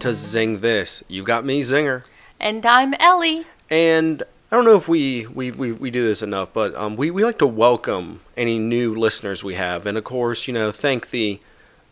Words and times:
to 0.00 0.14
Zing 0.14 0.60
This. 0.60 1.04
You 1.08 1.22
got 1.22 1.44
me, 1.44 1.60
Zinger. 1.60 2.04
And 2.38 2.64
I'm 2.64 2.94
Ellie. 2.94 3.46
And 3.68 4.22
I 4.50 4.56
don't 4.56 4.64
know 4.64 4.76
if 4.76 4.88
we, 4.88 5.26
we, 5.26 5.50
we, 5.50 5.72
we 5.72 5.90
do 5.90 6.02
this 6.02 6.22
enough, 6.22 6.54
but 6.54 6.74
um, 6.74 6.96
we, 6.96 7.10
we 7.10 7.22
like 7.22 7.38
to 7.38 7.46
welcome 7.46 8.22
any 8.34 8.58
new 8.58 8.94
listeners 8.94 9.44
we 9.44 9.56
have. 9.56 9.84
And 9.84 9.98
of 9.98 10.04
course, 10.04 10.48
you 10.48 10.54
know, 10.54 10.72
thank 10.72 11.10
the 11.10 11.40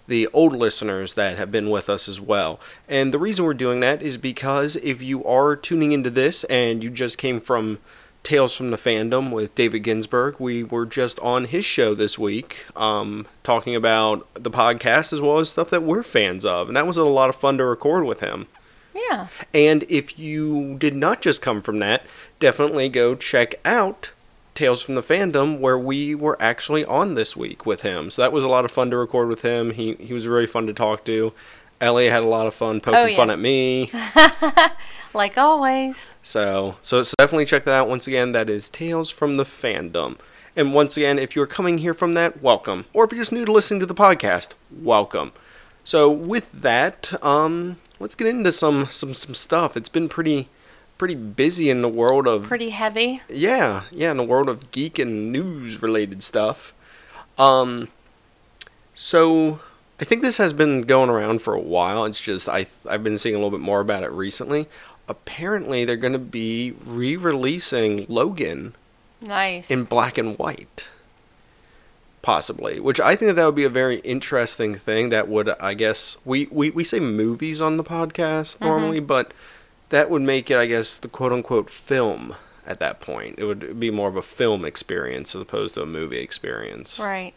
the 0.07 0.27
old 0.29 0.57
listeners 0.57 1.13
that 1.15 1.37
have 1.37 1.51
been 1.51 1.69
with 1.69 1.91
us 1.91 2.09
as 2.09 2.19
well. 2.19 2.59
And 2.89 3.13
the 3.13 3.19
reason 3.19 3.45
we're 3.45 3.53
doing 3.53 3.81
that 3.81 4.01
is 4.01 4.17
because 4.17 4.77
if 4.77 5.03
you 5.03 5.23
are 5.27 5.55
tuning 5.55 5.93
into 5.93 6.09
this 6.09 6.45
and 6.45 6.83
you 6.83 6.89
just 6.89 7.19
came 7.19 7.43
from 7.43 7.79
Tales 8.29 8.55
from 8.55 8.71
the 8.71 8.77
Fandom 8.77 9.31
with 9.31 9.55
David 9.55 9.85
Ginsburg, 9.85 10.39
we 10.39 10.63
were 10.63 10.85
just 10.85 11.19
on 11.21 11.47
his 11.47 11.65
show 11.65 11.95
this 11.95 12.19
week 12.19 12.67
um, 12.77 13.27
talking 13.43 13.75
about 13.75 14.29
the 14.35 14.51
podcast 14.51 15.15
as 15.15 15.23
well 15.23 15.39
as 15.39 15.49
stuff 15.49 15.71
that 15.71 15.83
we're 15.83 16.03
fans 16.03 16.45
of. 16.45 16.69
And 16.69 16.77
that 16.77 16.87
was 16.87 16.99
a 16.99 17.05
lot 17.05 17.31
of 17.31 17.37
fun 17.37 17.57
to 17.57 17.65
record 17.65 18.05
with 18.05 18.21
him. 18.21 18.47
Yeah. 18.95 19.29
And 19.55 19.85
if 19.89 20.19
you 20.19 20.77
did 20.79 20.95
not 20.95 21.23
just 21.23 21.41
come 21.41 21.63
from 21.63 21.79
that, 21.79 22.05
definitely 22.39 22.91
go 22.91 23.15
check 23.15 23.55
out 23.65 24.13
Tales 24.55 24.83
from 24.83 24.95
the 24.95 25.03
Fandom, 25.03 25.59
where 25.59 25.79
we 25.79 26.15
were 26.15 26.37
actually 26.39 26.85
on 26.85 27.15
this 27.15 27.35
week 27.35 27.65
with 27.65 27.81
him. 27.81 28.11
So 28.11 28.21
that 28.21 28.33
was 28.33 28.45
a 28.45 28.49
lot 28.49 28.67
of 28.67 28.71
fun 28.71 28.91
to 28.91 28.99
record 28.99 29.29
with 29.29 29.41
him. 29.41 29.71
He 29.71 29.95
he 29.95 30.13
was 30.13 30.27
really 30.27 30.47
fun 30.47 30.67
to 30.67 30.75
talk 30.75 31.03
to. 31.07 31.33
Ellie 31.81 32.09
had 32.09 32.23
a 32.23 32.27
lot 32.27 32.47
of 32.47 32.55
fun 32.55 32.81
poking 32.81 32.99
Oh, 33.01 33.05
yes. 33.07 33.17
fun 33.17 33.31
at 33.31 33.39
me. 33.39 33.91
Like 35.15 35.39
always. 35.39 36.11
So, 36.23 36.77
so 36.83 37.03
so 37.03 37.15
definitely 37.19 37.47
check 37.47 37.65
that 37.65 37.73
out. 37.75 37.89
Once 37.89 38.07
again, 38.07 38.33
that 38.33 38.51
is 38.51 38.69
Tales 38.69 39.11
from 39.11 39.37
the 39.37 39.45
Fandom. 39.45 40.19
And 40.55 40.75
once 40.75 40.99
again, 40.99 41.19
if 41.19 41.35
you're 41.35 41.47
coming 41.47 41.79
here 41.79 41.95
from 41.95 42.13
that, 42.13 42.43
welcome. 42.43 42.85
Or 42.93 43.05
if 43.05 43.11
you're 43.11 43.23
just 43.23 43.33
new 43.33 43.47
to 43.47 43.51
listening 43.51 43.81
to 43.81 43.87
the 43.87 43.95
podcast, 43.95 44.51
welcome. 44.71 45.33
So 45.83 46.11
with 46.11 46.51
that, 46.53 47.15
um, 47.25 47.79
let's 47.99 48.15
get 48.15 48.27
into 48.27 48.53
some 48.53 48.87
some 48.91 49.15
some 49.15 49.35
stuff. 49.35 49.79
It's 49.79 49.89
been 49.89 50.11
pretty 50.11 50.51
pretty 50.99 51.15
busy 51.15 51.71
in 51.71 51.81
the 51.81 51.89
world 51.89 52.27
of 52.29 52.45
Pretty 52.45 52.71
heavy. 52.71 53.23
yeah, 53.31 53.85
yeah, 53.91 54.11
in 54.11 54.19
the 54.19 54.25
world 54.25 54.51
of 54.51 54.71
geek 54.73 54.99
and 54.99 55.33
news 55.33 55.81
related 55.81 56.23
stuff. 56.23 56.75
Um, 57.39 57.89
so 58.95 59.61
I 60.01 60.05
think 60.05 60.23
this 60.23 60.37
has 60.37 60.53
been 60.53 60.83
going 60.83 61.11
around 61.11 61.43
for 61.43 61.55
a 61.55 61.61
while. 61.61 62.05
It's 62.05 62.21
just 62.21 62.49
I 62.49 62.67
I've 62.89 63.03
been 63.03 63.19
seeing 63.19 63.35
a 63.35 63.39
little 63.39 63.51
bit 63.51 63.61
more 63.61 63.81
about 63.81 64.05
it 64.05 64.13
recently. 64.13 64.69
Apparently, 65.09 65.85
they're 65.85 65.97
going 65.97 66.13
to 66.13 66.19
be 66.19 66.75
re-releasing 66.85 68.05
Logan 68.09 68.75
Nice. 69.23 69.71
in 69.71 69.85
black 69.85 70.19
and 70.19 70.39
white, 70.39 70.89
possibly. 72.21 72.79
Which 72.79 73.01
I 73.01 73.17
think 73.17 73.31
that, 73.31 73.37
that 73.37 73.47
would 73.47 73.55
be 73.55 73.65
a 73.65 73.71
very 73.71 74.01
interesting 74.01 74.75
thing. 74.75 75.09
That 75.09 75.27
would, 75.29 75.49
I 75.61 75.75
guess, 75.75 76.19
we 76.25 76.47
we, 76.51 76.71
we 76.71 76.85
say 76.85 77.01
movies 77.01 77.61
on 77.61 77.77
the 77.77 77.85
podcast 77.85 78.57
mm-hmm. 78.57 78.65
normally, 78.67 79.01
but 79.01 79.33
that 79.89 80.11
would 80.11 80.23
make 80.23 80.51
it, 80.51 80.59
I 80.59 80.67
guess, 80.67 80.99
the 80.99 81.09
quote 81.09 81.33
unquote 81.33 81.71
film. 81.71 82.35
At 82.67 82.81
that 82.81 83.01
point, 83.01 83.37
it 83.39 83.47
would 83.47 83.81
be 83.81 83.91
more 83.91 84.11
of 84.11 84.17
a 84.17 84.21
film 84.21 84.67
experience 84.67 85.35
as 85.35 85.41
opposed 85.41 85.75
to 85.77 85.83
a 85.83 85.87
movie 85.87 86.19
experience. 86.19 86.99
right. 86.99 87.33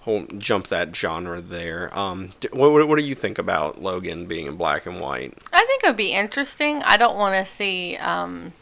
Whole 0.00 0.24
jump 0.38 0.68
that 0.68 0.96
genre 0.96 1.40
there. 1.42 1.96
Um, 1.96 2.30
what, 2.52 2.72
what 2.72 2.88
what 2.88 2.98
do 2.98 3.04
you 3.04 3.14
think 3.14 3.38
about 3.38 3.82
Logan 3.82 4.24
being 4.26 4.46
in 4.46 4.56
black 4.56 4.86
and 4.86 4.98
white? 4.98 5.36
I 5.52 5.64
think 5.66 5.84
it 5.84 5.88
would 5.88 5.96
be 5.96 6.12
interesting. 6.12 6.82
I 6.84 6.96
don't 6.96 7.16
want 7.18 7.34
to 7.34 7.44
see 7.50 7.96
um, 7.98 8.54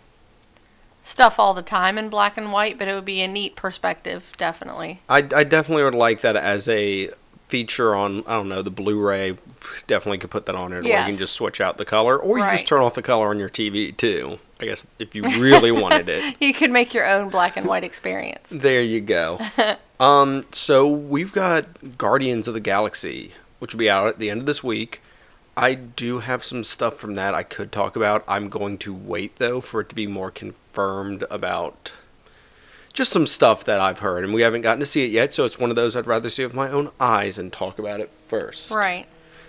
stuff 1.02 1.38
all 1.38 1.54
the 1.54 1.62
time 1.62 1.96
in 1.96 2.08
black 2.08 2.36
and 2.36 2.50
white, 2.52 2.76
but 2.76 2.88
it 2.88 2.94
would 2.94 3.04
be 3.04 3.22
a 3.22 3.28
neat 3.28 3.54
perspective, 3.54 4.32
definitely. 4.36 5.00
I, 5.08 5.18
I 5.18 5.44
definitely 5.44 5.84
would 5.84 5.94
like 5.94 6.22
that 6.22 6.34
as 6.36 6.68
a 6.68 7.10
feature 7.46 7.94
on 7.94 8.24
I 8.26 8.32
don't 8.32 8.48
know 8.48 8.60
the 8.62 8.70
Blu-ray. 8.70 9.38
Definitely 9.86 10.18
could 10.18 10.30
put 10.30 10.46
that 10.46 10.54
on 10.56 10.72
it, 10.72 10.78
or 10.78 10.82
you 10.82 10.90
can 10.90 11.16
just 11.16 11.34
switch 11.34 11.60
out 11.60 11.78
the 11.78 11.84
color, 11.84 12.18
or 12.18 12.38
you 12.38 12.44
Right. 12.44 12.52
just 12.52 12.66
turn 12.66 12.80
off 12.80 12.94
the 12.94 13.02
color 13.02 13.28
on 13.28 13.38
your 13.38 13.48
TV 13.48 13.96
too. 13.96 14.38
I 14.60 14.64
guess 14.64 14.86
if 14.98 15.14
you 15.14 15.22
really 15.22 15.70
wanted 15.70 16.08
it. 16.08 16.36
You 16.40 16.52
could 16.52 16.70
make 16.72 16.92
your 16.94 17.06
own 17.06 17.28
black 17.30 17.56
and 17.56 17.64
white 17.66 17.84
experience. 17.84 18.48
There 18.50 18.82
you 18.82 19.00
go. 19.00 19.38
um, 20.00 20.44
so 20.52 20.86
we've 20.86 21.32
got 21.32 21.98
Guardians 21.98 22.48
of 22.48 22.54
the 22.54 22.60
Galaxy, 22.60 23.32
which 23.58 23.74
will 23.74 23.78
be 23.78 23.90
out 23.90 24.08
at 24.08 24.18
the 24.18 24.30
end 24.30 24.40
of 24.40 24.46
this 24.46 24.62
week. 24.62 25.02
I 25.56 25.74
do 25.74 26.20
have 26.20 26.44
some 26.44 26.62
stuff 26.62 26.96
from 26.96 27.16
that 27.16 27.34
I 27.34 27.42
could 27.42 27.72
talk 27.72 27.96
about. 27.96 28.22
I'm 28.28 28.48
going 28.48 28.78
to 28.78 28.94
wait 28.94 29.36
though 29.36 29.60
for 29.60 29.80
it 29.80 29.88
to 29.88 29.94
be 29.94 30.06
more 30.06 30.30
confirmed 30.30 31.24
about 31.30 31.92
just 32.92 33.12
some 33.12 33.26
stuff 33.26 33.64
that 33.64 33.80
I've 33.80 33.98
heard, 33.98 34.24
and 34.24 34.32
we 34.32 34.42
haven't 34.42 34.62
gotten 34.62 34.80
to 34.80 34.86
see 34.86 35.04
it 35.04 35.10
yet. 35.10 35.34
So 35.34 35.44
it's 35.44 35.58
one 35.58 35.70
of 35.70 35.76
those 35.76 35.96
I'd 35.96 36.06
rather 36.06 36.30
see 36.30 36.44
with 36.44 36.54
my 36.54 36.70
own 36.70 36.90
eyes 37.00 37.38
and 37.38 37.52
talk 37.52 37.78
about 37.78 38.00
it 38.00 38.10
first. 38.28 38.70
Right. 38.70 39.06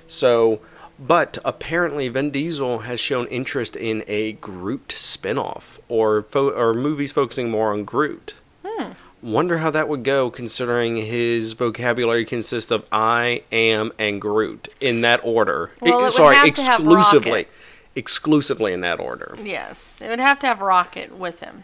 So, 0.07 0.61
but 0.97 1.37
apparently 1.45 2.09
Vin 2.09 2.31
Diesel 2.31 2.79
has 2.79 2.99
shown 2.99 3.27
interest 3.27 3.75
in 3.75 4.03
a 4.07 4.33
Groot 4.33 4.91
spin-off 4.91 5.79
or 5.87 6.23
fo- 6.23 6.51
or 6.51 6.73
movies 6.73 7.11
focusing 7.11 7.49
more 7.49 7.71
on 7.71 7.85
Groot. 7.85 8.33
Hmm. 8.65 8.93
Wonder 9.21 9.57
how 9.57 9.69
that 9.71 9.89
would 9.89 10.03
go 10.03 10.29
considering 10.29 10.95
his 10.95 11.53
vocabulary 11.53 12.23
consists 12.25 12.71
of 12.71 12.85
I 12.91 13.43
am 13.51 13.91
and 13.99 14.21
Groot 14.21 14.69
in 14.79 15.01
that 15.01 15.19
order. 15.23 15.71
Well, 15.81 15.99
it 15.99 16.03
would 16.03 16.13
sorry, 16.13 16.35
have 16.35 16.53
to 16.53 16.61
have 16.61 16.79
exclusively. 16.79 17.47
Exclusively 17.95 18.71
in 18.71 18.81
that 18.81 18.99
order. 18.99 19.37
Yes. 19.43 19.99
It 20.01 20.07
would 20.09 20.19
have 20.19 20.39
to 20.39 20.47
have 20.47 20.61
Rocket 20.61 21.17
with 21.17 21.41
him. 21.41 21.63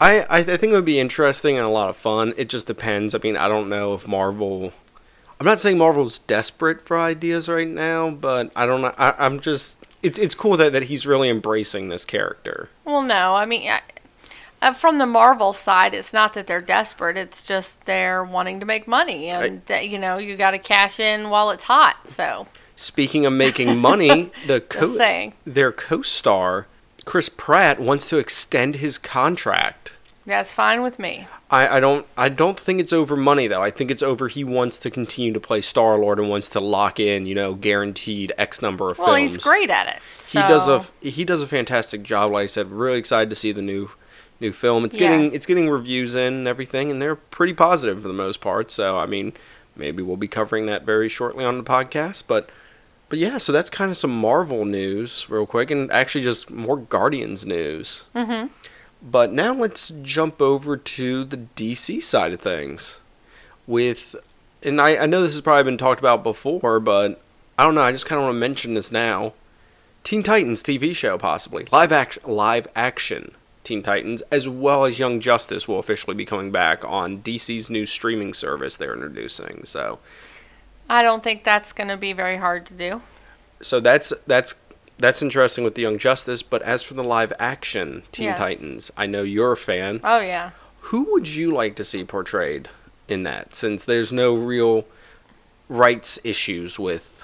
I, 0.00 0.20
I 0.22 0.38
I 0.38 0.42
think 0.44 0.64
it 0.64 0.72
would 0.72 0.84
be 0.84 0.98
interesting 0.98 1.56
and 1.56 1.66
a 1.66 1.70
lot 1.70 1.90
of 1.90 1.96
fun. 1.96 2.32
It 2.36 2.48
just 2.48 2.66
depends. 2.66 3.14
I 3.14 3.18
mean, 3.18 3.36
I 3.36 3.48
don't 3.48 3.68
know 3.68 3.94
if 3.94 4.08
Marvel. 4.08 4.72
I'm 5.38 5.46
not 5.46 5.60
saying 5.60 5.78
Marvel's 5.78 6.18
desperate 6.18 6.80
for 6.86 6.98
ideas 6.98 7.48
right 7.48 7.68
now, 7.68 8.10
but 8.10 8.50
I 8.56 8.66
don't 8.66 8.82
know. 8.82 8.94
I, 8.96 9.14
I'm 9.18 9.40
just. 9.40 9.78
It's 10.02 10.18
it's 10.18 10.34
cool 10.34 10.56
that, 10.56 10.72
that 10.72 10.84
he's 10.84 11.06
really 11.06 11.28
embracing 11.28 11.88
this 11.88 12.04
character. 12.04 12.70
Well, 12.84 13.02
no. 13.02 13.34
I 13.34 13.46
mean, 13.46 13.70
I, 13.70 13.80
uh, 14.64 14.72
from 14.72 14.98
the 14.98 15.06
Marvel 15.06 15.52
side, 15.52 15.94
it's 15.94 16.12
not 16.12 16.34
that 16.34 16.46
they're 16.46 16.60
desperate. 16.60 17.16
It's 17.16 17.42
just 17.42 17.84
they're 17.84 18.24
wanting 18.24 18.60
to 18.60 18.66
make 18.66 18.88
money, 18.88 19.28
and 19.28 19.62
that 19.66 19.88
you 19.88 19.98
know 19.98 20.18
you 20.18 20.36
got 20.36 20.52
to 20.52 20.58
cash 20.58 20.98
in 21.00 21.30
while 21.30 21.50
it's 21.50 21.64
hot. 21.64 21.96
So 22.08 22.46
Speaking 22.76 23.24
of 23.26 23.32
making 23.32 23.78
money, 23.78 24.32
the 24.46 24.60
co- 24.60 24.96
saying. 24.96 25.34
their 25.44 25.70
co-star 25.70 26.66
Chris 27.04 27.28
Pratt 27.28 27.78
wants 27.78 28.08
to 28.08 28.18
extend 28.18 28.76
his 28.76 28.98
contract. 28.98 29.92
that's 30.26 30.52
fine 30.52 30.82
with 30.82 30.98
me. 30.98 31.28
I, 31.50 31.76
I 31.76 31.80
don't 31.80 32.06
I 32.16 32.28
don't 32.30 32.58
think 32.58 32.80
it's 32.80 32.92
over 32.92 33.14
money 33.16 33.46
though. 33.46 33.62
I 33.62 33.70
think 33.70 33.90
it's 33.90 34.02
over 34.02 34.26
he 34.28 34.42
wants 34.42 34.78
to 34.78 34.90
continue 34.90 35.32
to 35.34 35.38
play 35.40 35.60
Star 35.60 35.98
Lord 35.98 36.18
and 36.18 36.28
wants 36.30 36.48
to 36.48 36.60
lock 36.60 36.98
in, 36.98 37.26
you 37.26 37.34
know, 37.34 37.54
guaranteed 37.54 38.32
X 38.38 38.60
number 38.62 38.90
of 38.90 38.98
Well, 38.98 39.08
films. 39.08 39.18
Well, 39.18 39.28
he's 39.34 39.36
great 39.36 39.70
at 39.70 39.86
it. 39.86 40.00
He 40.26 40.38
does 40.38 40.66
a 40.66 40.84
he 41.00 41.24
does 41.24 41.42
a 41.42 41.46
fantastic 41.46 42.02
job. 42.02 42.32
Like 42.32 42.44
I 42.44 42.46
said, 42.46 42.72
really 42.72 42.98
excited 42.98 43.30
to 43.30 43.36
see 43.36 43.52
the 43.52 43.62
new 43.62 43.90
new 44.44 44.52
film. 44.52 44.84
It's 44.84 44.96
getting 44.96 45.32
it's 45.32 45.46
getting 45.46 45.68
reviews 45.68 46.14
in 46.14 46.34
and 46.34 46.48
everything, 46.48 46.90
and 46.90 47.00
they're 47.00 47.16
pretty 47.16 47.54
positive 47.54 48.02
for 48.02 48.08
the 48.08 48.14
most 48.14 48.40
part. 48.40 48.70
So 48.70 48.98
I 48.98 49.06
mean, 49.06 49.32
maybe 49.74 50.02
we'll 50.02 50.16
be 50.16 50.28
covering 50.28 50.66
that 50.66 50.84
very 50.84 51.08
shortly 51.08 51.44
on 51.44 51.58
the 51.58 51.64
podcast. 51.64 52.24
But 52.26 52.50
but 53.08 53.18
yeah, 53.18 53.38
so 53.38 53.52
that's 53.52 53.70
kind 53.70 53.90
of 53.90 53.96
some 53.96 54.14
Marvel 54.14 54.64
news 54.64 55.28
real 55.28 55.46
quick, 55.46 55.70
and 55.70 55.90
actually 55.90 56.22
just 56.24 56.50
more 56.50 56.76
Guardians 56.76 57.44
news. 57.44 58.04
Mhm. 58.14 58.50
But 59.02 59.32
now 59.32 59.54
let's 59.54 59.92
jump 60.02 60.40
over 60.40 60.76
to 60.76 61.24
the 61.24 61.36
DC 61.36 62.00
side 62.02 62.32
of 62.32 62.40
things. 62.40 62.98
With 63.66 64.14
and 64.62 64.80
I, 64.80 64.96
I 64.96 65.06
know 65.06 65.22
this 65.22 65.32
has 65.34 65.40
probably 65.40 65.64
been 65.64 65.78
talked 65.78 66.00
about 66.00 66.22
before, 66.22 66.80
but 66.80 67.20
I 67.58 67.64
don't 67.64 67.74
know. 67.74 67.82
I 67.82 67.92
just 67.92 68.06
kind 68.06 68.18
of 68.18 68.24
want 68.26 68.34
to 68.34 68.40
mention 68.40 68.74
this 68.74 68.92
now. 68.92 69.32
Teen 70.02 70.22
Titans 70.22 70.62
TV 70.62 70.94
show, 70.94 71.16
possibly 71.16 71.66
live 71.72 71.90
action, 71.90 72.22
live 72.26 72.68
action 72.76 73.34
Teen 73.64 73.82
Titans, 73.82 74.22
as 74.30 74.46
well 74.46 74.84
as 74.84 74.98
Young 74.98 75.20
Justice, 75.20 75.66
will 75.66 75.78
officially 75.78 76.14
be 76.14 76.24
coming 76.24 76.52
back 76.52 76.84
on 76.84 77.22
DC's 77.22 77.70
new 77.70 77.86
streaming 77.86 78.34
service 78.34 78.76
they're 78.76 78.92
introducing. 78.94 79.64
So, 79.64 79.98
I 80.88 81.02
don't 81.02 81.24
think 81.24 81.44
that's 81.44 81.72
going 81.72 81.88
to 81.88 81.96
be 81.96 82.12
very 82.12 82.36
hard 82.36 82.66
to 82.66 82.74
do. 82.74 83.02
so 83.62 83.80
that's 83.80 84.12
that's 84.26 84.54
that's 84.98 85.22
interesting 85.22 85.64
with 85.64 85.74
the 85.74 85.82
Young 85.82 85.98
Justice. 85.98 86.42
But 86.42 86.62
as 86.62 86.82
for 86.82 86.94
the 86.94 87.02
live 87.02 87.32
action 87.40 88.02
Teen 88.12 88.26
Yes. 88.26 88.38
Titans, 88.38 88.90
I 88.96 89.06
know 89.06 89.22
you're 89.22 89.52
a 89.52 89.56
fan. 89.56 90.00
Oh 90.04 90.20
yeah. 90.20 90.50
Who 90.88 91.10
would 91.12 91.26
you 91.26 91.50
like 91.50 91.74
to 91.76 91.84
see 91.84 92.04
portrayed 92.04 92.68
in 93.08 93.22
that? 93.22 93.54
Since 93.54 93.84
there's 93.86 94.12
no 94.12 94.34
real 94.34 94.84
rights 95.70 96.18
issues 96.22 96.78
with 96.78 97.22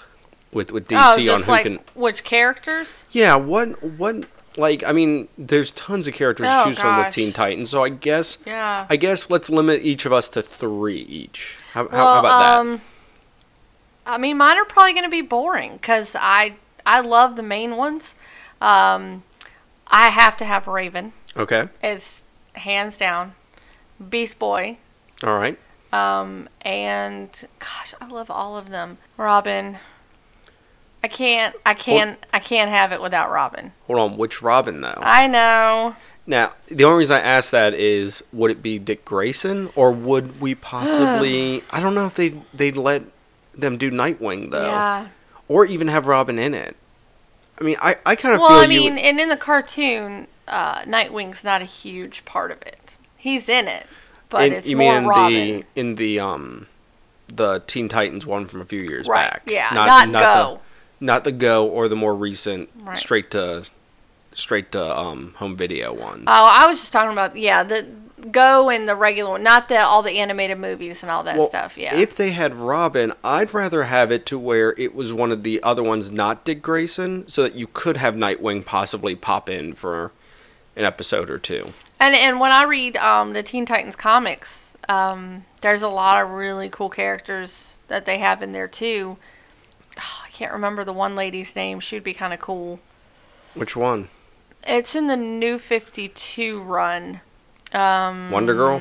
with 0.52 0.72
with 0.72 0.88
DC 0.88 1.28
oh, 1.28 1.34
on 1.34 1.42
who 1.42 1.50
like 1.50 1.62
can. 1.64 1.78
which 1.94 2.24
characters? 2.24 3.04
Yeah, 3.10 3.36
what 3.36 3.82
what 3.82 4.24
like 4.56 4.82
I 4.84 4.92
mean, 4.92 5.28
there's 5.38 5.72
tons 5.72 6.06
of 6.08 6.14
characters 6.14 6.46
to 6.46 6.60
Oh, 6.60 6.64
choose 6.64 6.78
from 6.78 6.98
with. 6.98 7.14
Teen 7.14 7.32
Titans, 7.32 7.70
so 7.70 7.84
I 7.84 7.88
guess 7.88 8.38
Yeah. 8.46 8.86
I 8.90 8.96
guess 8.96 9.30
let's 9.30 9.50
limit 9.50 9.82
each 9.82 10.04
of 10.06 10.12
us 10.12 10.28
to 10.28 10.42
three 10.42 10.98
each. 11.00 11.56
How, 11.72 11.88
how, 11.88 11.96
well, 11.96 12.12
how 12.14 12.20
about 12.20 12.40
that? 12.42 12.56
um, 12.58 12.80
I 14.06 14.18
mean, 14.18 14.38
mine 14.38 14.56
are 14.56 14.64
probably 14.64 14.92
going 14.92 15.04
to 15.04 15.10
be 15.10 15.22
boring 15.22 15.72
because 15.74 16.16
I 16.18 16.56
I 16.84 17.00
love 17.00 17.36
the 17.36 17.42
main 17.42 17.76
ones. 17.76 18.14
Um, 18.60 19.22
I 19.86 20.08
have 20.08 20.36
to 20.38 20.44
have 20.44 20.66
Raven. 20.66 21.12
Okay, 21.36 21.68
It's 21.82 22.24
hands 22.54 22.98
down. 22.98 23.34
Beast 24.08 24.38
Boy. 24.38 24.78
all 25.22 25.38
right. 25.38 25.58
Um, 25.92 26.48
and 26.62 27.30
gosh, 27.58 27.94
I 28.00 28.06
love 28.06 28.30
all 28.30 28.56
of 28.56 28.70
them. 28.70 28.98
Robin. 29.16 29.78
I 31.02 31.08
can't. 31.08 31.54
I 31.64 31.74
can't. 31.74 32.24
I 32.32 32.38
can't 32.40 32.70
have 32.70 32.92
it 32.92 33.00
without 33.00 33.30
Robin. 33.30 33.72
Hold 33.86 33.98
on, 33.98 34.16
which 34.18 34.42
Robin 34.42 34.80
though? 34.80 34.98
I 34.98 35.26
know. 35.26 35.96
Now, 36.26 36.52
the 36.66 36.84
only 36.84 36.98
reason 36.98 37.16
I 37.16 37.20
ask 37.20 37.50
that 37.50 37.74
is, 37.74 38.22
would 38.32 38.50
it 38.50 38.62
be 38.62 38.78
Dick 38.78 39.04
Grayson, 39.04 39.70
or 39.74 39.90
would 39.92 40.40
we 40.40 40.54
possibly? 40.74 41.64
I 41.70 41.80
don't 41.80 41.94
know 41.94 42.06
if 42.06 42.14
they 42.14 42.34
they'd 42.52 42.76
let 42.76 43.02
them 43.54 43.78
do 43.78 43.90
Nightwing 43.90 44.50
though, 44.50 44.66
Yeah. 44.66 45.08
or 45.48 45.64
even 45.66 45.88
have 45.88 46.06
Robin 46.06 46.38
in 46.38 46.54
it. 46.54 46.76
I 47.60 47.64
mean, 47.64 47.76
I, 47.82 47.96
I 48.06 48.16
kind 48.16 48.34
of 48.34 48.40
Well, 48.40 48.52
I 48.52 48.66
mean, 48.66 48.96
and 48.96 49.20
in 49.20 49.28
the 49.28 49.36
cartoon, 49.36 50.28
uh, 50.48 50.82
Nightwing's 50.84 51.44
not 51.44 51.60
a 51.60 51.66
huge 51.66 52.24
part 52.24 52.50
of 52.50 52.62
it. 52.62 52.96
He's 53.18 53.48
in 53.50 53.68
it, 53.68 53.86
but 54.30 54.44
in, 54.46 54.52
it's 54.54 54.68
you 54.68 54.76
more 54.78 54.92
mean 54.94 55.02
in 55.02 55.08
Robin. 55.08 55.32
the 55.32 55.64
in 55.74 55.94
the 55.96 56.20
um 56.20 56.66
the 57.28 57.62
Teen 57.66 57.88
Titans 57.88 58.24
one 58.24 58.46
from 58.46 58.60
a 58.60 58.64
few 58.64 58.80
years 58.80 59.06
right? 59.08 59.30
back? 59.30 59.42
Yeah. 59.46 59.70
Not, 59.72 60.10
Go. 60.12 60.60
Not 61.00 61.24
the 61.24 61.32
Go 61.32 61.66
or 61.66 61.88
the 61.88 61.96
more 61.96 62.14
recent 62.14 62.68
Right. 62.76 62.96
straight 62.98 63.30
to 63.32 63.64
straight 64.32 64.70
to 64.72 64.96
um 64.98 65.34
home 65.38 65.56
video 65.56 65.92
ones. 65.92 66.24
Oh, 66.26 66.50
I 66.52 66.66
was 66.66 66.80
just 66.80 66.92
talking 66.92 67.12
about 67.12 67.36
yeah 67.36 67.62
the 67.62 67.86
Go 68.30 68.68
and 68.68 68.86
the 68.86 68.94
regular 68.94 69.30
one, 69.30 69.42
not 69.42 69.68
the 69.70 69.78
all 69.78 70.02
the 70.02 70.18
animated 70.18 70.58
movies 70.58 71.02
and 71.02 71.10
all 71.10 71.22
that 71.24 71.38
Well, 71.38 71.48
stuff. 71.48 71.78
Yeah. 71.78 71.94
If 71.96 72.14
they 72.14 72.32
had 72.32 72.54
Robin, 72.54 73.14
I'd 73.24 73.54
rather 73.54 73.84
have 73.84 74.12
it 74.12 74.26
to 74.26 74.38
where 74.38 74.74
it 74.76 74.94
was 74.94 75.10
one 75.10 75.32
of 75.32 75.42
the 75.42 75.62
other 75.62 75.82
ones, 75.82 76.10
not 76.10 76.44
Dick 76.44 76.60
Grayson, 76.60 77.26
so 77.28 77.42
that 77.42 77.54
you 77.54 77.66
could 77.72 77.96
have 77.96 78.14
Nightwing 78.14 78.62
possibly 78.66 79.14
pop 79.16 79.48
in 79.48 79.72
for 79.74 80.12
an 80.76 80.84
episode 80.84 81.30
or 81.30 81.38
two. 81.38 81.72
And 81.98 82.14
and 82.14 82.38
when 82.40 82.52
I 82.52 82.64
read 82.64 82.98
um, 82.98 83.32
the 83.32 83.42
Teen 83.42 83.64
Titans 83.64 83.96
comics, 83.96 84.76
um, 84.88 85.46
there's 85.62 85.82
a 85.82 85.88
lot 85.88 86.22
of 86.22 86.28
really 86.30 86.68
cool 86.68 86.90
characters 86.90 87.78
that 87.88 88.04
they 88.04 88.18
have 88.18 88.42
in 88.42 88.52
there 88.52 88.68
too. 88.68 89.16
Oh, 89.98 90.22
I 90.26 90.30
can't 90.30 90.52
remember 90.52 90.84
the 90.84 90.92
one 90.92 91.14
lady's 91.16 91.54
name. 91.56 91.80
She'd 91.80 92.04
be 92.04 92.14
kind 92.14 92.32
of 92.32 92.40
cool. 92.40 92.80
Which 93.54 93.76
one? 93.76 94.08
It's 94.64 94.94
in 94.94 95.06
the 95.06 95.16
New 95.16 95.58
Fifty 95.58 96.08
Two 96.08 96.60
run. 96.62 97.20
Um, 97.72 98.30
Wonder 98.30 98.54
Girl? 98.54 98.80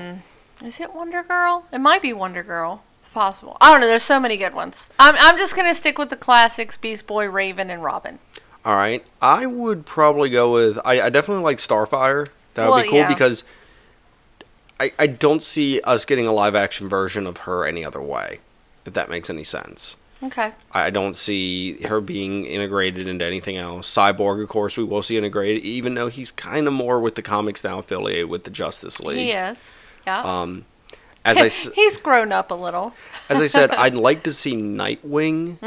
Is 0.64 0.80
it 0.80 0.94
Wonder 0.94 1.24
Girl? 1.24 1.66
It 1.72 1.80
might 1.80 2.02
be 2.02 2.12
Wonder 2.14 2.44
Girl. 2.44 2.84
It's 3.02 3.10
possible. 3.10 3.58
I 3.62 3.72
don't 3.72 3.82
know. 3.82 3.88
There's 3.88 4.04
so 4.04 4.20
many 4.20 4.38
good 4.38 4.54
ones. 4.54 4.90
I'm 5.00 5.16
I'm 5.18 5.38
just 5.38 5.56
gonna 5.56 5.74
stick 5.76 5.98
with 5.98 6.10
the 6.10 6.18
classics: 6.18 6.76
Beast 6.78 7.08
Boy, 7.08 7.28
Raven, 7.30 7.70
and 7.70 7.84
Robin. 7.84 8.20
All 8.66 8.76
right. 8.76 9.06
I 9.22 9.46
would 9.46 9.86
probably 9.86 10.30
go 10.30 10.52
with. 10.52 10.78
I, 10.84 11.02
I 11.02 11.10
definitely 11.10 11.44
like 11.44 11.58
Starfire. 11.60 12.28
That 12.56 12.66
would 12.66 12.72
Well, 12.74 12.84
be 12.84 12.90
cool 12.90 12.98
yeah. 13.00 13.08
because 13.08 13.44
I, 14.80 14.92
I 15.00 15.08
don't 15.08 15.42
see 15.42 15.80
us 15.82 16.04
getting 16.04 16.28
a 16.28 16.34
live 16.34 16.56
action 16.56 16.90
version 16.90 17.26
of 17.26 17.38
her 17.38 17.66
any 17.66 17.86
other 17.86 18.02
way, 18.02 18.40
if 18.86 18.94
that 18.94 19.10
makes 19.10 19.30
any 19.30 19.46
sense. 19.46 19.96
Okay. 20.22 20.52
I 20.74 20.90
don't 20.90 21.16
see 21.16 21.82
her 21.84 22.02
being 22.02 22.46
integrated 22.46 23.08
into 23.08 23.24
anything 23.24 23.56
else. 23.58 23.90
Cyborg, 23.94 24.44
of 24.44 24.50
course, 24.50 24.76
we 24.76 24.84
will 24.84 25.02
see 25.02 25.18
integrated, 25.18 25.64
even 25.64 25.94
though 25.94 26.10
he's 26.10 26.32
kind 26.32 26.68
of 26.68 26.74
more 26.74 27.00
with 27.00 27.16
the 27.16 27.22
comics 27.22 27.64
now 27.64 27.80
affiliated 27.80 28.28
with 28.30 28.44
the 28.44 28.50
Justice 28.52 29.00
League. 29.00 29.18
He 29.18 29.32
is. 29.32 29.72
Yeah. 30.06 30.22
Um, 30.22 30.66
as 31.24 31.38
I 31.38 31.46
s- 31.46 31.70
He's 31.76 31.98
grown 32.00 32.32
up 32.34 32.52
a 32.52 32.56
little. 32.56 32.94
as 33.30 33.40
I 33.40 33.48
said, 33.48 33.72
I'd 33.78 33.96
like 33.96 34.24
to 34.24 34.34
see 34.34 34.56
Nightwing. 34.56 35.58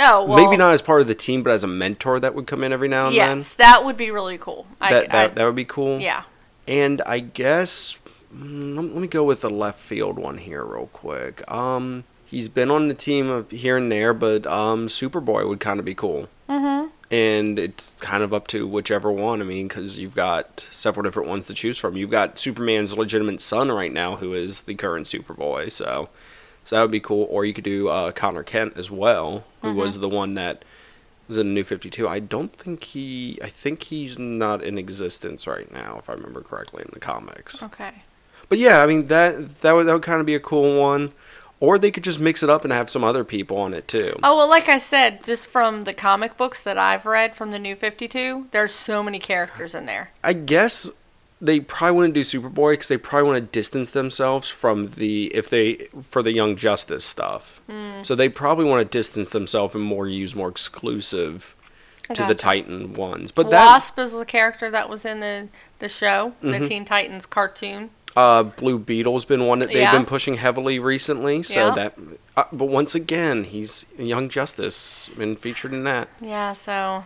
Oh 0.00 0.24
well. 0.26 0.36
Maybe 0.36 0.56
not 0.56 0.72
as 0.74 0.82
part 0.82 1.00
of 1.00 1.06
the 1.08 1.14
team, 1.14 1.42
but 1.42 1.50
as 1.52 1.64
a 1.64 1.66
mentor 1.66 2.20
that 2.20 2.34
would 2.34 2.46
come 2.46 2.62
in 2.62 2.72
every 2.72 2.88
now 2.88 3.08
and 3.08 3.16
then. 3.16 3.38
Yes, 3.38 3.54
that 3.54 3.84
would 3.84 3.96
be 3.96 4.10
really 4.10 4.38
cool. 4.38 4.66
I, 4.80 4.92
That 4.92 5.10
that, 5.10 5.30
I- 5.30 5.34
that 5.34 5.44
would 5.46 5.56
be 5.56 5.64
cool. 5.64 5.98
yeah. 6.00 6.24
And 6.66 7.00
I 7.06 7.20
guess 7.20 7.98
mm, 8.34 8.76
let 8.76 8.84
let 8.84 8.96
me 9.00 9.08
go 9.08 9.24
with 9.24 9.40
the 9.40 9.48
left 9.50 9.80
field 9.80 10.18
one 10.18 10.36
here 10.38 10.62
real 10.64 10.88
quick. 10.92 11.50
Um, 11.50 12.04
he's 12.30 12.48
been 12.48 12.70
on 12.70 12.88
the 12.88 12.94
team 12.94 13.28
of 13.30 13.50
here 13.50 13.76
and 13.76 13.90
there, 13.90 14.12
but 14.14 14.46
um, 14.46 14.86
Superboy 14.88 15.48
would 15.48 15.60
kind 15.60 15.78
of 15.78 15.84
be 15.84 15.94
cool. 15.94 16.28
Mhm. 16.48 16.90
And 17.10 17.58
it's 17.58 17.94
kind 18.00 18.22
of 18.22 18.34
up 18.34 18.46
to 18.48 18.66
whichever 18.66 19.10
one. 19.10 19.40
I 19.40 19.44
mean, 19.44 19.66
because 19.68 19.98
you've 19.98 20.14
got 20.14 20.66
several 20.70 21.02
different 21.02 21.28
ones 21.28 21.46
to 21.46 21.54
choose 21.54 21.78
from. 21.78 21.96
You've 21.96 22.10
got 22.10 22.38
Superman's 22.38 22.96
legitimate 22.96 23.40
son 23.40 23.72
right 23.72 23.92
now, 23.92 24.16
who 24.16 24.34
is 24.34 24.62
the 24.62 24.74
current 24.74 25.06
Superboy. 25.06 25.72
So, 25.72 26.10
so 26.64 26.76
that 26.76 26.82
would 26.82 26.90
be 26.90 27.00
cool. 27.00 27.26
Or 27.30 27.46
you 27.46 27.54
could 27.54 27.64
do 27.64 27.88
uh, 27.88 28.12
Connor 28.12 28.42
Kent 28.42 28.76
as 28.76 28.90
well, 28.90 29.44
who 29.62 29.72
was 29.72 30.00
the 30.00 30.08
one 30.08 30.34
that 30.34 30.64
was 31.28 31.38
in 31.38 31.48
the 31.48 31.52
New 31.54 31.64
Fifty 31.64 31.88
Two. 31.88 32.06
I 32.06 32.18
don't 32.18 32.54
think 32.54 32.84
he. 32.84 33.38
I 33.42 33.48
think 33.48 33.84
he's 33.84 34.18
not 34.18 34.62
in 34.62 34.76
existence 34.76 35.46
right 35.46 35.70
now, 35.72 35.96
if 35.98 36.10
I 36.10 36.12
remember 36.12 36.42
correctly 36.42 36.82
in 36.84 36.90
the 36.92 37.00
comics. 37.00 37.62
Okay. 37.62 38.02
But 38.50 38.58
yeah, 38.58 38.82
I 38.82 38.86
mean 38.86 39.06
that 39.08 39.60
that 39.60 39.72
would 39.72 39.86
that 39.86 39.92
would 39.94 40.02
kind 40.02 40.20
of 40.20 40.26
be 40.26 40.34
a 40.34 40.40
cool 40.40 40.78
one. 40.78 41.12
Or 41.60 41.76
they 41.78 41.90
could 41.90 42.04
just 42.04 42.20
mix 42.20 42.42
it 42.44 42.48
up 42.50 42.62
and 42.62 42.72
have 42.72 42.88
some 42.88 43.02
other 43.02 43.24
people 43.24 43.56
on 43.56 43.74
it 43.74 43.88
too. 43.88 44.16
Oh 44.22 44.36
well, 44.36 44.48
like 44.48 44.68
I 44.68 44.78
said, 44.78 45.24
just 45.24 45.46
from 45.48 45.84
the 45.84 45.92
comic 45.92 46.36
books 46.36 46.62
that 46.62 46.78
I've 46.78 47.04
read 47.04 47.34
from 47.34 47.50
the 47.50 47.58
New 47.58 47.74
Fifty 47.74 48.06
Two, 48.06 48.46
there's 48.52 48.72
so 48.72 49.02
many 49.02 49.18
characters 49.18 49.74
in 49.74 49.86
there. 49.86 50.10
I 50.22 50.34
guess 50.34 50.88
they 51.40 51.58
probably 51.60 51.96
wouldn't 51.96 52.14
do 52.14 52.20
Superboy 52.20 52.74
because 52.74 52.88
they 52.88 52.96
probably 52.96 53.30
want 53.30 53.44
to 53.44 53.50
distance 53.50 53.90
themselves 53.90 54.48
from 54.48 54.90
the 54.92 55.26
if 55.34 55.50
they 55.50 55.88
for 56.02 56.22
the 56.22 56.32
Young 56.32 56.54
Justice 56.54 57.04
stuff. 57.04 57.60
Hmm. 57.68 58.02
So 58.04 58.14
they 58.14 58.28
probably 58.28 58.64
want 58.64 58.80
to 58.88 58.98
distance 58.98 59.30
themselves 59.30 59.74
and 59.74 59.82
more 59.82 60.06
use 60.06 60.36
more 60.36 60.48
exclusive 60.48 61.56
to 62.14 62.24
the 62.24 62.34
Titan 62.34 62.94
ones. 62.94 63.32
But 63.32 63.50
that 63.50 63.66
Wasp 63.66 63.98
is 63.98 64.12
the 64.12 64.24
character 64.24 64.70
that 64.70 64.88
was 64.88 65.04
in 65.04 65.20
the 65.20 65.48
the 65.80 65.88
show, 65.88 66.34
Mm-hmm. 66.42 66.50
the 66.62 66.68
Teen 66.68 66.84
Titans 66.84 67.26
cartoon. 67.26 67.90
Uh, 68.18 68.42
Blue 68.42 68.78
Beetle's 68.80 69.24
been 69.24 69.46
one 69.46 69.60
that 69.60 69.68
they've 69.68 69.76
Yeah. 69.78 69.92
been 69.92 70.04
pushing 70.06 70.34
heavily 70.34 70.78
recently. 70.80 71.42
So 71.44 71.68
Yeah. 71.68 71.74
that, 71.74 71.94
uh, 72.36 72.44
but 72.52 72.64
once 72.64 72.94
again, 72.96 73.44
he's 73.44 73.84
Young 73.96 74.28
Justice 74.28 75.08
been 75.16 75.36
featured 75.36 75.72
in 75.72 75.84
that. 75.84 76.08
Yeah, 76.20 76.52
so 76.52 77.04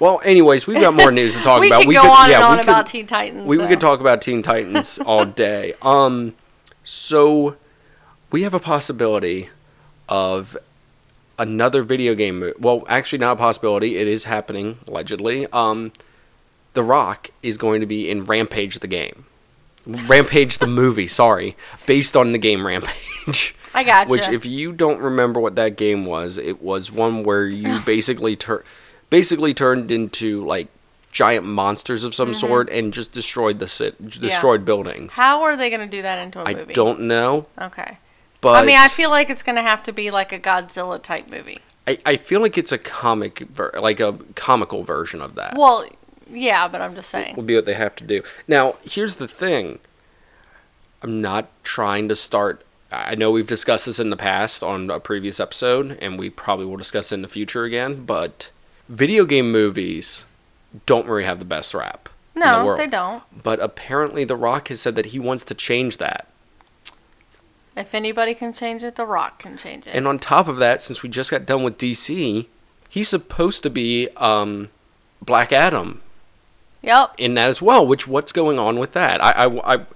Well, 0.00 0.20
anyways, 0.24 0.66
we've 0.66 0.80
got 0.80 0.94
more 0.94 1.10
news 1.12 1.36
to 1.36 1.42
talk 1.42 1.60
we 1.60 1.66
about. 1.68 1.82
could 1.84 1.92
go 1.94 2.00
on 2.10 2.30
and 2.30 2.42
on 2.42 2.56
we 2.56 2.62
about 2.62 2.86
could- 2.86 2.92
Teen 2.92 3.06
Titans. 3.06 3.46
we, 3.46 3.58
we 3.58 3.66
could 3.66 3.80
talk 3.80 4.00
about 4.00 4.22
Teen 4.22 4.42
Titans 4.42 4.98
all 5.06 5.24
day. 5.26 5.74
Um, 5.82 6.34
so 6.82 7.56
we 8.32 8.42
have 8.42 8.54
a 8.54 8.58
possibility 8.60 9.50
of 10.08 10.56
another 11.38 11.82
video 11.82 12.14
game. 12.14 12.40
Mo- 12.40 12.52
well, 12.58 12.84
actually, 12.88 13.18
not 13.18 13.32
a 13.32 13.36
possibility. 13.36 13.96
It 13.98 14.08
is 14.08 14.24
happening 14.24 14.78
allegedly. 14.88 15.46
Um, 15.52 15.92
The 16.72 16.82
Rock 16.82 17.30
is 17.42 17.56
going 17.58 17.80
to 17.80 17.86
be 17.86 18.08
in 18.10 18.24
Rampage 18.24 18.78
the 18.80 18.88
game. 18.88 19.26
Rampage 19.86 20.58
the 20.58 20.66
movie, 20.66 21.06
sorry, 21.06 21.56
based 21.86 22.16
on 22.16 22.32
the 22.32 22.38
game 22.38 22.66
Rampage. 22.66 23.54
I 23.74 23.82
got 23.82 24.06
gotcha. 24.06 24.10
Which, 24.10 24.28
if 24.28 24.46
you 24.46 24.72
don't 24.72 25.00
remember 25.00 25.40
what 25.40 25.56
that 25.56 25.76
game 25.76 26.04
was, 26.04 26.38
it 26.38 26.62
was 26.62 26.92
one 26.92 27.24
where 27.24 27.46
you 27.46 27.80
basically 27.86 28.36
tur- 28.36 28.64
basically 29.10 29.52
turned 29.52 29.90
into 29.90 30.44
like 30.44 30.68
giant 31.12 31.46
monsters 31.46 32.04
of 32.04 32.14
some 32.14 32.30
mm-hmm. 32.30 32.46
sort 32.46 32.70
and 32.70 32.92
just 32.92 33.12
destroyed 33.12 33.58
the 33.58 33.68
sit- 33.68 34.10
destroyed 34.20 34.64
buildings. 34.64 35.12
How 35.12 35.42
are 35.42 35.56
they 35.56 35.70
going 35.70 35.88
to 35.88 35.96
do 35.96 36.02
that 36.02 36.18
into 36.18 36.40
a 36.40 36.44
I 36.44 36.54
movie? 36.54 36.72
I 36.72 36.74
don't 36.74 37.02
know, 37.02 37.46
Okay. 37.60 37.98
but 38.40 38.62
I 38.62 38.66
mean, 38.66 38.76
I 38.76 38.88
feel 38.88 39.10
like 39.10 39.30
it's 39.30 39.42
going 39.42 39.56
to 39.56 39.62
have 39.62 39.82
to 39.84 39.92
be 39.92 40.10
like 40.10 40.32
a 40.32 40.38
Godzilla 40.38 41.02
type 41.02 41.28
movie. 41.28 41.60
I, 41.86 41.98
I 42.06 42.16
feel 42.16 42.40
like 42.40 42.56
it's 42.56 42.72
a 42.72 42.78
comic, 42.78 43.40
ver- 43.40 43.74
like 43.80 44.00
a 44.00 44.18
comical 44.34 44.84
version 44.84 45.20
of 45.20 45.34
that. 45.34 45.54
Well, 45.56 45.86
yeah, 46.30 46.68
but 46.68 46.80
I'm 46.80 46.94
just 46.94 47.10
saying. 47.10 47.36
will 47.36 47.42
be 47.42 47.54
what 47.54 47.66
they 47.66 47.74
have 47.74 47.96
to 47.96 48.04
do. 48.04 48.22
Now, 48.48 48.76
here's 48.82 49.16
the 49.16 49.28
thing. 49.28 49.78
I'm 51.02 51.20
not 51.20 51.48
trying 51.64 52.08
to 52.08 52.16
start. 52.16 52.64
I 52.90 53.14
know 53.14 53.30
we've 53.30 53.46
discussed 53.46 53.86
this 53.86 53.98
in 54.00 54.10
the 54.10 54.16
past 54.16 54.62
on 54.62 54.88
a 54.90 55.00
previous 55.00 55.40
episode, 55.40 55.98
and 56.00 56.18
we 56.18 56.30
probably 56.30 56.66
will 56.66 56.76
discuss 56.76 57.12
it 57.12 57.16
in 57.16 57.22
the 57.22 57.28
future 57.28 57.64
again. 57.64 58.04
But 58.04 58.50
video 58.88 59.24
game 59.26 59.50
movies 59.50 60.24
don't 60.86 61.06
really 61.06 61.24
have 61.24 61.38
the 61.38 61.44
best 61.44 61.74
rap. 61.74 62.08
in 62.34 62.40
the 62.40 62.62
No, 62.62 62.76
they 62.76 62.86
don't. 62.86 63.22
But 63.42 63.60
apparently, 63.60 64.24
The 64.24 64.36
Rock 64.36 64.68
has 64.68 64.80
said 64.80 64.94
that 64.96 65.06
he 65.06 65.18
wants 65.18 65.44
to 65.44 65.54
change 65.54 65.98
that. 65.98 66.26
If 67.76 67.94
anybody 67.94 68.34
can 68.34 68.52
change 68.52 68.84
it, 68.84 68.96
The 68.96 69.06
Rock 69.06 69.40
can 69.40 69.56
change 69.56 69.86
it. 69.86 69.94
And 69.94 70.06
on 70.06 70.18
top 70.18 70.46
of 70.46 70.58
that, 70.58 70.80
since 70.80 71.02
we 71.02 71.08
just 71.08 71.30
got 71.30 71.44
done 71.44 71.64
with 71.64 71.76
DC, 71.76 72.46
he's 72.88 73.08
supposed 73.08 73.62
to 73.64 73.70
be 73.70 74.08
um, 74.16 74.70
Black 75.20 75.52
Adam 75.52 76.00
yep. 76.84 77.12
in 77.18 77.34
that 77.34 77.48
as 77.48 77.60
well. 77.60 77.86
Which 77.86 78.06
what's 78.06 78.32
going 78.32 78.58
on 78.58 78.78
with 78.78 78.92
that? 78.92 79.22
I, 79.22 79.30
I, 79.30 79.74
I 79.74 79.86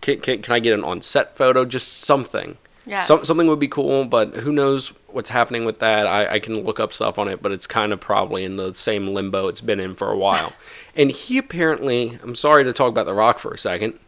can, 0.00 0.20
can, 0.20 0.42
can 0.42 0.54
I 0.54 0.60
get 0.60 0.74
an 0.74 0.84
on-set 0.84 1.36
photo? 1.36 1.64
Just 1.64 2.00
something. 2.00 2.56
Yes. 2.86 3.06
Some, 3.06 3.24
something 3.24 3.46
would 3.48 3.58
be 3.58 3.68
cool, 3.68 4.06
but 4.06 4.36
who 4.36 4.50
knows 4.50 4.94
what's 5.08 5.28
happening 5.28 5.66
with 5.66 5.78
that? 5.80 6.06
I, 6.06 6.34
I 6.34 6.38
can 6.38 6.64
look 6.64 6.80
up 6.80 6.92
stuff 6.92 7.18
on 7.18 7.28
it, 7.28 7.42
but 7.42 7.52
it's 7.52 7.66
kind 7.66 7.92
of 7.92 8.00
probably 8.00 8.44
in 8.44 8.56
the 8.56 8.72
same 8.72 9.08
limbo 9.08 9.48
it's 9.48 9.60
been 9.60 9.78
in 9.78 9.94
for 9.94 10.10
a 10.10 10.16
while. 10.16 10.54
and 10.96 11.10
he 11.10 11.36
apparently, 11.36 12.18
I'm 12.22 12.34
sorry 12.34 12.64
to 12.64 12.72
talk 12.72 12.88
about 12.88 13.04
The 13.04 13.12
Rock 13.12 13.38
for 13.38 13.52
a 13.52 13.58
second. 13.58 13.98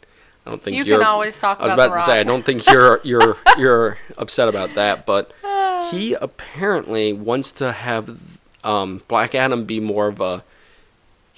I 0.47 0.51
don't 0.51 0.63
think 0.63 0.77
You 0.77 0.85
you're, 0.85 0.99
can 0.99 1.07
always 1.07 1.39
talk 1.39 1.61
I 1.61 1.65
was 1.65 1.75
about 1.75 1.89
about 1.89 1.95
The 1.97 2.01
to 2.01 2.07
say 2.07 2.21
I 2.21 2.23
don't 2.23 2.45
think 2.45 2.67
you're 2.67 3.01
you're 3.05 3.37
you're 3.59 3.99
upset 4.17 4.49
about 4.49 4.75
that, 4.75 5.05
but 5.05 5.33
he 5.91 6.15
apparently 6.15 7.13
wants 7.13 7.53
to 7.53 7.73
have 7.73 8.19
um, 8.65 9.03
Black 9.07 9.35
Adam 9.35 9.65
be 9.65 9.81
more 9.81 10.09
of 10.09 10.21
a 10.21 10.43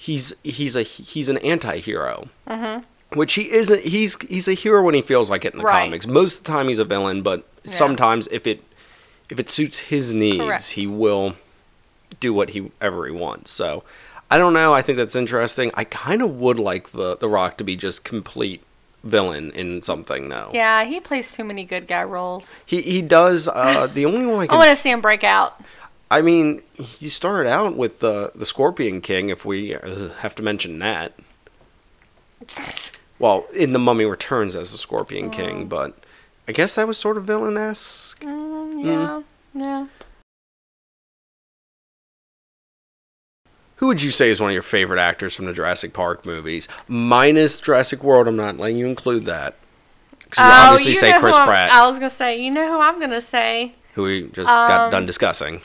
he's 0.03 0.33
he's 0.43 0.75
a 0.75 0.83
he's 0.83 1.29
an 1.29 1.37
anti-hero. 1.39 2.27
Mm-hmm. 2.47 2.83
Which 3.17 3.33
he 3.35 3.51
isn't. 3.51 3.81
He's 3.81 4.17
he's 4.27 4.47
a 4.47 4.53
hero 4.53 4.81
when 4.83 4.95
he 4.95 5.01
feels 5.01 5.29
like 5.29 5.45
it 5.45 5.53
in 5.53 5.59
the 5.59 5.65
Right. 5.65 5.83
comics. 5.85 6.07
Most 6.07 6.39
of 6.39 6.43
the 6.43 6.51
time, 6.51 6.67
he's 6.67 6.79
a 6.79 6.85
villain, 6.85 7.21
but 7.21 7.47
Yeah. 7.63 7.71
sometimes 7.71 8.27
if 8.31 8.45
it 8.47 8.63
if 9.29 9.39
it 9.39 9.49
suits 9.49 9.79
his 9.79 10.13
needs, 10.13 10.43
Correct. 10.43 10.67
he 10.71 10.87
will 10.87 11.35
do 12.19 12.33
what 12.33 12.49
he 12.51 12.71
ever 12.81 13.05
he 13.05 13.11
wants. 13.11 13.51
So 13.51 13.83
I 14.31 14.37
don't 14.39 14.53
know. 14.53 14.73
I 14.73 14.81
think 14.81 14.97
that's 14.97 15.15
interesting. 15.15 15.71
I 15.75 15.83
kind 15.83 16.21
of 16.23 16.31
would 16.39 16.57
like 16.59 16.91
the 16.91 17.15
the 17.15 17.29
Rock 17.29 17.57
to 17.57 17.63
be 17.63 17.75
just 17.75 18.03
complete 18.03 18.63
villain 19.03 19.51
in 19.51 19.81
something 19.83 20.29
though. 20.29 20.49
Yeah, 20.53 20.83
he 20.85 20.99
plays 20.99 21.31
too 21.33 21.43
many 21.43 21.65
good 21.65 21.87
guy 21.87 22.03
roles. 22.03 22.61
He 22.65 22.81
he 22.81 23.01
does. 23.03 23.47
Uh, 23.47 23.85
the 23.87 24.05
only 24.07 24.25
one 24.25 24.39
I 24.39 24.47
I 24.53 24.57
want 24.57 24.69
to 24.71 24.75
see 24.75 24.89
him 24.89 25.01
break 25.01 25.23
out. 25.23 25.61
I 26.17 26.21
mean, 26.21 26.61
he 26.75 27.09
started 27.09 27.49
out 27.49 27.75
with 27.75 27.99
the 27.99 28.31
the 28.35 28.45
Scorpion 28.45 29.01
King. 29.01 29.29
If 29.29 29.45
we 29.45 29.75
uh, 29.75 30.09
have 30.19 30.35
to 30.35 30.43
mention 30.43 30.79
that. 30.79 31.13
Well, 33.19 33.45
in 33.55 33.71
the 33.71 33.79
Mummy 33.79 34.03
Returns 34.03 34.53
as 34.53 34.71
the 34.73 34.77
Scorpion 34.77 35.27
Oh. 35.27 35.29
King, 35.29 35.67
but 35.67 35.93
I 36.45 36.51
guess 36.51 36.73
that 36.73 36.87
was 36.87 36.97
sort 36.97 37.15
of 37.15 37.23
villain-esque. 37.23 38.19
Mm, 38.21 38.83
yeah, 38.83 39.21
yeah. 39.53 39.85
Who 43.77 43.87
would 43.87 44.01
you 44.01 44.11
say 44.11 44.29
is 44.29 44.41
one 44.41 44.49
of 44.49 44.53
your 44.53 44.63
favorite 44.63 44.99
actors 44.99 45.35
from 45.35 45.45
the 45.45 45.53
Jurassic 45.53 45.93
Park 45.93 46.25
movies? 46.25 46.67
Minus 46.87 47.61
Jurassic 47.61 48.03
World, 48.03 48.27
I'm 48.27 48.35
not 48.35 48.57
letting 48.57 48.77
you 48.77 48.87
include 48.87 49.25
that. 49.25 49.55
Because 50.19 50.39
you 50.39 50.43
obviously 50.51 50.91
Oh, 50.91 50.93
you 50.93 50.99
say 51.13 51.19
Chris 51.19 51.37
Pratt, 51.37 51.71
I 51.71 51.85
was 51.87 51.97
gonna 51.97 52.09
say, 52.09 52.41
you 52.43 52.51
know 52.51 52.67
who 52.73 52.79
I'm 52.79 52.99
gonna 52.99 53.21
say? 53.21 53.73
who 53.93 54.03
we 54.03 54.23
just 54.29 54.47
got 54.49 54.81
Um, 54.81 54.91
done 54.91 55.05
discussing. 55.05 55.61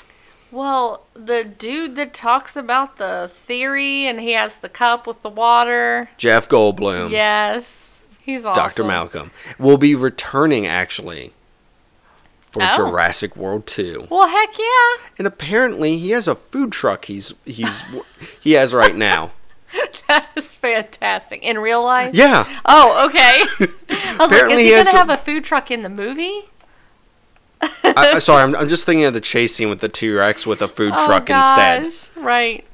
Well, 0.50 1.06
the 1.14 1.44
dude 1.44 1.96
that 1.96 2.14
talks 2.14 2.56
about 2.56 2.96
the 2.96 3.30
theory 3.46 4.06
and 4.06 4.18
he 4.20 4.32
has 4.32 4.56
the 4.56 4.68
cup 4.68 5.06
with 5.06 5.20
the 5.22 5.28
water. 5.28 6.08
Jeff 6.16 6.48
Goldblum, 6.48 7.10
Yes, 7.10 7.98
he's 8.20 8.44
awesome. 8.44 8.62
Dr. 8.62 8.84
Malcolm, 8.84 9.30
will 9.58 9.76
be 9.78 9.94
returning 9.94 10.66
actually 10.66 11.32
for 12.50 12.62
Oh. 12.62 12.76
Jurassic 12.76 13.36
World 13.36 13.66
2. 13.66 14.06
Well, 14.10 14.26
heck 14.28 14.58
yeah. 14.58 15.04
And 15.18 15.26
apparently 15.26 15.98
he 15.98 16.10
has 16.10 16.26
a 16.26 16.34
food 16.34 16.72
truck 16.72 17.04
he's 17.04 17.34
he's 17.44 17.82
he 18.40 18.52
has 18.52 18.72
right 18.74 18.96
now. 18.96 19.32
That 20.08 20.26
is 20.36 20.46
fantastic. 20.46 21.42
In 21.42 21.58
real 21.58 21.82
life? 21.84 22.14
Yeah. 22.14 22.48
Oh, 22.64 23.06
okay. 23.08 23.42
I 23.90 24.16
was 24.18 24.30
like, 24.30 24.30
Apparently 24.30 24.54
is 24.54 24.60
he 24.62 24.66
he 24.78 24.84
gonna 24.84 24.96
have 24.96 25.10
a 25.10 25.18
food 25.18 25.44
truck 25.44 25.70
in 25.70 25.82
the 25.82 25.90
movie? 25.90 26.46
I, 27.60 28.18
sorry, 28.18 28.42
I'm, 28.42 28.54
I'm 28.54 28.68
just 28.68 28.84
thinking 28.86 29.04
of 29.04 29.14
the 29.14 29.20
chase 29.20 29.54
scene 29.54 29.68
with 29.68 29.80
the 29.80 29.88
T-Rex 29.88 30.46
with 30.46 30.62
a 30.62 30.68
food 30.68 30.92
oh, 30.96 31.06
truck 31.06 31.26
gosh. 31.26 31.84
instead. 31.84 32.22
Right. 32.22 32.64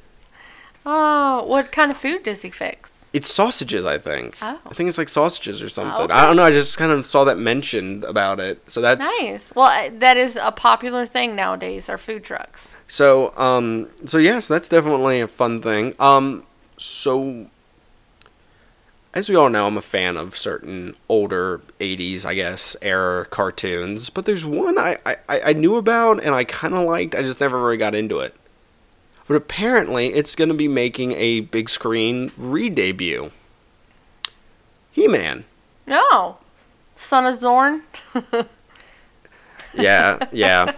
Oh, 0.85 1.43
what 1.45 1.71
kind 1.71 1.89
of 1.89 1.97
food 1.97 2.23
does 2.23 2.43
he 2.43 2.51
fix? 2.51 2.91
It's 3.15 3.33
sausages, 3.33 3.85
I 3.85 3.97
think. 3.97 4.35
Oh. 4.41 4.59
I 4.65 4.73
think 4.73 4.89
it's 4.89 4.97
like 4.97 5.07
sausages 5.07 5.61
or 5.61 5.69
something. 5.69 6.03
okay. 6.03 6.13
I 6.13 6.25
don't 6.25 6.35
know. 6.35 6.43
I 6.43 6.51
just 6.51 6.77
kind 6.77 6.91
of 6.91 7.05
saw 7.05 7.23
that 7.23 7.37
mentioned 7.37 8.03
about 8.03 8.41
it. 8.41 8.61
So 8.69 8.81
that's 8.81 9.05
Nice. 9.21 9.53
Well, 9.55 9.89
that 9.99 10.17
is 10.17 10.35
a 10.35 10.51
popular 10.51 11.05
thing 11.07 11.33
nowadays. 11.33 11.89
Are 11.89 11.97
food 11.97 12.23
trucks? 12.23 12.75
so 12.87 13.33
um 13.37 13.87
so 14.05 14.17
yes, 14.17 14.47
that's 14.47 14.67
definitely 14.67 15.21
a 15.21 15.27
fun 15.29 15.61
thing. 15.61 15.95
Um 15.97 16.43
so 16.77 17.47
as 19.15 19.29
we 19.29 19.35
all 19.35 19.49
know, 19.49 19.65
I'm 19.65 19.77
a 19.77 19.81
fan 19.81 20.17
of 20.17 20.37
certain 20.37 20.95
older 21.07 21.61
80s, 21.79 22.25
I 22.25 22.35
guess, 22.35 22.75
era 22.81 23.25
cartoons. 23.25 24.09
But 24.09 24.25
there's 24.25 24.45
one 24.45 24.77
I, 24.77 24.97
I, 25.05 25.17
I 25.29 25.53
knew 25.53 25.77
about 25.77 26.21
and 26.21 26.35
I 26.35 26.43
kind 26.43 26.73
of 26.73 26.85
liked. 26.85 27.15
I 27.15 27.21
just 27.21 27.39
never 27.39 27.59
really 27.59 27.77
got 27.77 27.95
into 27.95 28.19
it. 28.19 28.35
But 29.27 29.37
apparently, 29.37 30.13
it's 30.13 30.35
going 30.35 30.49
to 30.49 30.55
be 30.55 30.67
making 30.67 31.13
a 31.13 31.39
big 31.39 31.69
screen 31.69 32.31
re 32.37 32.69
debut 32.69 33.31
He 34.91 35.07
Man. 35.07 35.45
No. 35.87 36.01
Oh, 36.11 36.37
Son 36.95 37.25
of 37.25 37.39
Zorn. 37.39 37.83
Yeah, 39.77 40.27
yeah. 40.31 40.75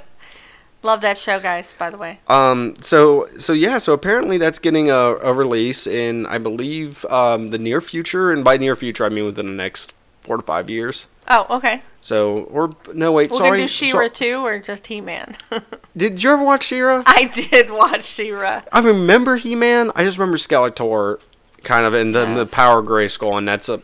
Love 0.88 1.02
that 1.02 1.18
show, 1.18 1.38
guys. 1.38 1.76
By 1.78 1.90
the 1.90 1.98
way. 1.98 2.20
Um. 2.30 2.76
So 2.82 3.28
so 3.38 3.52
yeah. 3.52 3.78
So 3.78 3.92
apparently 3.92 4.38
that's 4.38 4.58
getting 4.58 4.90
a, 4.90 4.96
a 5.18 5.34
release 5.34 5.86
in 5.86 6.26
I 6.28 6.38
believe 6.38 7.04
um 7.10 7.48
the 7.50 7.58
near 7.58 7.82
future, 7.82 8.32
and 8.32 8.42
by 8.42 8.56
near 8.56 8.74
future 8.74 9.04
I 9.04 9.10
mean 9.10 9.26
within 9.26 9.48
the 9.48 9.52
next 9.52 9.94
four 10.22 10.38
to 10.38 10.44
five 10.44 10.70
years. 10.70 11.08
Oh, 11.30 11.46
okay. 11.58 11.82
So 12.00 12.44
or 12.46 12.74
no 12.94 13.12
wait, 13.12 13.32
We're 13.32 13.38
sorry. 13.38 13.50
gonna 13.50 13.62
do 13.64 13.68
She-Ra 13.68 14.04
so- 14.06 14.10
too, 14.10 14.36
or 14.46 14.60
just 14.60 14.88
He-Man. 14.88 15.36
did 15.98 16.24
you 16.24 16.32
ever 16.32 16.42
watch 16.42 16.64
She-Ra? 16.64 17.04
I 17.06 17.26
did 17.26 17.70
watch 17.70 18.06
She-Ra. 18.06 18.62
I 18.72 18.80
remember 18.80 19.36
He 19.36 19.54
Man. 19.56 19.92
I 19.94 20.06
just 20.06 20.18
remember 20.18 20.38
Skeletor, 20.38 21.20
kind 21.64 21.86
of, 21.86 21.94
and 21.94 22.16
then 22.16 22.36
the 22.36 22.46
Power 22.46 22.82
Gray 22.82 23.08
Grayskull, 23.08 23.38
and 23.38 23.46
that's 23.46 23.68
a 23.68 23.82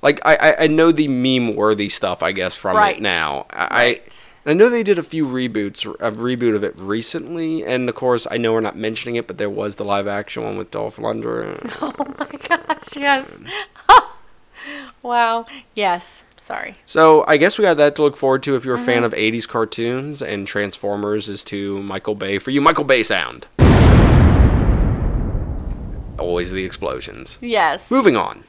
like 0.00 0.20
I 0.24 0.36
I, 0.36 0.56
I 0.64 0.66
know 0.68 0.90
the 0.90 1.08
meme 1.08 1.54
worthy 1.54 1.90
stuff 1.90 2.22
I 2.22 2.32
guess 2.32 2.56
from 2.56 2.76
Right. 2.78 2.96
it 2.96 3.02
now. 3.02 3.44
I. 3.50 3.66
Right. 3.68 4.02
I 4.08 4.12
I 4.48 4.52
know 4.52 4.68
they 4.68 4.84
did 4.84 4.96
a 4.96 5.02
few 5.02 5.26
reboots, 5.26 5.84
a 5.98 6.12
reboot 6.12 6.54
of 6.54 6.62
it 6.62 6.78
recently, 6.78 7.64
and 7.64 7.88
of 7.88 7.96
course 7.96 8.28
I 8.30 8.36
know 8.36 8.52
we're 8.52 8.60
not 8.60 8.76
mentioning 8.76 9.16
it, 9.16 9.26
but 9.26 9.38
there 9.38 9.50
was 9.50 9.74
the 9.74 9.84
live 9.84 10.06
action 10.06 10.44
one 10.44 10.56
with 10.56 10.70
Dolph 10.70 10.98
Lundgren. 10.98 11.64
Oh 11.82 11.92
my 12.18 12.30
gosh, 12.48 12.96
yes. 12.96 13.40
wow. 15.02 15.46
Yes. 15.74 16.22
Sorry. 16.36 16.74
So 16.86 17.24
I 17.26 17.38
guess 17.38 17.58
we 17.58 17.62
got 17.62 17.76
that 17.78 17.96
to 17.96 18.02
look 18.02 18.16
forward 18.16 18.44
to 18.44 18.54
if 18.54 18.64
you're 18.64 18.76
a 18.76 18.78
fan 18.78 19.02
mm-hmm. 19.02 19.04
of 19.06 19.12
80s 19.12 19.48
cartoons 19.48 20.22
and 20.22 20.46
Transformers 20.46 21.28
is 21.28 21.42
to 21.44 21.82
Michael 21.82 22.14
Bay. 22.14 22.38
For 22.38 22.50
you, 22.50 22.60
Michael 22.60 22.84
Bay 22.84 23.02
sound. 23.02 23.48
Always 26.20 26.52
the 26.52 26.64
explosions. 26.64 27.38
Yes. 27.40 27.90
Moving 27.90 28.16
on. 28.16 28.44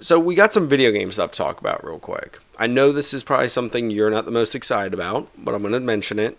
So 0.00 0.18
we 0.18 0.34
got 0.34 0.52
some 0.52 0.68
video 0.68 0.90
game 0.90 1.12
stuff 1.12 1.30
to 1.32 1.38
talk 1.38 1.60
about 1.60 1.84
real 1.84 2.00
quick. 2.00 2.40
I 2.58 2.66
know 2.66 2.92
this 2.92 3.12
is 3.12 3.22
probably 3.22 3.48
something 3.48 3.90
you're 3.90 4.10
not 4.10 4.24
the 4.24 4.30
most 4.30 4.54
excited 4.54 4.94
about, 4.94 5.28
but 5.36 5.54
I'm 5.54 5.62
going 5.62 5.72
to 5.72 5.80
mention 5.80 6.18
it. 6.18 6.38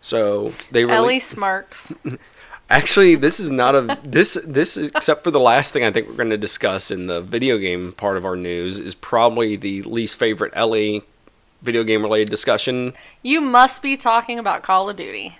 So 0.00 0.52
they 0.70 0.84
really 0.84 0.96
Ellie 0.96 1.20
smirks. 1.20 1.92
Actually, 2.70 3.14
this 3.14 3.38
is 3.38 3.48
not 3.48 3.74
a 3.74 3.98
this 4.02 4.36
this 4.44 4.76
is, 4.76 4.90
except 4.90 5.22
for 5.22 5.30
the 5.30 5.40
last 5.40 5.72
thing 5.72 5.84
I 5.84 5.92
think 5.92 6.08
we're 6.08 6.14
going 6.14 6.30
to 6.30 6.36
discuss 6.36 6.90
in 6.90 7.06
the 7.06 7.20
video 7.20 7.58
game 7.58 7.92
part 7.92 8.16
of 8.16 8.24
our 8.24 8.36
news 8.36 8.78
is 8.78 8.94
probably 8.94 9.56
the 9.56 9.82
least 9.82 10.18
favorite 10.18 10.52
Ellie 10.56 11.02
video 11.62 11.84
game 11.84 12.02
related 12.02 12.28
discussion. 12.28 12.92
You 13.22 13.40
must 13.40 13.82
be 13.82 13.96
talking 13.96 14.38
about 14.38 14.62
Call 14.62 14.90
of 14.90 14.96
Duty. 14.96 15.38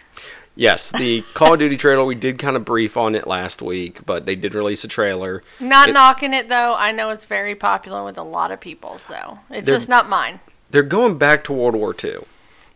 Yes, 0.59 0.91
the 0.91 1.23
Call 1.35 1.53
of 1.53 1.59
Duty 1.59 1.77
trailer 1.77 2.05
we 2.05 2.15
did 2.15 2.39
kind 2.39 2.57
of 2.57 2.65
brief 2.65 2.97
on 2.97 3.15
it 3.15 3.27
last 3.27 3.61
week, 3.61 4.05
but 4.07 4.25
they 4.25 4.35
did 4.35 4.55
release 4.55 4.83
a 4.85 4.89
trailer. 4.89 5.43
Not 5.61 5.91
It- 5.91 5.93
knocking 5.93 6.33
it 6.33 6.49
though. 6.49 6.75
I 6.75 6.93
know 6.93 7.11
it's 7.11 7.27
very 7.27 7.55
popular 7.55 8.03
with 8.03 8.17
a 8.17 8.23
lot 8.23 8.51
of 8.51 8.59
people, 8.59 8.97
so 8.99 9.39
it's 9.51 9.69
just 9.69 9.89
not 9.89 10.09
mine. 10.09 10.41
They're 10.71 10.83
going 10.83 11.19
back 11.19 11.45
to 11.45 11.53
World 11.53 11.77
War 11.77 11.95
II, 12.03 12.21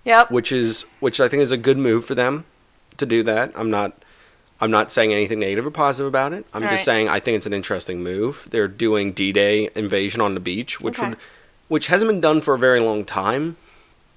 Yep. 0.05 0.31
which 0.31 0.53
is 0.53 0.85
which 1.01 1.21
I 1.21 1.29
think 1.29 1.43
is 1.43 1.51
a 1.51 1.57
good 1.57 1.79
move 1.79 2.05
for 2.05 2.15
them 2.15 2.45
to 2.99 3.07
do 3.07 3.23
that. 3.23 3.51
I'm 3.57 3.71
not 3.71 3.95
I'm 4.63 4.71
not 4.71 4.93
saying 4.93 5.11
anything 5.11 5.41
negative 5.41 5.65
or 5.65 5.71
positive 5.71 6.07
about 6.07 6.35
it. 6.35 6.45
I'm 6.53 6.63
Right. 6.65 6.73
just 6.73 6.85
saying 6.85 7.09
I 7.09 7.19
think 7.19 7.39
it's 7.39 7.47
an 7.47 7.55
interesting 7.55 8.03
move. 8.03 8.47
They're 8.51 8.69
doing 8.69 9.13
D-Day 9.13 9.71
invasion 9.75 10.21
on 10.21 10.35
the 10.35 10.41
beach, 10.41 10.83
which 10.83 10.99
Okay. 10.99 11.09
would 11.09 11.19
which 11.69 11.87
hasn't 11.87 12.11
been 12.11 12.21
done 12.21 12.43
for 12.43 12.53
a 12.53 12.59
very 12.59 12.81
long 12.81 13.05
time, 13.07 13.57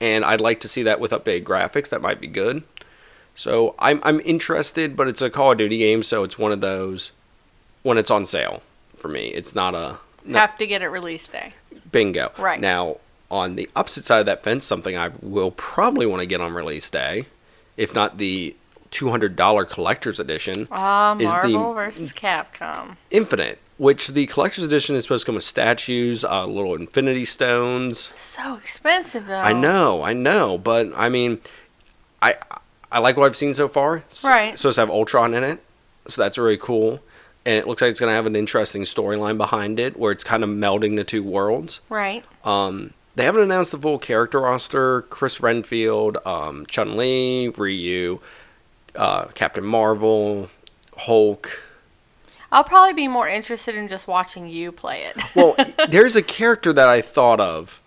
and 0.02 0.26
I'd 0.26 0.42
like 0.42 0.60
to 0.62 0.68
see 0.68 0.84
that 0.84 1.00
with 1.00 1.12
updated 1.12 1.44
graphics. 1.44 1.88
That 1.88 2.02
might 2.02 2.20
be 2.20 2.28
good. 2.28 2.64
So 3.36 3.76
I'm 3.80 4.00
I'm 4.04 4.20
interested, 4.22 4.96
but 4.96 5.08
it's 5.08 5.22
a 5.22 5.30
Call 5.30 5.52
of 5.54 5.58
Duty 5.58 5.78
game, 5.78 6.04
so 6.04 6.24
it's 6.24 6.38
one 6.38 6.52
of 6.52 6.62
those 6.62 7.12
when 7.82 7.98
it's 7.98 8.12
on 8.12 8.26
sale 8.26 8.62
for 8.98 9.08
me. 9.08 9.28
It's 9.30 9.56
not 9.56 9.74
a 9.76 9.98
no- 10.26 10.40
Have 10.40 10.58
to 10.60 10.68
get 10.68 10.82
it 10.82 10.88
release 10.88 11.28
day. 11.28 11.54
bingo. 11.92 12.32
Right. 12.38 12.60
Now, 12.60 12.98
on 13.32 13.56
the 13.56 13.70
opposite 13.76 14.06
side 14.06 14.20
of 14.20 14.26
that 14.28 14.44
fence, 14.44 14.66
something 14.66 14.96
I 14.98 15.10
will 15.22 15.52
probably 15.52 16.06
want 16.06 16.20
to 16.22 16.26
get 16.26 16.40
on 16.42 16.54
release 16.54 16.90
day, 16.90 17.26
if 17.78 17.94
not 17.94 18.18
the 18.20 18.56
$200 18.92 19.68
collector's 19.70 20.20
edition, 20.20 20.68
Ah, 20.72 21.16
Is 21.16 21.20
the- 21.20 21.26
Marvel 21.50 21.74
versus 21.74 22.14
Capcom. 22.14 22.96
Infinite, 23.10 23.58
which 23.78 24.10
the 24.10 24.28
collector's 24.28 24.64
edition 24.64 24.96
is 24.96 25.04
supposed 25.04 25.24
to 25.24 25.26
come 25.26 25.36
with 25.36 25.44
statues, 25.44 26.24
uh, 26.24 26.46
little 26.46 26.76
infinity 26.76 27.26
stones. 27.26 28.12
So 28.16 28.56
expensive 28.58 29.26
though. 29.26 29.40
I 29.40 29.52
know, 29.52 30.04
I 30.04 30.14
know, 30.14 30.60
but 30.60 30.92
I 30.96 31.10
mean, 31.10 31.42
I 32.22 32.36
I 32.94 33.00
like 33.00 33.18
what 33.18 33.26
I've 33.26 33.36
seen 33.36 33.54
so 33.54 33.68
far. 33.68 33.96
Right. 33.96 34.04
So 34.12 34.20
it's 34.20 34.26
Right. 34.26 34.58
supposed 34.60 34.76
to 34.76 34.82
have 34.82 34.90
Ultron 34.90 35.34
in 35.34 35.44
it, 35.44 35.62
so 36.08 36.22
that's 36.22 36.38
really 36.38 36.58
cool. 36.58 37.02
And 37.46 37.56
it 37.56 37.68
looks 37.68 37.82
like 37.82 37.92
it's 37.92 38.00
going 38.00 38.10
to 38.10 38.14
have 38.16 38.26
an 38.26 38.36
interesting 38.38 38.84
storyline 38.84 39.38
behind 39.38 39.80
it, 39.80 39.98
where 40.00 40.12
it's 40.14 40.24
kind 40.24 40.44
of 40.44 40.50
melding 40.50 40.96
the 40.96 41.04
two 41.04 41.22
worlds. 41.24 41.82
Right. 41.90 42.24
Um, 42.46 42.94
they 43.16 43.26
haven't 43.26 43.42
announced 43.42 43.72
the 43.72 43.78
full 43.78 44.00
character 44.00 44.40
roster. 44.40 45.02
Chris 45.04 45.42
Redfield, 45.42 46.18
um, 46.26 46.66
Chun 46.68 46.96
Li, 46.96 47.50
Ryu, 47.50 48.20
uh, 48.96 49.26
Captain 49.36 49.66
Marvel, 49.66 50.50
Hulk. 51.00 51.60
I'll 52.52 52.64
probably 52.64 52.94
be 52.94 53.08
more 53.08 53.28
interested 53.28 53.76
in 53.76 53.88
just 53.88 54.08
watching 54.08 54.48
you 54.48 54.72
play 54.72 55.04
it. 55.06 55.18
Well, 55.36 55.56
there's 55.90 56.16
a 56.16 56.22
character 56.22 56.72
that 56.72 56.88
I 56.88 57.02
thought 57.02 57.40
of 57.42 57.82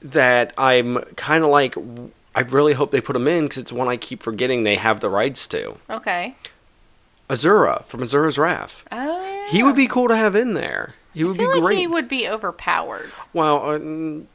that 0.00 0.52
I'm 0.58 0.98
kind 1.16 1.44
of 1.44 1.50
like. 1.50 1.76
I 2.34 2.40
really 2.40 2.72
hope 2.74 2.90
they 2.90 3.00
put 3.00 3.12
them 3.12 3.28
in 3.28 3.44
because 3.44 3.58
it's 3.58 3.72
one 3.72 3.88
I 3.88 3.96
keep 3.96 4.22
forgetting 4.22 4.62
they 4.64 4.76
have 4.76 5.00
the 5.00 5.10
rights 5.10 5.46
to. 5.48 5.76
okay. 5.90 6.36
Asura 7.30 7.82
from 7.86 8.02
Asura's 8.02 8.36
Wrath. 8.38 8.84
Oh 8.92 9.24
yeah. 9.24 9.48
He 9.50 9.62
would 9.62 9.76
be 9.76 9.86
cool 9.86 10.08
to 10.08 10.16
have 10.16 10.34
in 10.36 10.54
there. 10.54 10.94
He 11.14 11.24
would 11.24 11.36
be 11.36 11.46
like 11.46 11.60
great. 11.60 11.78
he 11.78 11.86
would 11.86 12.08
be 12.08 12.28
overpowered. 12.28 13.10
Well, 13.32 13.70
uh, 13.70 13.78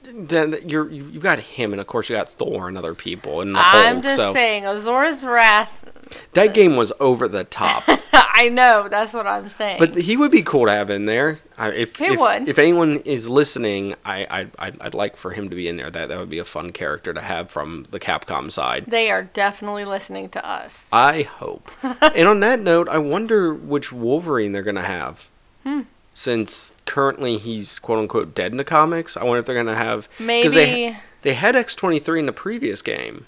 then 0.04 0.58
you're 0.66 0.90
you've 0.90 1.24
got 1.24 1.40
him, 1.40 1.72
and 1.74 1.82
of 1.82 1.88
course 1.88 2.10
you 2.10 2.16
got 2.16 2.30
Thor 2.34 2.68
and 2.68 2.78
other 2.78 2.94
people, 2.94 3.42
and 3.42 3.56
the 3.56 3.60
I'm 3.60 3.96
Hulk. 3.96 4.04
just 4.04 4.16
so 4.16 4.34
saying, 4.34 4.64
Asura's 4.64 5.24
Wrath. 5.26 5.90
that 6.34 6.54
game 6.54 6.76
was 6.76 6.94
over 7.00 7.28
the 7.28 7.44
top. 7.44 7.84
I 8.40 8.50
know 8.50 8.88
that's 8.88 9.14
what 9.14 9.26
I'm 9.26 9.50
saying. 9.50 9.80
but 9.80 9.96
he 9.96 10.16
would 10.16 10.30
be 10.30 10.44
cool 10.44 10.66
to 10.68 10.72
have 10.72 10.92
in 10.92 11.06
there. 11.06 11.40
I, 11.58 11.70
if 11.72 11.96
He 11.98 12.06
if, 12.06 12.20
would. 12.20 12.48
if 12.48 12.60
anyone 12.60 12.98
is 12.98 13.28
listening, 13.28 13.96
I, 14.06 14.26
I 14.30 14.48
I'd, 14.60 14.80
I'd 14.80 14.94
like 14.94 15.18
for 15.18 15.32
him 15.32 15.50
to 15.50 15.56
be 15.56 15.68
in 15.68 15.78
there. 15.78 15.90
That 15.90 16.10
that 16.10 16.20
would 16.20 16.30
be 16.30 16.38
a 16.38 16.46
fun 16.46 16.72
character 16.72 17.12
to 17.16 17.22
have 17.22 17.50
from 17.50 17.88
the 17.90 18.00
Capcom 18.00 18.52
side. 18.52 18.86
they 18.88 19.10
are 19.10 19.24
definitely 19.24 19.86
listening 19.86 20.30
to 20.30 20.48
us. 20.48 20.88
I 20.94 21.24
hope. 21.24 21.72
and 21.82 22.28
on 22.28 22.40
that 22.42 22.60
note, 22.60 22.88
I 22.88 23.00
wonder 23.00 23.52
which 23.52 23.92
Wolverine 23.92 24.52
they're 24.52 24.62
gonna 24.62 24.84
have. 24.84 25.30
Hmm. 25.64 25.82
Since 26.18 26.74
currently 26.88 27.38
he's 27.38 27.78
quote 27.78 28.00
unquote 28.00 28.34
dead 28.34 28.52
in 28.52 28.58
the 28.58 28.64
comics, 28.64 29.16
I 29.16 29.24
wonder 29.24 29.38
if 29.38 29.46
they're 29.46 29.56
gonna 29.56 29.76
have 29.76 30.10
Maybe. 30.18 30.48
they 30.48 30.98
they 31.22 31.36
had 31.36 31.56
X 31.56 31.76
twenty 31.76 32.00
three 32.00 32.20
in 32.20 32.26
the 32.26 32.34
previous 32.34 32.82
game. 32.82 33.28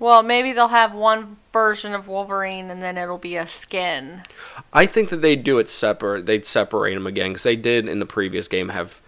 well, 0.00 0.24
maybe 0.24 0.50
they'll 0.50 0.66
have 0.66 0.92
one 0.94 1.36
version 1.52 1.92
of 1.94 2.08
Wolverine, 2.08 2.70
and 2.70 2.82
then 2.82 2.98
it'll 2.98 3.18
be 3.18 3.36
a 3.36 3.46
skin. 3.46 4.22
I 4.72 4.84
think 4.84 5.10
that 5.10 5.22
they'd 5.22 5.44
do 5.44 5.60
it 5.60 5.68
separate. 5.68 6.26
They'd 6.26 6.44
separate 6.44 6.94
them 6.94 7.06
again 7.06 7.30
because 7.30 7.44
they 7.44 7.54
did 7.54 7.86
in 7.86 8.00
the 8.00 8.06
previous 8.06 8.48
game 8.48 8.70
have. 8.70 9.00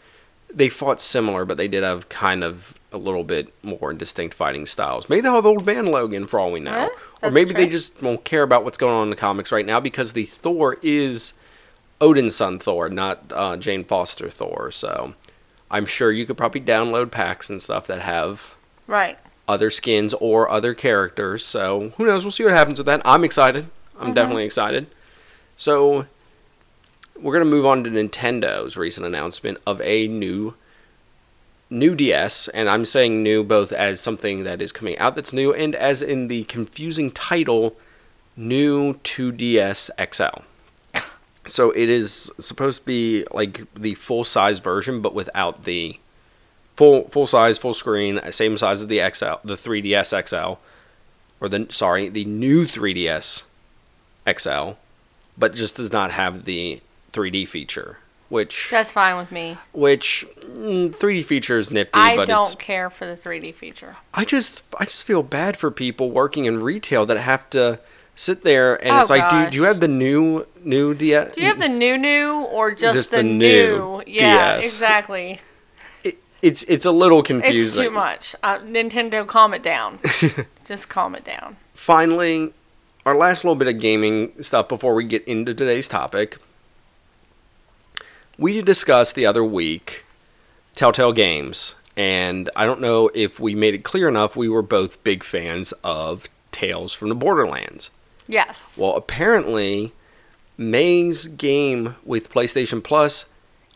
They 0.49 0.69
fought 0.69 1.01
similar, 1.01 1.45
but 1.45 1.57
they 1.57 1.67
did 1.67 1.83
have 1.83 2.09
kind 2.09 2.45
of 2.45 2.79
a 2.93 2.97
little 2.97 3.25
bit 3.25 3.53
more 3.65 3.93
distinct 3.93 4.37
fighting 4.37 4.67
styles. 4.67 5.09
Maybe 5.09 5.21
they'll 5.21 5.35
have 5.35 5.47
Old 5.47 5.67
Man 5.67 5.87
Logan 5.87 6.29
for 6.29 6.39
all 6.39 6.53
we 6.53 6.61
know, 6.61 6.91
or 7.23 7.33
maybe 7.33 7.53
they 7.53 7.67
just 7.67 8.01
won't 8.01 8.23
care 8.25 8.45
about 8.45 8.63
what's 8.63 8.79
going 8.79 8.95
on 8.95 9.03
in 9.03 9.11
the 9.11 9.17
comics 9.17 9.51
right 9.51 9.67
now 9.67 9.81
because 9.81 10.13
the 10.13 10.27
Thor 10.27 10.77
is 10.81 11.33
Odin's 12.01 12.35
son 12.37 12.59
Thor, 12.59 12.89
not 12.89 13.33
uh, 13.35 13.57
Jane 13.57 13.85
Foster 13.85 14.31
Thor. 14.31 14.71
So 14.73 15.15
I'm 15.71 15.87
sure 15.87 16.11
you 16.13 16.27
could 16.27 16.37
probably 16.37 16.61
download 16.61 17.11
packs 17.11 17.49
and 17.51 17.63
stuff 17.63 17.87
that 17.87 18.03
have 18.03 18.55
Right. 18.87 19.19
other 19.49 19.71
skins 19.71 20.15
or 20.21 20.51
other 20.51 20.75
characters. 20.75 21.45
So 21.45 21.93
who 21.97 22.07
knows? 22.07 22.25
We'll 22.25 22.33
see 22.33 22.45
what 22.45 22.53
happens 22.53 22.79
with 22.79 22.87
that. 22.87 23.03
I'm 23.05 23.25
excited. 23.25 23.67
I'm 23.99 24.13
definitely 24.13 24.45
excited. 24.45 24.87
So 25.57 26.07
we're 27.21 27.33
gonna 27.33 27.45
move 27.45 27.65
on 27.65 27.85
to 27.85 27.91
Nintendo's 27.91 28.77
recent 28.77 29.07
announcement 29.07 29.59
of 29.67 29.81
a 29.83 30.09
new 30.09 30.55
new 31.71 31.95
DS, 31.95 32.47
and 32.49 32.69
I'm 32.69 32.85
saying 32.85 33.23
new 33.23 33.43
both 33.43 33.73
as 33.73 33.99
something 34.01 34.45
that 34.45 34.61
is 34.61 34.71
coming 34.71 34.99
out 34.99 35.15
that's 35.17 35.33
new 35.33 35.53
and 35.53 35.75
as 35.75 36.03
in 36.03 36.29
the 36.29 36.45
confusing 36.45 37.11
title, 37.11 37.77
new 38.37 38.95
2DS 39.03 39.91
XL. 39.99 40.43
So 41.47 41.71
it 41.73 41.89
is 41.89 42.33
supposed 42.39 42.81
to 42.81 42.87
be 42.87 43.27
like 43.33 43.63
the 43.75 43.95
full 43.95 44.25
size 44.25 44.61
version, 44.61 45.03
but 45.03 45.15
without 45.15 45.65
the 45.65 45.99
full 46.77 47.09
full 47.09 47.27
size, 47.27 47.59
full 47.59 47.75
screen, 47.75 48.21
same 48.31 48.57
size 48.57 48.81
as 48.81 48.87
the 48.87 48.99
XL, 48.99 49.47
the 49.47 49.55
3DS 49.55 50.27
XL, 50.29 50.59
or 51.41 51.49
the 51.49 51.67
sorry, 51.71 52.09
the 52.09 52.25
new 52.25 52.65
3DS 52.65 53.43
XL, 54.39 54.71
but 55.37 55.55
just 55.55 55.77
does 55.77 55.93
not 55.93 56.13
have 56.13 56.45
the 56.45 56.81
3D 57.13 57.47
feature, 57.47 57.99
which 58.29 58.69
That's 58.71 58.91
fine 58.93 59.17
with 59.17 59.31
me. 59.31 59.59
which 59.73 60.27
mm, 60.41 60.91
3D 60.91 61.25
feature 61.25 61.59
is 61.59 61.71
nifty, 61.71 62.01
I 62.01 62.25
don't 62.25 62.59
care 62.59 62.91
for 62.91 63.07
the 63.07 63.17
3D 63.17 63.55
feature. 63.55 63.97
I 64.15 64.25
just 64.25 64.65
I 64.81 64.85
just 64.85 65.05
feel 65.05 65.23
bad 65.23 65.57
for 65.57 65.71
people 65.71 66.11
working 66.11 66.47
in 66.47 66.63
retail 66.63 67.07
that 67.07 67.19
have 67.19 67.49
to 67.51 67.81
sit 68.17 68.43
there 68.43 68.77
and 68.85 68.97
Oh, 68.97 69.01
it's 69.01 69.11
like, 69.11 69.29
do, 69.31 69.51
do 69.51 69.57
you 69.57 69.65
have 69.65 69.81
the 69.81 69.89
new 69.89 70.47
new 70.63 70.95
DS? 70.95 71.35
Do 71.35 71.41
you 71.41 71.49
have 71.49 71.59
the 71.59 71.69
new 71.69 71.97
new 71.99 72.35
or 72.43 72.71
just, 72.73 72.95
Just 72.97 73.11
the, 73.11 73.19
the 73.19 73.23
new? 73.23 73.39
new 73.39 74.03
Yeah, 74.07 74.57
DS. 74.61 74.73
exactly. 74.73 75.41
It, 76.05 76.19
it's 76.43 76.63
it's 76.65 76.85
a 76.85 76.91
little 76.93 77.23
confusing. 77.23 77.83
It's 77.83 77.89
too 77.89 77.91
much. 77.91 78.37
Uh, 78.43 78.59
Nintendo, 78.59 79.27
calm 79.27 79.55
it 79.55 79.63
down. 79.63 79.99
just 80.67 80.91
calm 80.91 81.15
it 81.15 81.25
down. 81.25 81.57
finally, 81.73 82.53
our 83.07 83.17
last 83.17 83.43
little 83.45 83.55
bit 83.57 83.69
of 83.69 83.79
gaming 83.81 84.33
stuff 84.43 84.69
before 84.69 84.95
we 84.95 85.05
get 85.05 85.25
into 85.27 85.55
today's 85.55 85.89
topic. 85.89 86.37
We 88.39 88.61
discussed 88.63 89.15
the 89.15 89.27
other 89.27 89.45
week 89.45 90.05
Telltale 90.75 91.13
Games, 91.13 91.75
and 91.97 92.51
I 92.57 92.67
don't 92.67 92.81
know 92.81 93.11
if 93.15 93.39
we 93.41 93.55
made 93.55 93.75
it 93.75 93.85
clear 93.85 94.09
enough. 94.09 94.37
We 94.37 94.49
were 94.49 94.63
both 94.63 95.03
big 95.05 95.23
fans 95.25 95.73
of 95.85 96.29
Tales 96.53 96.93
from 96.93 97.09
the 97.09 97.15
Borderlands. 97.15 97.91
Yes. 98.27 98.75
Well, 98.77 98.95
apparently, 98.97 99.93
May's 100.57 101.27
game 101.29 101.97
with 102.05 102.31
PlayStation 102.33 102.83
Plus 102.83 103.25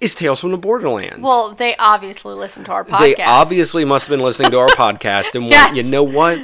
is 0.01 0.15
Tales 0.15 0.41
from 0.41 0.53
the 0.53 0.59
Borderlands. 0.59 1.21
Well, 1.21 1.55
they 1.55 1.75
obviously 1.77 2.35
listen 2.35 2.65
to 2.65 2.73
our 2.73 2.85
podcast. 2.85 3.17
They 3.17 3.23
obviously 3.23 3.85
must 3.85 4.07
have 4.07 4.13
been 4.17 4.25
listening 4.25 4.53
to 4.53 4.59
our 4.59 4.69
podcast 4.71 5.35
and 5.35 5.47
Yes. 5.47 5.67
went, 5.67 5.77
you 5.77 5.83
know 5.83 6.03
what? 6.05 6.39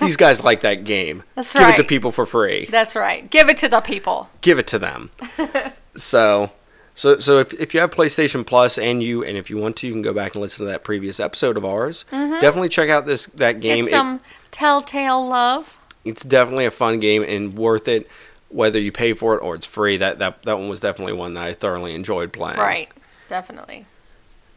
These 0.00 0.16
guys 0.16 0.42
like 0.42 0.60
that 0.62 0.84
game. 0.84 1.22
That's 1.34 1.52
Give 1.52 1.68
it 1.68 1.76
to 1.76 1.84
people 1.84 2.12
for 2.12 2.26
free. 2.26 2.66
That's 2.66 2.94
right. 2.96 3.28
Give 3.30 3.48
it 3.48 3.56
to 3.58 3.68
the 3.68 3.80
people. 3.80 4.30
Give 4.40 4.58
it 4.58 4.66
to 4.68 4.78
them. 4.78 5.10
so, 5.96 6.50
so, 6.94 7.18
so 7.18 7.38
if, 7.38 7.52
if 7.54 7.74
you 7.74 7.80
have 7.80 7.90
PlayStation 7.90 8.44
Plus 8.46 8.78
and 8.78 9.02
you 9.02 9.24
and 9.24 9.36
if 9.36 9.48
you 9.50 9.56
want 9.58 9.76
to, 9.76 9.86
you 9.86 9.92
can 9.92 10.02
go 10.02 10.12
back 10.12 10.34
and 10.34 10.42
listen 10.42 10.64
to 10.66 10.70
that 10.72 10.84
previous 10.84 11.18
episode 11.20 11.56
of 11.56 11.64
ours. 11.64 12.04
Mm-hmm. 12.12 12.40
Definitely 12.40 12.68
check 12.68 12.88
out 12.90 13.06
this 13.06 13.26
that 13.26 13.60
game. 13.60 13.84
Get 13.84 13.92
It- 13.92 13.96
some 13.96 14.20
telltale 14.50 15.26
love. 15.26 15.76
It's 16.04 16.22
definitely 16.22 16.66
a 16.66 16.70
fun 16.70 17.00
game 17.00 17.22
and 17.22 17.54
worth 17.54 17.88
it, 17.88 18.08
whether 18.48 18.78
you 18.78 18.92
pay 18.92 19.12
for 19.12 19.34
it 19.34 19.42
or 19.42 19.54
it's 19.54 19.66
free. 19.66 19.96
That 19.96 20.18
that 20.18 20.42
that 20.44 20.58
one 20.58 20.68
was 20.68 20.80
definitely 20.80 21.14
one 21.14 21.34
that 21.34 21.44
I 21.44 21.52
thoroughly 21.54 21.94
enjoyed 21.94 22.32
playing. 22.32 22.58
Right. 22.58 22.88
Definitely. 23.28 23.86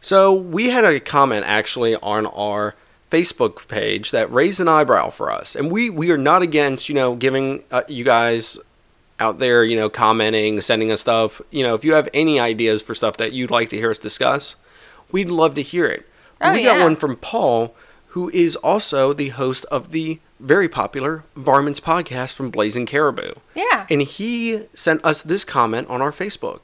So 0.00 0.32
we 0.32 0.70
had 0.70 0.84
a 0.84 1.00
comment 1.00 1.44
actually 1.46 1.96
on 1.96 2.26
our 2.26 2.74
Facebook 3.10 3.66
page 3.68 4.10
that 4.10 4.30
raised 4.32 4.60
an 4.60 4.68
eyebrow 4.68 5.10
for 5.10 5.30
us, 5.30 5.56
and 5.56 5.70
we 5.70 5.90
we 5.90 6.10
are 6.10 6.18
not 6.18 6.42
against 6.42 6.88
you 6.88 6.94
know 6.94 7.14
giving 7.14 7.64
uh, 7.70 7.82
you 7.88 8.04
guys 8.04 8.58
out 9.18 9.38
there 9.38 9.64
you 9.64 9.76
know 9.76 9.88
commenting, 9.88 10.60
sending 10.60 10.92
us 10.92 11.00
stuff. 11.00 11.40
You 11.50 11.62
know 11.62 11.74
if 11.74 11.84
you 11.84 11.94
have 11.94 12.08
any 12.12 12.38
ideas 12.38 12.82
for 12.82 12.94
stuff 12.94 13.16
that 13.16 13.32
you'd 13.32 13.50
like 13.50 13.70
to 13.70 13.76
hear 13.76 13.90
us 13.90 13.98
discuss, 13.98 14.56
we'd 15.10 15.30
love 15.30 15.54
to 15.54 15.62
hear 15.62 15.86
it. 15.86 16.06
Oh, 16.40 16.52
we 16.52 16.64
got 16.64 16.80
one 16.80 16.96
from 16.96 17.16
Paul, 17.16 17.74
who 18.16 18.30
is 18.30 18.56
also 18.56 19.12
the 19.12 19.28
host 19.28 19.66
of 19.66 19.90
the 19.92 20.18
very 20.40 20.70
popular 20.70 21.22
Varmints 21.36 21.80
podcast 21.80 22.32
from 22.32 22.48
Blazing 22.50 22.86
Caribou, 22.86 23.34
Yeah. 23.54 23.84
and 23.90 24.00
he 24.00 24.62
sent 24.72 25.04
us 25.04 25.20
this 25.20 25.44
comment 25.44 25.86
on 25.90 26.00
our 26.00 26.12
Facebook. 26.12 26.62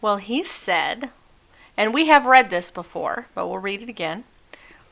Well, 0.00 0.16
he 0.16 0.42
said, 0.42 1.10
and 1.76 1.94
we 1.94 2.06
have 2.06 2.26
read 2.26 2.50
this 2.50 2.72
before, 2.72 3.26
but 3.32 3.46
we'll 3.46 3.58
read 3.58 3.80
it 3.80 3.88
again. 3.88 4.24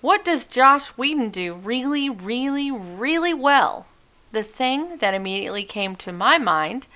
What 0.00 0.24
does 0.24 0.46
Joss 0.46 0.90
Whedon 0.90 1.30
do 1.30 1.54
really, 1.54 2.08
really, 2.08 2.70
really 2.70 3.34
well? 3.34 3.86
The 4.30 4.44
thing 4.44 4.98
that 4.98 5.12
immediately 5.12 5.64
came 5.64 5.96
to 5.96 6.12
my 6.12 6.38
mind 6.38 6.86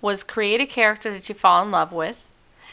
was 0.00 0.24
create 0.24 0.62
a 0.62 0.66
character 0.66 1.12
that 1.12 1.28
you 1.28 1.34
fall 1.34 1.62
in 1.62 1.70
love 1.70 1.92
with 1.92 2.26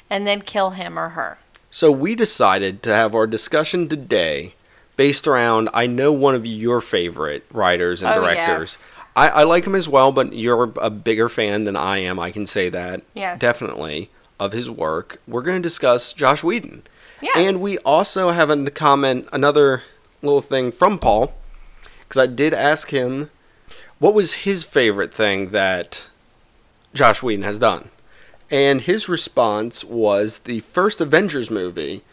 and 0.09 0.25
then 0.25 0.39
kill 0.41 0.69
him 0.69 0.97
or 0.97 1.09
her. 1.09 1.38
So 1.69 1.91
we 1.91 2.15
decided 2.15 2.81
to 2.83 2.95
have 2.95 3.13
our 3.13 3.27
discussion 3.27 3.89
today 3.89 4.53
based 4.95 5.27
around 5.27 5.69
I 5.73 5.88
know 5.88 6.12
one 6.12 6.36
of 6.36 6.45
your 6.45 6.81
favorite 6.81 7.45
writers 7.51 8.01
and 8.03 8.13
Oh, 8.13 8.21
directors. 8.21 8.77
yes. 8.79 8.84
I, 9.15 9.27
I 9.29 9.43
like 9.43 9.65
him 9.65 9.75
as 9.75 9.88
well, 9.88 10.12
but 10.12 10.34
you're 10.34 10.73
a 10.81 10.89
bigger 10.89 11.29
fan 11.29 11.63
than 11.63 11.75
I 11.75 11.99
am. 11.99 12.19
I 12.19 12.31
can 12.31 12.45
say 12.45 12.69
that. 12.69 13.01
Yes. 13.13 13.39
Definitely 13.39 14.10
of 14.39 14.51
his 14.51 14.69
work. 14.69 15.21
We're 15.27 15.41
going 15.41 15.62
to 15.62 15.65
discuss 15.65 16.12
Joss 16.12 16.43
Whedon. 16.43 16.84
Yes. 17.21 17.38
And 17.38 17.62
we 17.62 17.77
also 17.79 18.31
have 18.31 18.49
a 18.49 18.69
comment, 18.71 19.27
another 19.31 19.84
little 20.21 20.41
thing 20.41 20.71
from 20.73 20.99
Paul, 20.99 21.34
because 22.01 22.21
I 22.21 22.25
did 22.27 22.53
ask 22.53 22.89
him 22.89 23.29
what 23.99 24.13
was 24.13 24.34
his 24.43 24.65
favorite 24.65 25.13
thing 25.13 25.51
that 25.51 26.08
Joss 26.93 27.23
Whedon 27.23 27.43
has 27.45 27.58
done. 27.60 27.89
And 28.51 28.81
his 28.81 29.08
response 29.08 29.84
was 29.86 30.39
the 30.39 30.60
first 30.60 30.99
Avengers 30.99 31.49
movie. 31.49 32.03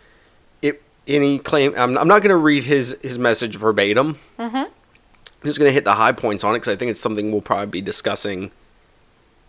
It 1.07 1.45
claim. 1.45 1.75
I'm, 1.77 1.99
I'm 1.99 2.09
not 2.09 2.23
going 2.23 2.31
to 2.31 2.37
read 2.37 2.65
his 2.65 2.97
his 3.03 3.19
message 3.19 3.57
verbatim. 3.57 4.19
Mm-hmm. 4.39 4.57
I'm 4.57 5.47
just 5.49 5.59
going 5.59 5.69
to 5.69 5.73
hit 5.73 5.85
the 5.85 5.95
high 5.95 6.13
points 6.13 6.45
on 6.45 6.55
it 6.55 6.61
because 6.61 6.73
I 6.73 6.77
think 6.77 6.91
it's 6.91 7.01
something 7.01 7.33
we'll 7.33 7.41
probably 7.41 7.67
be 7.67 7.81
discussing. 7.81 8.53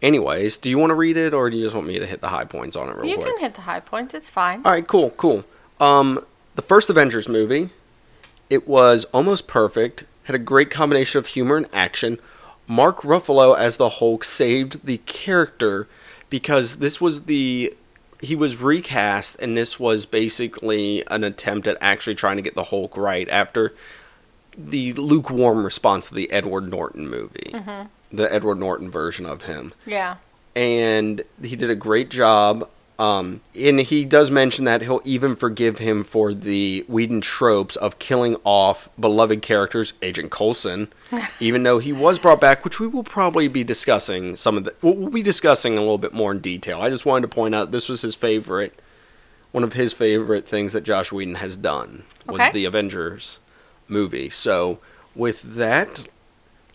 Anyways, 0.02 0.58
do 0.58 0.68
you 0.68 0.78
want 0.78 0.89
to 0.89 0.96
read 0.96 1.16
it 1.16 1.34
or 1.34 1.50
do 1.50 1.56
you 1.56 1.63
just 1.63 1.76
want 1.76 1.88
me 1.88 1.98
to 2.00 2.06
hit 2.06 2.20
the 2.20 2.30
high 2.30 2.44
points 2.46 2.76
on 2.76 2.89
it 2.89 2.96
real 2.96 3.06
You 3.06 3.16
quick? 3.18 3.28
can 3.28 3.39
hit 3.39 3.54
the 3.56 3.62
high 3.62 3.80
points, 3.80 4.13
it's 4.13 4.30
fine. 4.30 4.62
All 4.66 4.72
right, 4.72 4.86
cool, 4.86 5.12
cool. 5.12 5.46
Um, 5.80 6.26
the 6.56 6.62
first 6.62 6.89
Avengers 6.89 7.30
movie, 7.30 7.70
it 8.50 8.68
was 8.68 9.06
almost 9.13 9.48
perfect. 9.48 10.04
Had 10.24 10.36
a 10.36 10.39
great 10.39 10.72
combination 10.72 11.20
of 11.20 11.28
humor 11.28 11.56
and 11.58 11.68
action. 11.72 12.20
Mark 12.68 13.02
Ruffalo 13.02 13.58
as 13.58 13.78
the 13.78 13.89
Hulk 13.89 14.24
saved 14.24 14.86
the 14.86 14.98
character 15.00 15.88
because 16.30 16.78
this 16.78 17.00
was 17.00 17.26
the 17.26 17.74
he 18.24 18.36
was 18.36 18.62
recast 18.62 19.36
and 19.42 19.58
this 19.58 19.80
was 19.80 20.06
basically 20.06 21.04
an 21.08 21.24
attempt 21.24 21.68
at 21.68 21.78
actually 21.82 22.16
trying 22.16 22.38
to 22.38 22.42
get 22.42 22.56
the 22.56 22.64
Hulk 22.66 22.96
right 22.96 23.28
after 23.30 23.74
the 24.58 24.94
lukewarm 24.94 25.64
response 25.64 26.08
to 26.08 26.14
the 26.14 26.32
Edward 26.32 26.70
Norton 26.70 27.10
movie. 27.10 27.52
Mm-hmm. 27.54 27.88
The 28.16 28.32
Edward 28.34 28.60
Norton 28.60 28.90
version 28.90 29.26
of 29.26 29.42
him 29.44 29.74
Yeah. 29.86 30.16
and 30.56 31.24
he 31.42 31.56
did 31.56 31.70
a 31.70 31.76
great 31.76 32.10
job. 32.10 32.70
Um, 33.04 33.42
and 33.54 33.82
he 33.82 34.06
does 34.06 34.32
mention 34.32 34.63
that 34.63 34.82
he'll 34.82 35.02
even 35.04 35.36
forgive 35.36 35.80
him 35.80 36.06
for 36.06 36.34
the 36.34 36.86
Whedon 36.88 37.20
tropes 37.20 37.76
of 37.76 38.00
killing 38.00 38.38
off 38.46 38.88
beloved 38.98 39.42
characters, 39.42 39.92
Agent 40.02 40.32
Coulson, 40.32 40.88
even 41.42 41.63
though 41.63 41.80
he 41.80 41.92
was 41.92 42.18
brought 42.18 42.39
back, 42.39 42.63
which 42.63 42.80
we 42.80 42.88
will 42.88 43.04
probably 43.04 43.50
be 43.50 43.62
discussing 43.63 44.38
some 44.38 44.58
of 44.58 44.63
the. 44.63 44.74
We'll, 44.82 45.10
be 45.10 45.22
discussing 45.22 45.78
a 45.78 45.82
little 45.82 45.98
bit 45.98 46.13
more 46.13 46.32
in 46.32 46.39
detail. 46.39 46.82
I 46.82 46.89
just 46.89 47.06
wanted 47.06 47.24
to 47.30 47.36
point 47.36 47.54
out 47.54 47.72
this 47.72 47.89
was 47.89 48.04
his 48.04 48.16
favorite, 48.16 48.80
one 49.52 49.66
of 49.66 49.74
his 49.74 49.92
favorite 49.92 50.48
things 50.48 50.72
that 50.72 50.86
Joss 50.86 51.12
Whedon 51.12 51.36
has 51.36 51.58
done 51.58 52.04
was 52.26 52.39
Okay. 52.39 52.52
the 52.54 52.63
Avengers 52.63 53.39
movie. 53.89 54.30
So 54.30 54.80
with 55.13 55.42
that, 55.42 56.08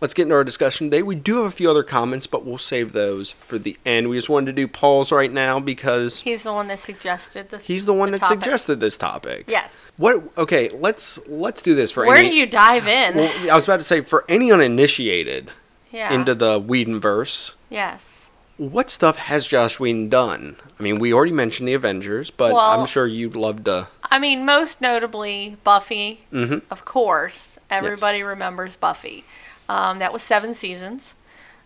let's 0.01 0.15
get 0.15 0.23
into 0.25 0.35
our 0.35 0.45
discussion 0.45 0.91
today. 0.91 1.03
We 1.03 1.15
do 1.15 1.37
have 1.37 1.47
a 1.47 1.51
few 1.51 1.71
other 1.71 1.83
comments, 1.83 2.27
but 2.27 2.45
we'll 2.45 2.59
save 2.59 2.93
those 2.93 3.33
for 3.33 3.59
the 3.59 3.77
end. 3.87 4.09
We 4.09 4.17
just 4.19 4.29
wanted 4.29 4.47
to 4.47 4.53
do 4.53 4.69
Paul's 4.69 5.11
right 5.13 5.33
now 5.33 5.59
because 5.61 6.21
He's 6.21 6.43
the 6.45 6.53
one 6.53 6.69
that 6.69 6.79
suggested 6.79 7.51
the. 7.51 7.59
he's 7.59 7.87
the 7.87 7.93
one 7.95 8.11
that 8.13 8.21
topic. 8.21 8.39
suggested 8.43 8.81
this 8.81 8.97
topic. 8.99 9.45
Yes. 9.49 9.91
What? 9.97 10.23
Okay, 10.39 10.69
let's 10.71 11.19
let's 11.27 11.63
do 11.63 11.75
this 11.75 11.91
for 11.93 12.07
Where 12.07 12.17
any. 12.17 12.31
do 12.31 12.37
you 12.37 12.47
dive 12.47 12.87
in? 12.87 13.17
well, 13.17 13.51
I 13.51 13.55
was 13.55 13.65
about 13.65 13.79
to 13.79 13.85
say 13.85 14.01
for 14.03 14.25
any 14.29 14.53
uninitiated 14.53 15.51
yeah. 15.91 16.13
into 16.13 16.35
the 16.35 16.59
Whedon 16.59 17.01
verse. 17.01 17.55
yes. 17.71 18.15
What 18.57 18.91
stuff 18.91 19.19
has 19.19 19.47
Joss 19.47 19.79
Whedon 19.79 20.09
done? 20.09 20.57
I 20.81 20.83
mean, 20.83 20.99
we 20.99 21.13
already 21.13 21.31
mentioned 21.31 21.69
the 21.69 21.75
Avengers, 21.75 22.31
but 22.33 22.53
Well- 22.53 22.81
I'm 22.81 22.87
sure 22.89 23.07
you'd 23.07 23.37
love 23.37 23.63
to. 23.65 23.87
I 24.11 24.19
mean, 24.19 24.45
most 24.45 24.81
notably 24.81 25.57
Buffy, 25.63 26.23
Mhm. 26.33 26.63
of 26.69 26.85
course. 26.85 27.57
Everybody 27.71 28.25
remembers 28.25 28.75
Buffy. 28.75 29.25
Um, 29.69 29.99
that 29.99 30.13
was 30.13 30.23
seven 30.23 30.55
seasons. 30.55 31.15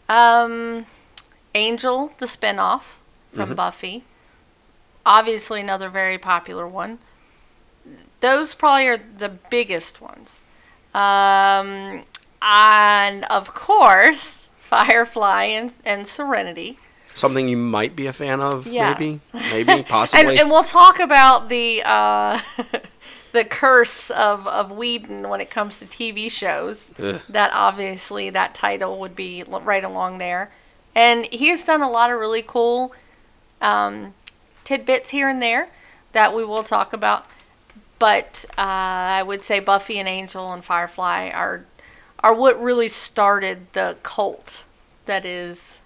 Um, 0.08 0.86
Angel, 1.54 2.12
the 2.18 2.26
spinoff 2.26 2.82
from 3.32 3.46
Mm-hmm. 3.46 3.54
Buffy. 3.54 4.04
Obviously, 5.06 5.60
another 5.60 5.88
very 5.88 6.18
popular 6.18 6.66
one. 6.66 6.98
Those 8.20 8.54
probably 8.54 8.86
are 8.88 8.98
the 9.18 9.28
biggest 9.28 10.00
ones. 10.00 10.42
Um, 10.94 12.04
and 12.40 13.24
of 13.24 13.52
course, 13.54 14.46
Firefly 14.60 15.44
and, 15.44 15.72
and 15.84 16.06
Serenity. 16.06 16.78
Something 17.14 17.46
you 17.48 17.56
might 17.58 17.94
be 17.94 18.06
a 18.06 18.12
fan 18.12 18.40
of, 18.40 18.66
Yes. 18.66 18.98
maybe, 18.98 19.20
maybe, 19.34 19.72
And, 19.78 19.86
possibly. 19.86 20.38
and 20.38 20.50
we'll 20.50 20.64
talk 20.64 20.98
about 20.98 21.48
the 21.50 21.82
uh, 21.84 22.40
the 23.32 23.44
curse 23.44 24.10
of, 24.10 24.46
of 24.46 24.70
Whedon 24.70 25.28
when 25.28 25.40
it 25.40 25.50
comes 25.50 25.78
to 25.80 25.86
TV 25.86 26.30
shows. 26.30 26.90
Ugh. 26.98 27.20
That 27.28 27.50
obviously 27.52 28.30
that 28.30 28.54
title 28.54 29.00
would 29.00 29.16
be 29.16 29.42
right 29.44 29.84
along 29.84 30.18
there. 30.18 30.52
And 30.94 31.26
he's 31.26 31.64
done 31.64 31.80
a 31.80 31.90
lot 31.90 32.10
of 32.10 32.20
really 32.20 32.42
cool 32.42 32.94
um, 33.60 34.14
tidbits 34.64 35.10
here 35.10 35.28
and 35.28 35.40
there 35.42 35.70
that 36.12 36.34
we 36.34 36.44
will 36.44 36.62
talk 36.62 36.92
about. 36.92 37.26
But 37.98 38.44
uh, 38.58 38.60
I 38.60 39.22
would 39.22 39.44
say 39.44 39.60
Buffy 39.60 39.98
and 39.98 40.08
Angel 40.08 40.52
and 40.52 40.64
Firefly 40.64 41.30
are 41.32 41.64
are 42.20 42.34
what 42.34 42.60
really 42.62 42.88
started 42.88 43.66
the 43.72 43.96
cult 44.02 44.64
that 45.06 45.24
is 45.24 45.80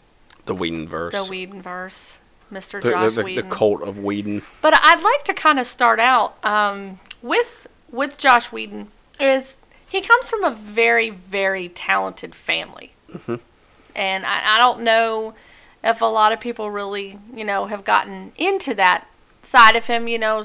the 0.45 0.55
Whedon 0.55 0.89
verse. 0.89 1.13
the 1.13 1.19
Whedonverse, 1.21 2.19
Mr. 2.53 2.83
The, 2.83 2.91
Joss 2.91 3.15
the, 3.15 3.21
the, 3.21 3.25
Whedon. 3.25 3.49
the 3.49 3.55
cult 3.55 3.83
of 3.83 3.99
Whedon. 3.99 4.43
But 4.61 4.75
I'd 4.83 5.03
like 5.03 5.25
to 5.25 5.35
kind 5.35 5.59
of 5.59 5.67
start 5.67 5.99
out 5.99 6.43
um, 6.45 7.01
with 7.27 7.67
with 7.91 8.19
Joss 8.19 8.53
Whedon. 8.53 8.89
Is 9.19 9.57
he 9.89 10.01
comes 10.01 10.29
from 10.31 10.45
a 10.45 10.51
very 10.51 11.11
very 11.11 11.69
talented 11.69 12.35
family, 12.35 12.93
and 13.95 14.27
I, 14.27 14.57
I 14.57 14.59
don't 14.59 14.83
know 14.83 15.35
if 15.83 16.01
a 16.01 16.07
lot 16.07 16.33
of 16.33 16.41
people 16.41 16.71
really 16.71 17.19
you 17.35 17.45
know 17.45 17.67
have 17.67 17.85
gotten 17.85 18.33
into 18.37 18.75
that 18.75 19.07
side 19.43 19.77
of 19.77 19.87
him. 19.87 20.09
You 20.09 20.19
know, 20.19 20.45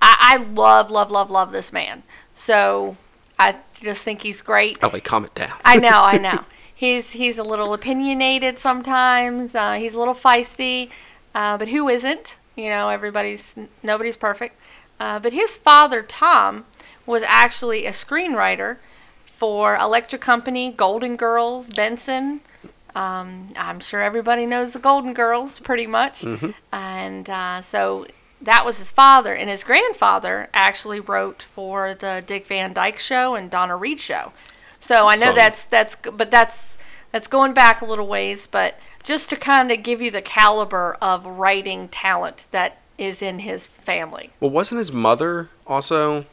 I, 0.00 0.16
I 0.20 0.36
love 0.36 0.90
love 0.90 1.10
love 1.10 1.30
love 1.30 1.52
this 1.52 1.72
man. 1.72 2.02
So 2.32 2.96
I 3.38 3.56
just 3.80 4.02
think 4.02 4.22
he's 4.22 4.42
great. 4.42 4.78
Oh, 4.82 4.90
wait, 4.92 5.04
calm 5.04 5.24
it 5.24 5.34
down. 5.34 5.52
I 5.64 5.76
know, 5.76 5.90
I 5.92 6.18
know. 6.18 6.44
He's 6.74 7.12
he's 7.12 7.38
a 7.38 7.42
little 7.42 7.72
opinionated 7.72 8.58
sometimes. 8.58 9.54
Uh, 9.54 9.74
he's 9.74 9.94
a 9.94 9.98
little 9.98 10.14
feisty, 10.14 10.90
uh, 11.34 11.56
but 11.56 11.68
who 11.68 11.88
isn't? 11.88 12.38
You 12.56 12.68
know, 12.68 12.88
everybody's 12.88 13.56
nobody's 13.82 14.16
perfect. 14.16 14.60
Uh, 15.00 15.18
but 15.18 15.32
his 15.32 15.56
father, 15.56 16.02
Tom, 16.02 16.64
was 17.06 17.22
actually 17.26 17.86
a 17.86 17.90
screenwriter 17.90 18.78
for 19.26 19.76
Electric 19.76 20.20
Company, 20.22 20.72
Golden 20.72 21.16
Girls, 21.16 21.68
Benson. 21.70 22.40
Um, 22.94 23.48
I'm 23.56 23.80
sure 23.80 24.00
everybody 24.00 24.46
knows 24.46 24.72
the 24.72 24.78
Golden 24.78 25.12
Girls 25.14 25.58
pretty 25.58 25.86
much. 25.86 26.24
And 26.72 27.28
uh, 27.28 27.60
so 27.60 28.06
that 28.40 28.64
was 28.64 28.78
his 28.78 28.90
father. 28.92 29.34
And 29.34 29.50
his 29.50 29.64
grandfather 29.64 30.48
actually 30.54 31.00
wrote 31.00 31.42
for 31.42 31.94
the 31.94 32.22
Dick 32.24 32.46
Van 32.46 32.72
Dyke 32.72 32.98
Show 32.98 33.34
and 33.34 33.50
Donna 33.50 33.76
Reed 33.76 34.00
Show. 34.00 34.32
So 34.78 35.08
I 35.08 35.16
know 35.16 35.26
So- 35.30 35.34
that's 35.34 35.64
that's 35.64 35.96
but 35.96 36.30
that's 36.30 36.78
that's 37.10 37.26
going 37.28 37.52
back 37.52 37.80
a 37.80 37.84
little 37.86 38.06
ways, 38.06 38.46
but 38.46 38.78
just 39.02 39.28
to 39.30 39.36
kind 39.36 39.70
of 39.72 39.82
give 39.82 40.00
you 40.00 40.10
the 40.10 40.22
caliber 40.22 40.96
of 41.02 41.26
writing 41.26 41.88
talent 41.88 42.46
that 42.52 42.78
is 42.98 43.22
in 43.22 43.40
his 43.40 43.66
family. 43.66 44.30
Well, 44.40 44.50
wasn't 44.50 44.78
his 44.78 44.92
mother 44.92 45.48
also? 45.66 46.24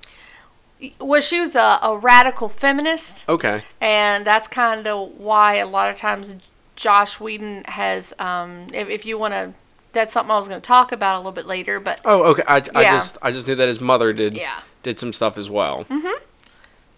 Well, 1.00 1.22
she 1.22 1.40
was 1.40 1.56
a, 1.56 1.80
a 1.84 1.98
radical 1.98 2.50
feminist, 2.50 3.24
Okay. 3.30 3.64
and 3.80 4.26
that's 4.26 4.48
kind 4.48 4.88
of 4.88 5.12
why 5.20 5.56
a 5.56 5.68
lot 5.68 5.90
of 5.92 5.98
times 5.98 6.36
Joss 6.76 7.20
Whedon 7.20 7.66
has. 7.66 8.14
Um, 8.18 8.66
if, 8.74 8.90
if 8.90 9.06
you 9.06 9.18
want 9.20 9.34
to, 9.36 9.54
that's 9.94 10.12
something 10.14 10.32
I 10.32 10.38
was 10.38 10.48
going 10.48 10.60
to 10.60 10.66
talk 10.68 10.92
about 10.92 11.18
a 11.18 11.20
little 11.20 11.32
bit 11.34 11.46
later. 11.46 11.80
But 11.80 12.00
Oh, 12.04 12.24
okay. 12.32 12.44
I, 12.48 12.64
I 12.74 12.84
just 12.84 13.18
I 13.22 13.32
just 13.32 13.46
knew 13.46 13.54
that 13.56 13.68
his 13.68 13.80
mother 13.80 14.12
did 14.12 14.36
yeah, 14.36 14.62
did 14.82 14.98
some 14.98 15.14
stuff 15.14 15.38
as 15.38 15.50
well. 15.52 15.86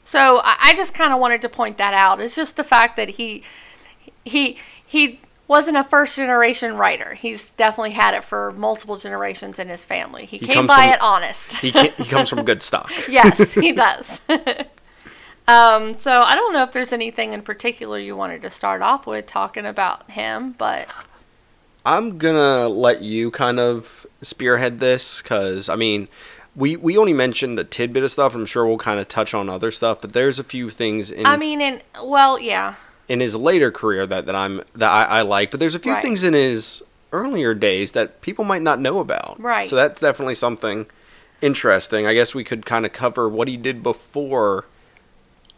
so 0.06 0.40
I, 0.44 0.56
I 0.62 0.74
just 0.76 0.94
kind 0.94 1.12
of 1.14 1.20
wanted 1.20 1.42
to 1.42 1.50
point 1.50 1.78
that 1.78 1.94
out. 1.94 2.22
It's 2.22 2.36
just 2.36 2.56
the 2.56 2.64
fact 2.64 2.96
that 2.96 3.10
he 3.10 3.44
he 4.24 4.58
he 4.86 5.20
wasn't 5.54 5.78
a 5.78 5.84
first 5.84 6.16
generation 6.16 6.78
writer. 6.78 7.14
He's 7.14 7.52
definitely 7.52 7.92
had 7.92 8.16
it 8.16 8.24
for 8.24 8.54
multiple 8.54 8.98
generations 8.98 9.60
in 9.60 9.70
his 9.70 9.86
family. 9.86 10.26
He, 10.26 10.40
He 10.40 10.48
came 10.48 10.66
by 10.66 10.86
from- 10.86 10.94
it 10.94 11.02
honest. 11.04 11.54
He 11.54 11.72
can, 11.72 11.92
he 11.96 12.06
comes 12.06 12.28
from 12.28 12.44
good 12.44 12.64
stock. 12.64 12.92
yes, 13.08 13.54
he 13.54 13.72
does. 13.72 14.20
um, 15.48 15.94
so 15.94 16.22
I 16.22 16.34
don't 16.34 16.54
know 16.54 16.64
if 16.64 16.72
there's 16.72 16.92
anything 16.92 17.34
in 17.34 17.44
particular 17.44 18.00
you 18.00 18.16
wanted 18.16 18.42
to 18.42 18.50
start 18.50 18.82
off 18.82 19.06
with 19.06 19.28
talking 19.28 19.68
about 19.68 20.10
him, 20.10 20.54
but 20.54 20.88
I'm 21.86 22.18
gonna 22.18 22.68
let 22.68 23.04
you 23.04 23.30
kind 23.30 23.60
of 23.60 24.08
spearhead 24.24 24.80
this 24.80 25.22
because 25.22 25.70
I 25.70 25.76
mean, 25.76 26.08
we 26.56 26.78
we 26.78 26.98
only 26.98 27.14
mentioned 27.14 27.60
a 27.60 27.64
tidbit 27.64 28.02
of 28.02 28.12
stuff. 28.12 28.34
I'm 28.34 28.48
sure 28.48 28.66
we'll 28.66 28.80
kind 28.80 29.00
of 29.00 29.08
touch 29.08 29.36
on 29.36 29.50
other 29.50 29.70
stuff, 29.70 30.02
but 30.02 30.14
there's 30.14 30.40
a 30.40 30.44
few 30.44 30.72
things 30.72 31.12
in 31.12 31.28
I 31.28 31.38
mean, 31.38 31.62
in 31.62 31.84
well, 32.04 32.40
yeah, 32.40 32.74
in 33.08 33.20
his 33.20 33.36
later 33.36 33.72
career 33.72 34.06
that, 34.08 34.26
that 34.26 34.36
I'm 34.36 34.62
that 34.76 34.92
I, 34.92 35.04
I 35.20 35.22
like. 35.22 35.52
But 35.52 35.60
there's 35.60 35.76
a 35.76 35.80
few 35.80 35.94
Right. 35.94 36.02
things 36.02 36.24
in 36.24 36.34
his 36.34 36.82
earlier 37.12 37.54
days 37.54 37.92
that 37.92 38.22
people 38.22 38.44
might 38.46 38.62
not 38.62 38.80
know 38.80 39.00
about. 39.00 39.40
Right. 39.40 39.68
So 39.68 39.76
that's 39.76 40.02
definitely 40.02 40.36
something 40.36 40.88
interesting. 41.42 42.08
I 42.08 42.14
guess 42.14 42.34
we 42.34 42.44
could 42.44 42.66
kind 42.66 42.86
of 42.86 42.94
cover 42.94 43.28
what 43.30 43.48
he 43.48 43.58
did 43.58 43.84
before 43.84 44.66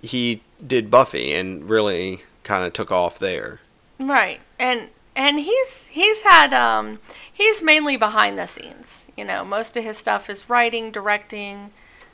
he 0.02 0.42
did 0.66 0.90
Buffy 0.92 1.34
and 1.34 1.70
really 1.70 2.24
kind 2.44 2.66
of 2.66 2.74
took 2.74 2.92
off 2.92 3.20
there. 3.20 3.60
right, 4.00 4.40
and 4.60 4.90
and 5.16 5.40
he's 5.40 5.88
he's 5.90 6.22
had 6.24 6.54
um 6.54 7.00
he's 7.32 7.62
mainly 7.62 7.98
behind 7.98 8.38
the 8.38 8.46
scenes. 8.48 9.08
You 9.18 9.24
know, 9.26 9.46
most 9.46 9.78
of 9.78 9.84
his 9.84 9.98
stuff 9.98 10.30
is 10.30 10.50
writing, 10.50 10.92
directing, 10.92 11.72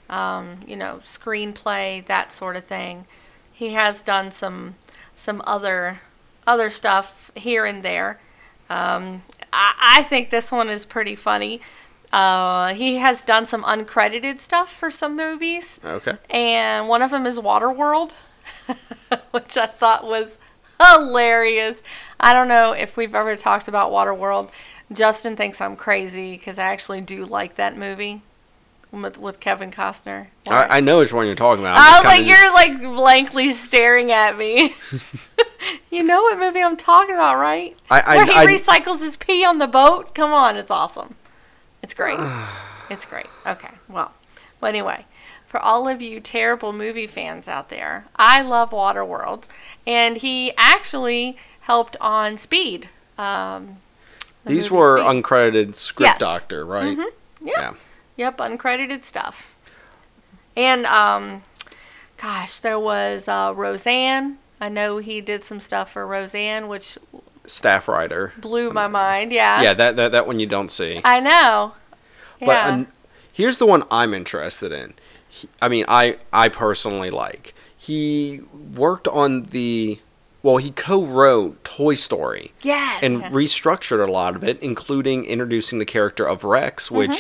um, 0.10 0.60
you 0.68 0.76
know, 0.76 1.02
screenplay, 1.04 2.06
that 2.06 2.32
sort 2.32 2.56
of 2.56 2.66
thing. 2.66 3.06
He 3.52 3.72
has 3.74 4.04
done 4.04 4.32
some 4.32 4.76
some 5.22 5.42
other 5.46 6.02
other 6.48 6.70
stuff 6.70 7.30
here 7.36 7.66
and 7.66 7.84
there. 7.84 8.20
Um, 8.70 9.24
I, 9.54 10.00
I 10.00 10.04
think 10.04 10.30
this 10.32 10.52
one 10.52 10.70
is 10.70 10.86
pretty 10.86 11.16
funny. 11.16 11.62
Uh, 12.12 12.74
he 12.74 12.98
has 12.98 13.22
done 13.22 13.46
some 13.46 13.64
uncredited 13.64 14.40
stuff 14.40 14.74
for 14.74 14.90
some 14.92 15.16
movies, 15.16 15.80
Okay. 15.86 16.14
and 16.30 16.90
one 16.90 17.02
of 17.02 17.12
them 17.12 17.26
is 17.26 17.38
Waterworld, 17.38 18.14
which 19.32 19.56
I 19.56 19.68
thought 19.68 20.06
was 20.06 20.38
hilarious. 20.80 21.82
I 22.20 22.34
don't 22.34 22.48
know 22.50 22.72
if 22.74 22.98
we've 22.98 23.16
ever 23.16 23.36
talked 23.38 23.68
about 23.70 23.92
Waterworld. 23.92 24.50
Justin 24.92 25.38
thinks 25.38 25.62
I'm 25.62 25.78
crazy 25.78 26.34
because 26.34 26.58
I 26.60 26.64
actually 26.64 27.00
do 27.02 27.26
like 27.26 27.56
that 27.56 27.78
movie 27.78 28.24
with 28.92 29.18
with 29.18 29.40
Kevin 29.40 29.72
Costner. 29.72 30.28
I, 30.48 30.78
I 30.78 30.80
know 30.82 31.00
which 31.00 31.14
one 31.14 31.26
you're 31.26 31.36
talking 31.36 31.64
about. 31.64 31.78
I'm 31.80 32.04
like, 32.04 32.26
just- 32.26 32.42
you're 32.42 32.54
like 32.54 32.80
blankly 32.80 33.54
staring 33.54 34.12
at 34.12 34.38
me. 34.38 34.76
you 35.92 36.04
know 36.04 36.22
what 36.24 36.38
movie 36.40 36.62
I'm 36.62 36.78
talking 36.78 37.16
about, 37.16 37.38
right? 37.38 37.78
I- 37.90 38.02
I- 38.02 38.18
Where 38.18 38.48
he 38.48 38.58
recycles 38.58 39.00
his 39.00 39.16
pee 39.18 39.44
on 39.46 39.60
the 39.60 39.68
boat. 39.68 40.14
Come 40.16 40.34
on, 40.34 40.58
it's 40.58 40.72
awesome. 40.72 41.16
It's 41.82 41.94
great. 41.94 42.20
it's 42.90 43.06
great. 43.06 43.28
Okay, 43.46 43.72
well, 43.88 44.14
well, 44.60 44.70
anyway, 44.70 45.06
for 45.48 45.60
all 45.60 45.88
of 45.88 46.02
you 46.02 46.20
terrible 46.20 46.74
movie 46.74 47.08
fans 47.08 47.48
out 47.48 47.70
there, 47.70 48.06
I 48.18 48.42
love 48.42 48.72
Waterworld, 48.72 49.44
and 49.88 50.18
he 50.18 50.54
actually 50.58 51.38
helped 51.62 51.96
on 52.02 52.38
Speed. 52.38 52.90
Um, 53.18 53.78
the 54.44 54.54
These 54.54 54.70
were 54.72 54.98
Speed. 55.00 55.08
uncredited 55.24 55.76
script 55.76 56.08
Yes. 56.08 56.14
Mm-hmm. 56.16 56.20
doctor, 56.24 56.66
right? 56.66 56.98
Yep. 57.44 57.76
Yep, 58.22 58.38
uncredited 58.38 59.04
stuff. 59.04 59.56
And 60.56 60.86
um 60.86 61.42
gosh, 62.18 62.60
there 62.60 62.80
was 62.80 63.28
uh 63.28 63.52
Roseanne. 63.56 64.38
I 64.60 64.70
know 64.70 65.00
he 65.00 65.22
did 65.22 65.44
some 65.44 65.60
stuff 65.60 65.92
for 65.94 66.06
Roseanne, 66.06 66.68
which 66.68 67.00
Staff 67.48 67.88
writer. 67.88 68.34
blew 68.38 68.70
my 68.72 68.88
mind. 68.88 69.32
Yeah. 69.34 69.64
Yeah, 69.64 69.74
that, 69.74 69.96
that 69.96 70.12
that 70.12 70.28
one 70.28 70.40
you 70.40 70.46
don't 70.46 70.70
see. 70.70 71.02
I 71.04 71.20
know. 71.20 71.74
But 72.40 72.46
Yeah. 72.48 72.74
an- 72.76 72.88
here's 73.34 73.58
the 73.58 73.66
one 73.66 73.84
I'm 73.90 74.14
interested 74.14 74.72
in. 74.72 74.94
He, 75.28 75.50
I 75.60 75.68
mean, 75.68 75.86
I 75.88 76.18
I 76.32 76.48
personally 76.50 77.10
like. 77.10 77.56
He 77.76 78.42
worked 78.76 79.08
on 79.08 79.46
the 79.46 80.00
well, 80.44 80.58
he 80.58 80.70
co-wrote 80.72 81.64
Toy 81.64 81.96
Story 81.96 82.52
yeah. 82.62 83.00
and 83.02 83.22
yeah. 83.22 83.30
restructured 83.32 84.08
a 84.08 84.12
lot 84.12 84.36
of 84.36 84.44
it, 84.44 84.60
including 84.62 85.26
introducing 85.26 85.80
the 85.80 85.86
character 85.86 86.24
of 86.28 86.44
Rex, 86.44 86.90
Mm-hmm. 86.90 87.12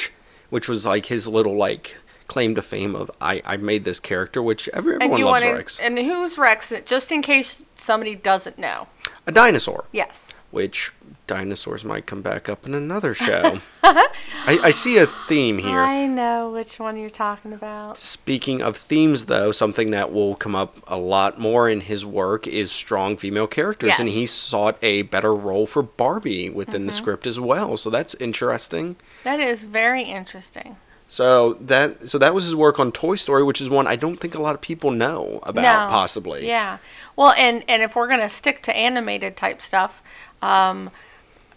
Which 0.51 0.69
was 0.69 0.85
like 0.85 1.07
his 1.07 1.27
little 1.27 1.57
like 1.57 1.97
claim 2.27 2.53
to 2.55 2.61
fame 2.61 2.95
of 2.95 3.09
I 3.19 3.41
I 3.45 3.57
made 3.57 3.83
this 3.83 3.99
character, 3.99 4.41
which 4.43 4.69
every, 4.69 4.93
and 4.93 5.03
everyone 5.03 5.19
you 5.19 5.25
loves 5.25 5.43
want 5.43 5.55
Rex. 5.57 5.79
and 5.79 5.97
who's 5.97 6.37
Rex? 6.37 6.71
Just 6.85 7.11
in 7.11 7.21
case 7.23 7.63
somebody 7.75 8.13
doesn't 8.13 8.59
know. 8.59 8.87
A 9.25 9.31
dinosaur. 9.31 9.85
Yes. 9.91 10.27
which 10.51 10.91
dinosaurs 11.27 11.85
might 11.85 12.05
come 12.05 12.21
back 12.21 12.49
up 12.49 12.65
in 12.65 12.73
another 12.73 13.13
show. 13.27 13.59
I, 13.83 14.59
I 14.63 14.71
see 14.71 14.97
a 14.97 15.07
theme 15.27 15.59
here. 15.59 15.79
I 15.79 16.05
know 16.05 16.51
which 16.51 16.77
one 16.79 16.97
you're 16.97 17.09
talking 17.09 17.53
about. 17.53 17.99
Speaking 17.99 18.61
of 18.61 18.75
themes, 18.75 19.25
though, 19.25 19.51
something 19.53 19.91
that 19.91 20.11
will 20.11 20.35
come 20.35 20.55
up 20.55 20.77
a 20.87 20.97
lot 20.97 21.39
more 21.39 21.69
in 21.69 21.81
his 21.81 22.05
work 22.05 22.47
is 22.47 22.69
strong 22.71 23.15
female 23.15 23.47
characters, 23.47 23.93
and 23.97 24.09
he 24.09 24.25
sought 24.25 24.77
a 24.83 25.03
better 25.03 25.33
role 25.33 25.65
for 25.67 25.81
Barbie 25.81 26.49
within 26.49 26.81
Mm-hmm. 26.81 26.87
the 26.87 26.93
script 26.93 27.27
as 27.27 27.39
well. 27.39 27.77
So 27.77 27.89
that's 27.89 28.15
interesting. 28.15 28.97
That 29.23 29.39
is 29.39 29.63
very 29.63 30.03
interesting. 30.03 30.77
So 31.07 31.55
that 31.55 32.07
so 32.07 32.17
that 32.19 32.33
was 32.33 32.45
his 32.45 32.55
work 32.55 32.79
on 32.79 32.93
Toy 32.93 33.15
Story, 33.15 33.43
which 33.43 33.59
is 33.59 33.69
one 33.69 33.85
I 33.85 33.97
don't 33.97 34.17
think 34.17 34.33
a 34.33 34.41
lot 34.41 34.55
of 34.55 34.61
people 34.61 34.91
know 34.91 35.39
about. 35.43 35.61
no. 35.63 35.87
Possibly, 35.89 36.47
Yeah. 36.47 36.77
Well, 37.17 37.33
and 37.37 37.65
and 37.67 37.81
if 37.81 37.95
we're 37.95 38.07
gonna 38.07 38.29
stick 38.29 38.61
to 38.63 38.75
animated 38.75 39.35
type 39.35 39.61
stuff, 39.61 40.01
um, 40.41 40.89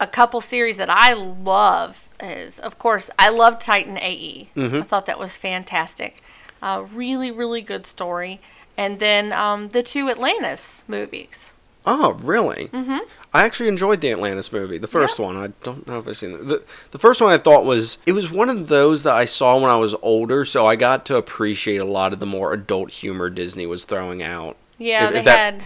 a 0.00 0.08
couple 0.08 0.40
series 0.40 0.76
that 0.78 0.90
I 0.90 1.12
love 1.12 2.08
is, 2.20 2.58
of 2.58 2.78
course, 2.80 3.10
I 3.16 3.28
love 3.28 3.60
Titan 3.60 3.96
AE. 3.96 4.50
Mm-hmm. 4.56 4.76
I 4.76 4.82
thought 4.82 5.06
that 5.06 5.20
was 5.20 5.36
fantastic. 5.36 6.20
Uh, 6.60 6.84
really, 6.92 7.30
really 7.30 7.62
good 7.62 7.86
story. 7.86 8.40
And 8.76 8.98
then 8.98 9.32
um, 9.32 9.68
the 9.68 9.84
two 9.84 10.08
Atlantis 10.10 10.82
movies. 10.88 11.52
Oh, 11.86 12.12
really? 12.22 12.68
Mm-hmm. 12.68 12.98
I 13.34 13.44
actually 13.44 13.68
enjoyed 13.68 14.00
the 14.00 14.10
Atlantis 14.10 14.52
movie, 14.52 14.78
the 14.78 14.86
first 14.86 15.18
one. 15.18 15.36
I 15.36 15.48
don't 15.62 15.86
know 15.86 15.98
if 15.98 16.08
I've 16.08 16.16
seen 16.16 16.32
it. 16.32 16.46
The, 16.48 16.62
the 16.92 16.98
first 16.98 17.20
one 17.20 17.32
I 17.32 17.38
thought 17.38 17.64
was 17.64 17.98
it 18.06 18.12
was 18.12 18.30
one 18.30 18.48
of 18.48 18.68
those 18.68 19.02
that 19.02 19.14
I 19.14 19.24
saw 19.26 19.56
when 19.58 19.70
I 19.70 19.76
was 19.76 19.94
older, 20.00 20.44
so 20.44 20.64
I 20.66 20.76
got 20.76 21.04
to 21.06 21.16
appreciate 21.16 21.78
a 21.78 21.84
lot 21.84 22.12
of 22.12 22.20
the 22.20 22.26
more 22.26 22.52
adult 22.52 22.90
humor 22.90 23.28
Disney 23.28 23.66
was 23.66 23.84
throwing 23.84 24.22
out. 24.22 24.56
Yeah, 24.78 25.06
If- 25.06 25.12
they 25.12 25.18
if 25.18 25.24
that- 25.26 25.54
had. 25.54 25.62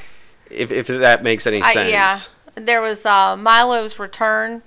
If 0.50 0.72
if 0.72 0.86
that 0.86 1.22
makes 1.22 1.46
any 1.46 1.60
I, 1.62 1.72
sense. 1.74 1.90
yeah, 1.90 2.18
there 2.54 2.80
was 2.80 3.04
uh, 3.04 3.36
Milo's 3.36 3.98
Return, 3.98 4.62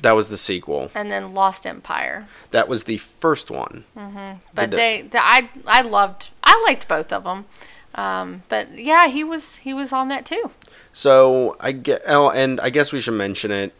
That 0.00 0.14
was 0.14 0.28
the 0.28 0.36
sequel. 0.36 0.92
and 0.94 1.10
then 1.10 1.34
Lost 1.34 1.66
Empire. 1.66 2.28
That 2.52 2.68
was 2.68 2.84
the 2.84 2.98
first 2.98 3.50
one. 3.50 3.82
But 3.96 4.06
Did 4.06 4.38
that- 4.54 4.70
they, 4.70 5.02
the, 5.02 5.18
I, 5.20 5.48
I 5.66 5.82
loved, 5.82 6.30
I 6.44 6.62
liked 6.68 6.86
both 6.86 7.12
of 7.12 7.24
them. 7.24 7.46
Um, 7.96 8.42
but 8.48 8.78
yeah, 8.78 9.08
he 9.08 9.24
was, 9.24 9.56
he 9.56 9.72
was 9.74 9.92
on 9.92 10.08
that 10.08 10.26
too. 10.26 10.50
So 10.92 11.56
I 11.60 11.72
get 11.72 12.02
oh, 12.06 12.30
and 12.30 12.60
I 12.60 12.70
guess 12.70 12.92
we 12.92 13.00
should 13.00 13.14
mention 13.14 13.50
it. 13.50 13.74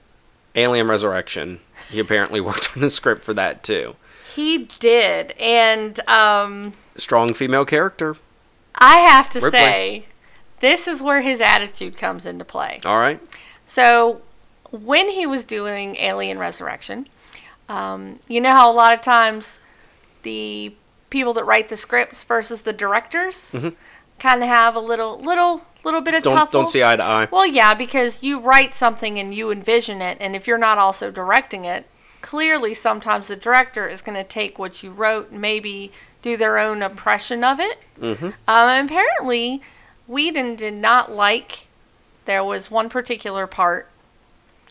Alien 0.54 0.88
Resurrection. 0.88 1.60
He 1.90 2.00
apparently 2.00 2.40
worked 2.42 2.76
on 2.76 2.82
the 2.82 2.90
script 2.90 3.24
for 3.24 3.34
that 3.34 3.62
too. 3.62 3.96
He 4.34 4.68
did, 4.78 5.32
and 5.38 5.98
um, 6.08 6.74
Strong 6.96 7.34
female 7.34 7.64
character. 7.64 8.16
I 8.74 8.98
have 8.98 9.30
to 9.30 9.40
Ripley. 9.40 9.58
say, 9.58 10.06
this 10.60 10.86
is 10.86 11.00
where 11.00 11.22
his 11.22 11.40
attitude 11.40 11.96
comes 11.96 12.26
into 12.26 12.44
play. 12.44 12.80
All 12.84 12.98
right. 12.98 13.18
So, 13.64 14.20
when 14.70 15.08
he 15.10 15.26
was 15.26 15.46
doing 15.46 15.96
Alien 15.96 16.38
Resurrection, 16.38 17.08
um, 17.70 18.18
you 18.28 18.42
know 18.42 18.52
how 18.52 18.70
a 18.70 18.74
lot 18.74 18.94
of 18.94 19.00
times 19.00 19.58
the 20.22 20.74
people 21.08 21.32
that 21.32 21.44
write 21.44 21.70
the 21.70 21.76
scripts 21.76 22.22
versus 22.24 22.62
the 22.62 22.72
directors 22.74 23.54
kind 24.18 24.42
of 24.42 24.48
have 24.48 24.74
a 24.74 24.80
little, 24.80 25.18
little, 25.18 25.62
little 25.84 26.00
bit 26.00 26.14
of. 26.14 26.22
Don't 26.22 26.36
tuffle. 26.36 26.52
don't 26.52 26.68
see 26.68 26.82
eye 26.82 26.96
to 26.96 27.02
eye. 27.02 27.28
Well, 27.30 27.46
yeah, 27.46 27.74
because 27.74 28.22
you 28.22 28.38
write 28.38 28.74
something 28.74 29.18
and 29.18 29.34
you 29.34 29.50
envision 29.50 30.02
it, 30.02 30.18
and 30.20 30.36
if 30.36 30.46
you're 30.46 30.58
not 30.58 30.78
also 30.78 31.10
directing 31.10 31.64
it, 31.64 31.86
clearly 32.20 32.74
sometimes 32.74 33.28
the 33.28 33.36
director 33.36 33.88
is 33.88 34.02
going 34.02 34.16
to 34.16 34.24
take 34.24 34.58
what 34.58 34.82
you 34.82 34.90
wrote 34.90 35.30
and 35.30 35.40
maybe 35.40 35.92
do 36.22 36.36
their 36.36 36.58
own 36.58 36.82
impression 36.82 37.44
of 37.44 37.60
it. 37.60 37.86
Mm-hmm. 38.00 38.30
Um, 38.48 38.86
apparently, 38.86 39.62
Whedon 40.06 40.56
did 40.56 40.74
not 40.74 41.12
like. 41.12 41.66
There 42.24 42.42
was 42.42 42.70
one 42.70 42.88
particular 42.88 43.46
part 43.46 43.88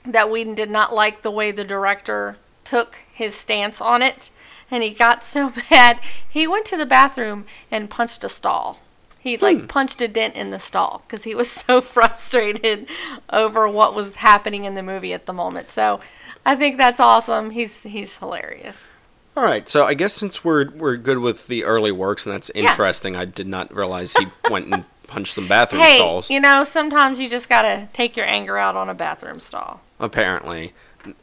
that 0.05 0.29
Whedon 0.29 0.55
did 0.55 0.69
not 0.69 0.93
like 0.93 1.21
the 1.21 1.31
way 1.31 1.51
the 1.51 1.63
director 1.63 2.37
took 2.65 2.97
his 3.13 3.35
stance 3.35 3.79
on 3.79 4.01
it, 4.01 4.29
and 4.69 4.83
he 4.83 4.89
got 4.89 5.23
so 5.23 5.53
mad 5.71 5.99
he 6.27 6.45
went 6.45 6.65
to 6.65 6.77
the 6.77 6.85
bathroom 6.85 7.45
and 7.71 7.89
punched 7.89 8.23
a 8.23 8.29
stall. 8.29 8.81
He 9.25 9.37
like 9.37 9.61
hmm. 9.61 9.65
punched 9.65 10.01
a 10.01 10.07
dent 10.07 10.35
in 10.35 10.51
the 10.51 10.59
stall 10.59 11.01
because 11.07 11.23
he 11.23 11.33
was 11.33 11.49
so 11.67 11.81
frustrated 11.81 12.87
over 13.31 13.67
what 13.67 13.95
was 13.95 14.17
happening 14.17 14.65
in 14.65 14.75
the 14.75 14.83
movie 14.83 15.13
at 15.13 15.25
the 15.25 15.33
moment. 15.33 15.71
So 15.71 15.99
I 16.45 16.55
think 16.55 16.77
that's 16.77 16.99
awesome. 16.99 17.49
He's 17.49 17.81
he's 17.81 18.17
hilarious. 18.17 18.91
All 19.35 19.43
right, 19.43 19.67
so 19.67 19.83
I 19.83 19.95
guess 19.95 20.13
since 20.13 20.45
we're 20.45 20.69
we're 20.69 20.95
good 20.95 21.17
with 21.17 21.47
the 21.47 21.63
early 21.63 21.91
works, 21.91 22.27
and 22.27 22.33
that's 22.35 22.51
Yeah. 22.53 22.69
interesting. 22.69 23.15
I 23.15 23.25
did 23.25 23.47
not 23.47 23.75
realize 23.75 24.13
he 24.15 24.27
went 24.49 24.71
and 24.71 24.85
punched 25.07 25.33
some 25.33 25.47
bathroom 25.47 25.81
hey, 25.81 25.95
stalls. 25.97 26.29
you 26.29 26.39
know 26.39 26.63
sometimes 26.63 27.19
you 27.19 27.27
just 27.27 27.49
gotta 27.49 27.89
take 27.93 28.15
your 28.15 28.27
anger 28.27 28.59
out 28.59 28.75
on 28.75 28.89
a 28.89 28.93
bathroom 28.93 29.39
stall. 29.39 29.81
Apparently, 29.99 30.73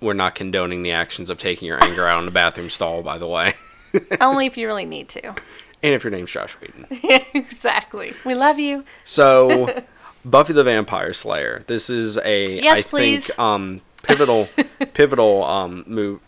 we're 0.00 0.12
not 0.12 0.34
condoning 0.34 0.82
the 0.82 0.90
actions 0.90 1.30
of 1.30 1.38
taking 1.38 1.68
your 1.68 1.82
anger 1.84 2.04
out 2.04 2.18
on 2.18 2.26
a 2.26 2.32
bathroom 2.32 2.68
stall. 2.68 3.00
By 3.02 3.18
the 3.18 3.28
way, 3.28 3.54
Only 4.20 4.46
if 4.46 4.56
you 4.56 4.66
really 4.66 4.86
need 4.86 5.08
to. 5.10 5.34
And 5.82 5.94
if 5.94 6.04
your 6.04 6.10
name's 6.10 6.30
Joss 6.30 6.52
Whedon. 6.54 6.86
exactly. 7.34 8.14
We 8.24 8.34
love 8.34 8.58
you. 8.58 8.84
So, 9.04 9.82
Buffy 10.24 10.52
the 10.52 10.62
Vampire 10.64 11.12
Slayer. 11.12 11.64
This 11.66 11.90
is 11.90 12.18
a 12.18 12.60
Yes, 12.62 12.78
I 12.78 12.82
please. 12.82 13.26
think 13.26 13.38
um 13.38 13.80
pivotal 14.02 14.48
pivotal 14.94 15.42
um 15.44 15.84
move, 15.86 16.20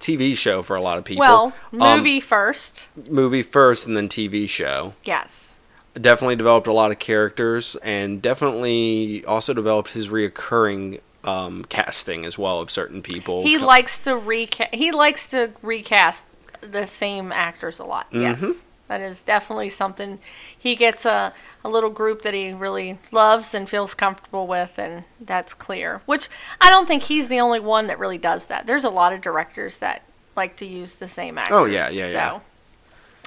TV 0.00 0.36
show 0.36 0.62
for 0.62 0.76
a 0.76 0.80
lot 0.80 0.98
of 0.98 1.04
people. 1.04 1.20
Well, 1.20 1.52
Um, 1.72 1.98
movie 1.98 2.20
first. 2.20 2.86
movie 3.08 3.42
first 3.42 3.86
and 3.86 3.96
then 3.96 4.08
TV 4.08 4.48
show. 4.48 4.94
Yes. 5.04 5.56
Definitely 6.00 6.36
developed 6.36 6.66
a 6.66 6.72
lot 6.72 6.90
of 6.90 6.98
characters 6.98 7.76
and 7.82 8.20
definitely 8.22 9.24
also 9.26 9.52
developed 9.54 9.90
his 9.90 10.08
reoccurring 10.08 11.00
um, 11.22 11.64
casting 11.68 12.24
as 12.26 12.36
well 12.36 12.60
of 12.60 12.70
certain 12.70 13.00
people. 13.00 13.42
He 13.42 13.58
likes 13.58 13.98
to 14.04 14.16
recast. 14.16 14.74
He 14.74 14.92
likes 14.92 15.30
to 15.30 15.52
recast 15.62 16.26
the 16.60 16.86
same 16.86 17.32
actors 17.32 17.78
a 17.78 17.84
lot. 17.84 18.10
Mm-hmm. 18.12 18.44
Yes, 18.44 18.60
that 18.88 19.00
is 19.00 19.22
definitely 19.22 19.70
something. 19.70 20.18
He 20.56 20.76
gets 20.76 21.04
a 21.04 21.32
a 21.64 21.68
little 21.68 21.90
group 21.90 22.22
that 22.22 22.34
he 22.34 22.52
really 22.52 22.98
loves 23.10 23.54
and 23.54 23.68
feels 23.68 23.94
comfortable 23.94 24.46
with, 24.46 24.78
and 24.78 25.04
that's 25.20 25.54
clear. 25.54 26.02
Which 26.06 26.28
I 26.60 26.68
don't 26.68 26.86
think 26.86 27.04
he's 27.04 27.28
the 27.28 27.40
only 27.40 27.60
one 27.60 27.86
that 27.86 27.98
really 27.98 28.18
does 28.18 28.46
that. 28.46 28.66
There's 28.66 28.84
a 28.84 28.90
lot 28.90 29.12
of 29.12 29.22
directors 29.22 29.78
that 29.78 30.02
like 30.36 30.56
to 30.56 30.66
use 30.66 30.96
the 30.96 31.08
same 31.08 31.38
actors. 31.38 31.56
Oh, 31.56 31.64
yeah, 31.64 31.88
yeah, 31.88 32.10
yeah. 32.10 32.40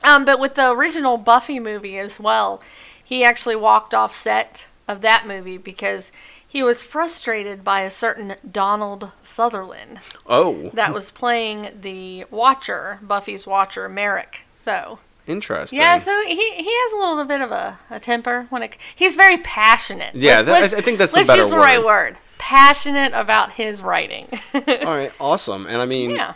Um, 0.04 0.26
but 0.26 0.40
with 0.40 0.56
the 0.56 0.72
original 0.72 1.18
Buffy 1.18 1.60
movie 1.60 1.98
as 1.98 2.20
well, 2.20 2.62
he 3.04 3.24
actually 3.24 3.56
walked 3.56 3.94
off 3.94 4.14
set 4.14 4.68
of 4.88 5.02
that 5.02 5.26
movie 5.28 5.58
because 5.58 6.12
he 6.48 6.62
was 6.62 6.84
frustrated 6.84 7.64
by 7.64 7.82
a 7.82 7.90
certain 7.90 8.36
Donald 8.50 9.12
Sutherland 9.22 10.00
oh, 10.28 10.70
that 10.74 10.94
was 10.94 11.12
playing 11.12 11.70
the 11.82 12.26
Watcher, 12.30 13.00
Buffy's 13.02 13.48
Watcher, 13.48 13.90
Merrick. 13.90 14.46
So 14.60 15.00
interesting. 15.28 15.80
yeah, 15.80 16.00
so 16.00 16.24
he 16.26 16.36
he 16.36 16.74
has 16.74 16.94
a 16.94 16.98
little 16.98 17.26
bit 17.26 17.42
of 17.42 17.52
a, 17.52 17.78
a 17.90 18.00
temper 18.00 18.48
when 18.50 18.64
it. 18.64 18.78
He's 18.96 19.16
very 19.16 19.38
passionate. 19.38 20.16
Yeah, 20.16 20.42
that- 20.42 20.74
I- 20.74 20.82
think 20.82 20.98
that's 21.00 21.12
the 21.12 21.18
let's 21.20 21.28
better 21.28 21.44
use 21.44 21.52
the 21.52 21.58
right 21.58 21.80
word. 21.80 21.86
word. 22.14 22.18
Passionate 22.38 23.14
about 23.14 23.52
his 23.54 23.82
writing. 23.82 24.28
All 24.54 24.62
right, 24.86 25.12
awesome. 25.20 25.66
And 25.66 25.78
I 25.82 25.86
mean, 25.86 26.12
yeah. 26.12 26.34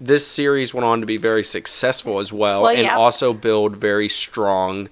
this 0.00 0.26
series 0.26 0.74
went 0.74 0.84
on 0.84 1.00
to 1.00 1.06
be 1.06 1.16
very 1.16 1.44
successful 1.44 2.18
as 2.18 2.32
well, 2.32 2.62
Well, 2.62 2.70
and 2.72 2.82
yeah. 2.82 2.96
also 2.96 3.32
build 3.32 3.76
very 3.76 4.08
strong 4.08 4.88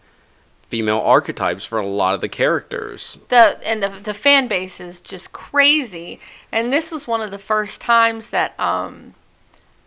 female 0.69 1.01
archetypes 1.01 1.65
for 1.65 1.79
a 1.79 1.87
lot 1.87 2.15
of 2.15 2.21
the 2.23 2.29
characters. 2.29 3.19
the 3.29 3.59
and 3.69 3.83
the 3.83 3.88
the 4.03 4.15
fan 4.15 4.49
base 4.49 4.81
is 4.81 5.01
just 5.01 5.33
crazy. 5.33 6.19
And 6.51 6.73
this 6.73 6.93
is 6.93 7.07
one 7.07 7.21
of 7.21 7.31
the 7.31 7.38
first 7.38 7.81
times 7.81 8.31
that 8.31 8.59
um 8.59 9.15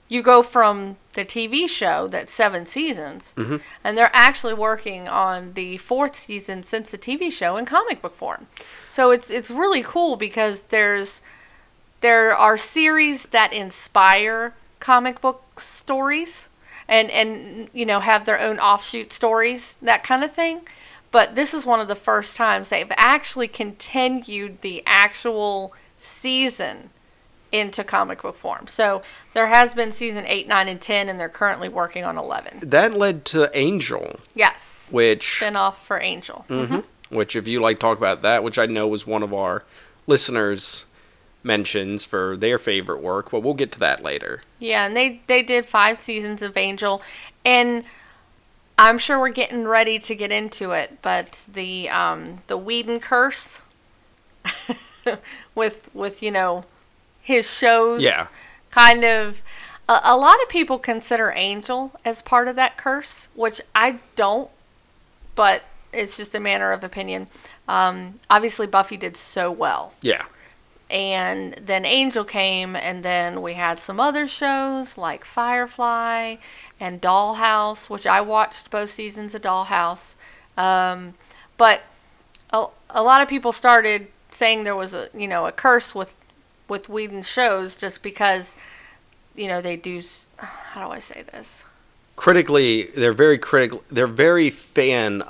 you 0.08 0.22
go 0.22 0.44
from 0.44 0.98
the 1.13 1.26
TV 1.26 1.68
show 1.68 2.08
that's 2.08 2.32
seven 2.34 2.65
seasons, 2.65 3.34
Mm-hmm. 3.36 3.58
and 3.84 3.98
they're 3.98 4.12
actually 4.13 4.54
working 4.54 5.08
on 5.08 5.54
the 5.54 5.78
fourth 5.78 6.15
season 6.15 6.62
since 6.63 6.91
the 6.91 6.98
TV 6.98 7.32
show 7.32 7.58
in 7.58 7.65
comic 7.65 8.02
book 8.02 8.15
form. 8.15 8.48
So 8.88 9.12
it's 9.12 9.30
it's 9.30 9.50
really 9.50 9.82
cool 9.84 10.15
because 10.15 10.62
there's 10.70 11.22
there 12.02 12.36
are 12.36 12.58
series 12.58 13.24
that 13.30 13.52
inspire 13.54 14.54
comic 14.80 15.22
book 15.22 15.60
stories 15.60 16.48
and 16.88 17.10
and 17.10 17.70
you 17.74 17.86
know 17.86 18.00
have 18.00 18.26
their 18.26 18.39
own 18.39 18.60
offshoot 18.60 19.12
stories 19.12 19.76
that 19.82 20.04
kind 20.04 20.24
of 20.24 20.32
thing 20.34 20.62
but 21.12 21.34
this 21.34 21.54
is 21.54 21.65
one 21.65 21.80
of 21.80 21.88
the 21.88 21.96
first 21.96 22.36
times 22.36 22.70
they've 22.70 22.91
actually 22.98 23.48
continued 23.48 24.62
the 24.62 24.84
actual 24.86 25.74
season 26.00 26.91
into 27.60 27.84
comic 27.84 28.22
book 28.22 28.36
form 28.36 28.68
so 28.68 29.02
there 29.34 29.48
has 29.48 29.74
been 29.74 29.91
season 29.91 30.26
8 30.26 30.48
9 30.48 30.68
and 30.68 30.82
10 30.82 31.10
and 31.10 31.20
they're 31.20 31.30
currently 31.30 31.70
working 31.70 32.04
on 32.04 32.18
11 32.18 32.60
That 32.62 32.94
led 32.94 33.26
to 33.26 33.50
Angel, 33.58 34.20
yes 34.34 34.88
which 34.91 35.38
spin 35.38 35.56
off 35.56 35.86
for 35.86 36.00
angel 36.00 36.46
hmm 36.48 36.80
Which, 37.10 37.36
if 37.36 37.48
you 37.48 37.62
like 37.62 37.80
talk 37.80 37.98
about 37.98 38.24
that, 38.24 38.44
which 38.44 38.58
I 38.58 38.65
know 38.65 38.88
was 38.88 39.06
one 39.06 39.24
of 39.24 39.34
our 39.34 39.63
listeners' 40.08 40.86
mentions 41.44 42.04
for 42.04 42.36
their 42.36 42.58
favorite 42.58 43.02
work, 43.02 43.30
but 43.32 43.41
we'll 43.41 43.54
get 43.54 43.72
to 43.74 43.80
that 43.80 44.02
later. 44.04 44.41
Yeah, 44.60 44.86
and 44.86 44.98
they 44.98 45.22
they 45.28 45.44
did 45.44 45.65
five 45.65 46.00
seasons 46.00 46.41
of 46.41 46.58
Angel, 46.58 47.02
and 47.46 47.84
I'm 48.78 48.98
sure 48.98 49.20
we're 49.20 49.30
getting 49.30 49.65
ready 49.68 50.00
to 50.00 50.15
get 50.15 50.32
into 50.32 50.72
it. 50.72 50.98
But 51.02 51.46
the 51.48 51.89
um 51.89 52.41
the 52.48 52.58
Whedon 52.58 53.00
curse, 53.00 53.62
with 55.56 55.89
with 55.94 56.24
you 56.24 56.32
know 56.32 56.65
his 57.25 57.51
shows, 57.51 58.01
Yeah. 58.03 58.27
kind 58.71 59.03
of. 59.03 59.41
A, 59.89 59.99
a 60.03 60.17
lot 60.17 60.41
of 60.41 60.49
people 60.49 60.77
consider 60.79 61.31
Angel 61.35 61.91
as 62.05 62.21
part 62.21 62.47
of 62.47 62.55
that 62.55 62.77
curse, 62.77 63.27
which 63.35 63.59
I 63.75 63.99
don't, 64.15 64.49
but 65.35 65.63
it's 65.91 66.17
just 66.17 66.33
a 66.35 66.39
matter 66.39 66.71
of 66.71 66.83
opinion. 66.83 67.27
Um, 67.67 68.15
obviously, 68.29 68.67
Buffy 68.67 68.95
did 68.97 69.17
so 69.17 69.51
well 69.51 69.93
Yeah. 70.01 70.25
and 70.89 71.53
then 71.55 71.83
Angel 71.85 72.23
came, 72.23 72.75
and 72.75 73.03
then 73.03 73.41
we 73.41 73.53
had 73.55 73.79
some 73.79 73.99
other 73.99 74.27
shows 74.27 74.97
like 74.97 75.25
Firefly 75.25 76.35
and 76.79 77.01
Dollhouse, 77.01 77.89
which 77.89 78.05
I 78.05 78.21
watched 78.21 78.69
both 78.69 78.91
seasons 78.91 79.33
of 79.33 79.41
Dollhouse. 79.41 80.13
Um, 80.57 81.15
but 81.57 81.81
a, 82.51 82.67
a 82.91 83.01
lot 83.01 83.21
of 83.21 83.27
people 83.27 83.51
started 83.51 84.07
saying 84.31 84.63
there 84.63 84.75
was 84.75 84.93
a 84.93 85.09
you 85.13 85.27
know 85.27 85.45
a 85.47 85.51
curse 85.51 85.95
with 85.95 86.13
with 86.67 86.89
Whedon's 86.89 87.28
shows 87.28 87.78
just 87.78 88.01
because 88.01 88.56
you 89.36 89.47
know 89.47 89.62
they 89.62 89.75
do 89.75 90.01
how 90.38 90.88
do 90.88 90.91
I 90.91 90.99
say 90.99 91.23
this 91.32 91.63
Critically, 92.15 92.84
they're 92.95 93.13
very 93.13 93.38
critical. 93.38 93.84
They're 93.91 94.08
very 94.08 94.49
fan 94.49 95.23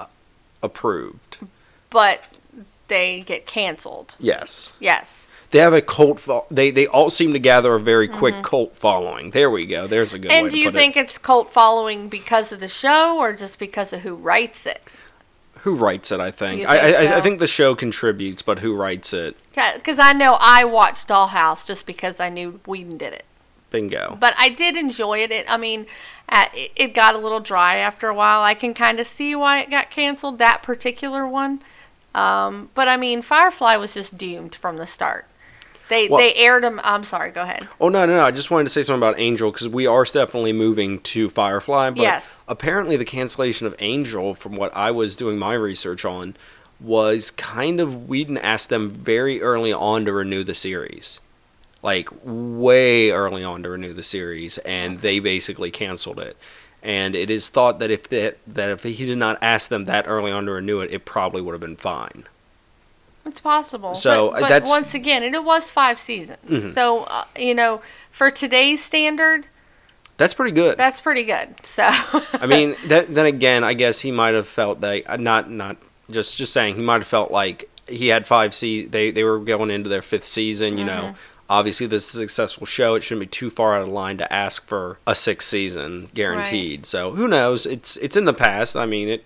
approved. 0.62 1.38
but 1.90 2.24
they 2.88 3.22
get 3.22 3.48
canceled. 3.48 4.16
Yes. 4.20 4.74
Yes. 4.80 5.30
They 5.52 5.60
have 5.60 5.74
a 5.74 5.82
cult. 5.82 6.20
Fo- 6.20 6.46
they 6.52 6.70
they 6.70 6.86
all 6.86 7.10
seem 7.10 7.34
to 7.34 7.40
gather 7.40 7.76
a 7.76 7.80
very 7.80 8.08
quick 8.08 8.44
cult 8.44 8.76
following. 8.76 9.32
There 9.32 9.50
we 9.50 9.66
go. 9.66 9.88
There's 9.88 10.14
a 10.14 10.20
good. 10.20 10.30
Mm-hmm. 10.30 10.44
And 10.44 10.52
do 10.52 10.60
you 10.60 10.70
put 10.70 10.76
it. 10.76 10.80
think 10.80 10.98
it's 10.98 11.18
cult 11.18 11.52
following 11.52 12.10
because 12.10 12.52
of 12.52 12.60
the 12.60 12.68
show 12.68 13.18
or 13.18 13.34
just 13.34 13.58
because 13.58 13.94
of 13.94 14.02
who 14.02 14.16
writes 14.16 14.66
it? 14.66 14.82
Who 15.66 15.74
writes 15.74 16.12
it? 16.12 16.20
I 16.20 16.30
think. 16.30 16.64
I, 16.68 16.80
think 16.80 16.96
I, 16.96 17.14
I 17.14 17.18
so? 17.18 17.22
think 17.24 17.40
the 17.40 17.48
show 17.48 17.74
contributes, 17.74 18.44
but 18.44 18.60
who 18.60 18.76
writes 18.76 19.14
it? 19.14 19.36
Because 19.56 19.98
I 19.98 20.14
know 20.14 20.38
I 20.40 20.64
watched 20.64 21.08
Dollhouse 21.08 21.66
just 21.66 21.88
because 21.88 22.20
I 22.20 22.30
knew 22.30 22.60
Whedon 22.68 23.00
did 23.00 23.14
it. 23.14 23.26
Bingo. 23.72 24.16
But 24.20 24.36
I 24.38 24.50
did 24.50 24.78
enjoy 24.78 25.24
it. 25.24 25.32
it 25.32 25.48
I 25.50 25.58
mean, 25.58 25.88
uh, 26.30 26.46
it, 26.54 26.72
it 26.76 26.94
got 26.94 27.16
a 27.16 27.18
little 27.18 27.40
dry 27.40 27.78
after 27.78 28.08
a 28.08 28.14
while. 28.14 28.44
I 28.44 28.54
can 28.54 28.76
kind 28.76 29.00
of 29.00 29.08
see 29.08 29.36
why 29.36 29.60
it 29.60 29.72
got 29.72 29.90
canceled, 29.90 30.38
that 30.38 30.62
particular 30.62 31.28
one. 31.28 31.64
Um, 32.14 32.70
but 32.76 32.88
I 32.88 32.96
mean, 32.96 33.24
Firefly 33.24 33.76
was 33.78 33.96
just 33.96 34.20
doomed 34.20 34.54
from 34.54 34.78
the 34.78 34.86
start. 34.86 35.26
They 35.90 36.08
Well- 36.08 36.20
they 36.20 36.34
aired 36.36 36.64
them. 36.64 36.82
I'm 36.84 37.04
sorry. 37.04 37.32
Go 37.32 37.42
ahead. 37.44 37.68
Oh 37.80 37.90
no, 37.90 38.06
no, 38.06 38.18
no! 38.18 38.24
I 38.24 38.32
just 38.32 38.50
wanted 38.50 38.64
to 38.66 38.70
say 38.72 38.82
something 38.82 39.02
about 39.08 39.20
Angel 39.20 39.52
because 39.52 39.68
we 39.70 39.86
are 39.86 40.04
definitely 40.04 40.54
moving 40.54 41.00
to 41.02 41.30
Firefly. 41.30 41.92
But 41.92 42.02
Yes. 42.02 42.42
apparently, 42.48 42.98
the 42.98 43.06
cancellation 43.06 43.68
of 43.68 43.76
Angel, 43.80 44.34
from 44.34 44.56
what 44.56 44.76
I 44.76 44.92
was 44.92 45.16
doing 45.16 45.38
my 45.38 45.54
research 45.54 46.04
on, 46.06 46.36
was 46.80 47.32
kind 47.32 47.80
of 47.80 48.08
Whedon 48.10 48.38
asked 48.38 48.70
them 48.70 48.90
very 48.90 49.42
early 49.42 49.72
on 49.72 50.06
to 50.06 50.12
renew 50.12 50.44
the 50.44 50.54
series, 50.56 51.22
like 51.84 52.10
way 52.24 53.12
early 53.12 53.44
on 53.44 53.64
to 53.64 53.70
renew 53.70 53.94
the 53.94 54.04
series, 54.04 54.58
and 54.60 55.02
they 55.02 55.20
basically 55.20 55.72
canceled 55.72 56.20
it. 56.20 56.36
And 56.84 57.16
it 57.16 57.30
is 57.32 57.48
thought 57.48 57.80
that 57.80 57.90
if 57.92 58.10
that 58.10 58.38
that 58.46 58.70
if 58.70 58.84
he 58.84 59.06
did 59.06 59.18
not 59.18 59.38
ask 59.42 59.70
them 59.70 59.86
that 59.86 60.06
early 60.08 60.32
on 60.32 60.46
to 60.46 60.52
renew 60.52 60.82
it, 60.82 60.92
it 60.92 61.06
probably 61.06 61.42
would 61.42 61.54
have 61.54 61.62
been 61.62 61.76
fine. 61.78 62.26
It's 63.26 63.40
possible. 63.40 63.96
So, 63.96 64.30
but, 64.32 64.38
uh, 64.38 64.42
but 64.42 64.50
that's- 64.50 64.70
once 64.70 64.94
again, 64.94 65.24
it, 65.24 65.34
it 65.34 65.44
was 65.44 65.72
five 65.72 65.98
seasons. 66.00 66.74
So 66.74 67.04
uh, 67.04 67.26
you 67.38 67.54
know, 67.56 67.82
for 68.12 68.30
today's 68.32 68.84
standard, 68.84 69.48
That's 70.18 70.34
pretty 70.34 70.52
good. 70.54 70.78
that's 70.78 71.02
pretty 71.02 71.24
good. 71.24 71.56
So 71.66 71.84
I 72.34 72.46
mean, 72.48 72.76
that, 72.88 73.14
then 73.14 73.26
again, 73.26 73.64
I 73.64 73.74
guess 73.74 74.00
he 74.02 74.12
might 74.12 74.34
have 74.36 74.48
felt 74.48 74.82
that 74.82 75.04
uh, 75.10 75.18
not 75.18 75.50
not 75.50 75.78
just 76.12 76.38
just 76.38 76.54
saying 76.54 76.76
he 76.76 76.82
might 76.82 77.02
have 77.02 77.08
felt 77.08 77.32
like 77.32 77.70
he 77.88 78.08
had 78.08 78.26
five 78.28 78.54
se 78.54 78.86
they 78.86 79.12
they 79.12 79.24
were 79.24 79.40
going 79.40 79.72
into 79.72 79.90
their 79.90 80.02
fifth 80.04 80.26
season. 80.26 80.78
You 80.78 80.86
know, 80.86 81.16
obviously 81.50 81.88
this 81.88 82.08
is 82.10 82.16
a 82.16 82.20
successful 82.20 82.66
show. 82.68 82.94
It 82.96 83.02
shouldn't 83.02 83.22
be 83.22 83.28
too 83.28 83.50
far 83.50 83.76
out 83.76 83.82
of 83.82 83.90
line 83.90 84.18
to 84.20 84.32
ask 84.32 84.68
for 84.68 85.00
a 85.08 85.16
sixth 85.16 85.48
season 85.50 86.10
guaranteed. 86.14 86.86
So 86.86 87.12
who 87.14 87.28
knows? 87.28 87.66
It's 87.66 87.98
it's 87.98 88.16
in 88.16 88.26
the 88.26 88.34
past. 88.34 88.76
I 88.76 88.86
mean 88.86 89.10
it. 89.10 89.26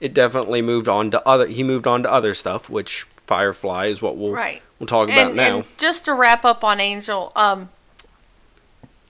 It 0.00 0.14
definitely 0.14 0.62
moved 0.62 0.88
on 0.88 1.10
to 1.10 1.26
other. 1.28 1.46
He 1.48 1.64
moved 1.64 1.86
on 1.88 2.04
to 2.04 2.12
other 2.12 2.32
stuff, 2.32 2.70
which 2.70 3.04
Firefly 3.28 3.86
is 3.86 4.02
what 4.02 4.16
we'll 4.16 4.32
Right. 4.32 4.62
we'll 4.78 4.86
talk 4.86 5.08
about 5.10 5.28
and, 5.28 5.36
now. 5.36 5.56
and 5.58 5.64
just 5.76 6.06
to 6.06 6.14
wrap 6.14 6.44
up 6.44 6.64
on 6.64 6.80
Angel, 6.80 7.30
um, 7.36 7.68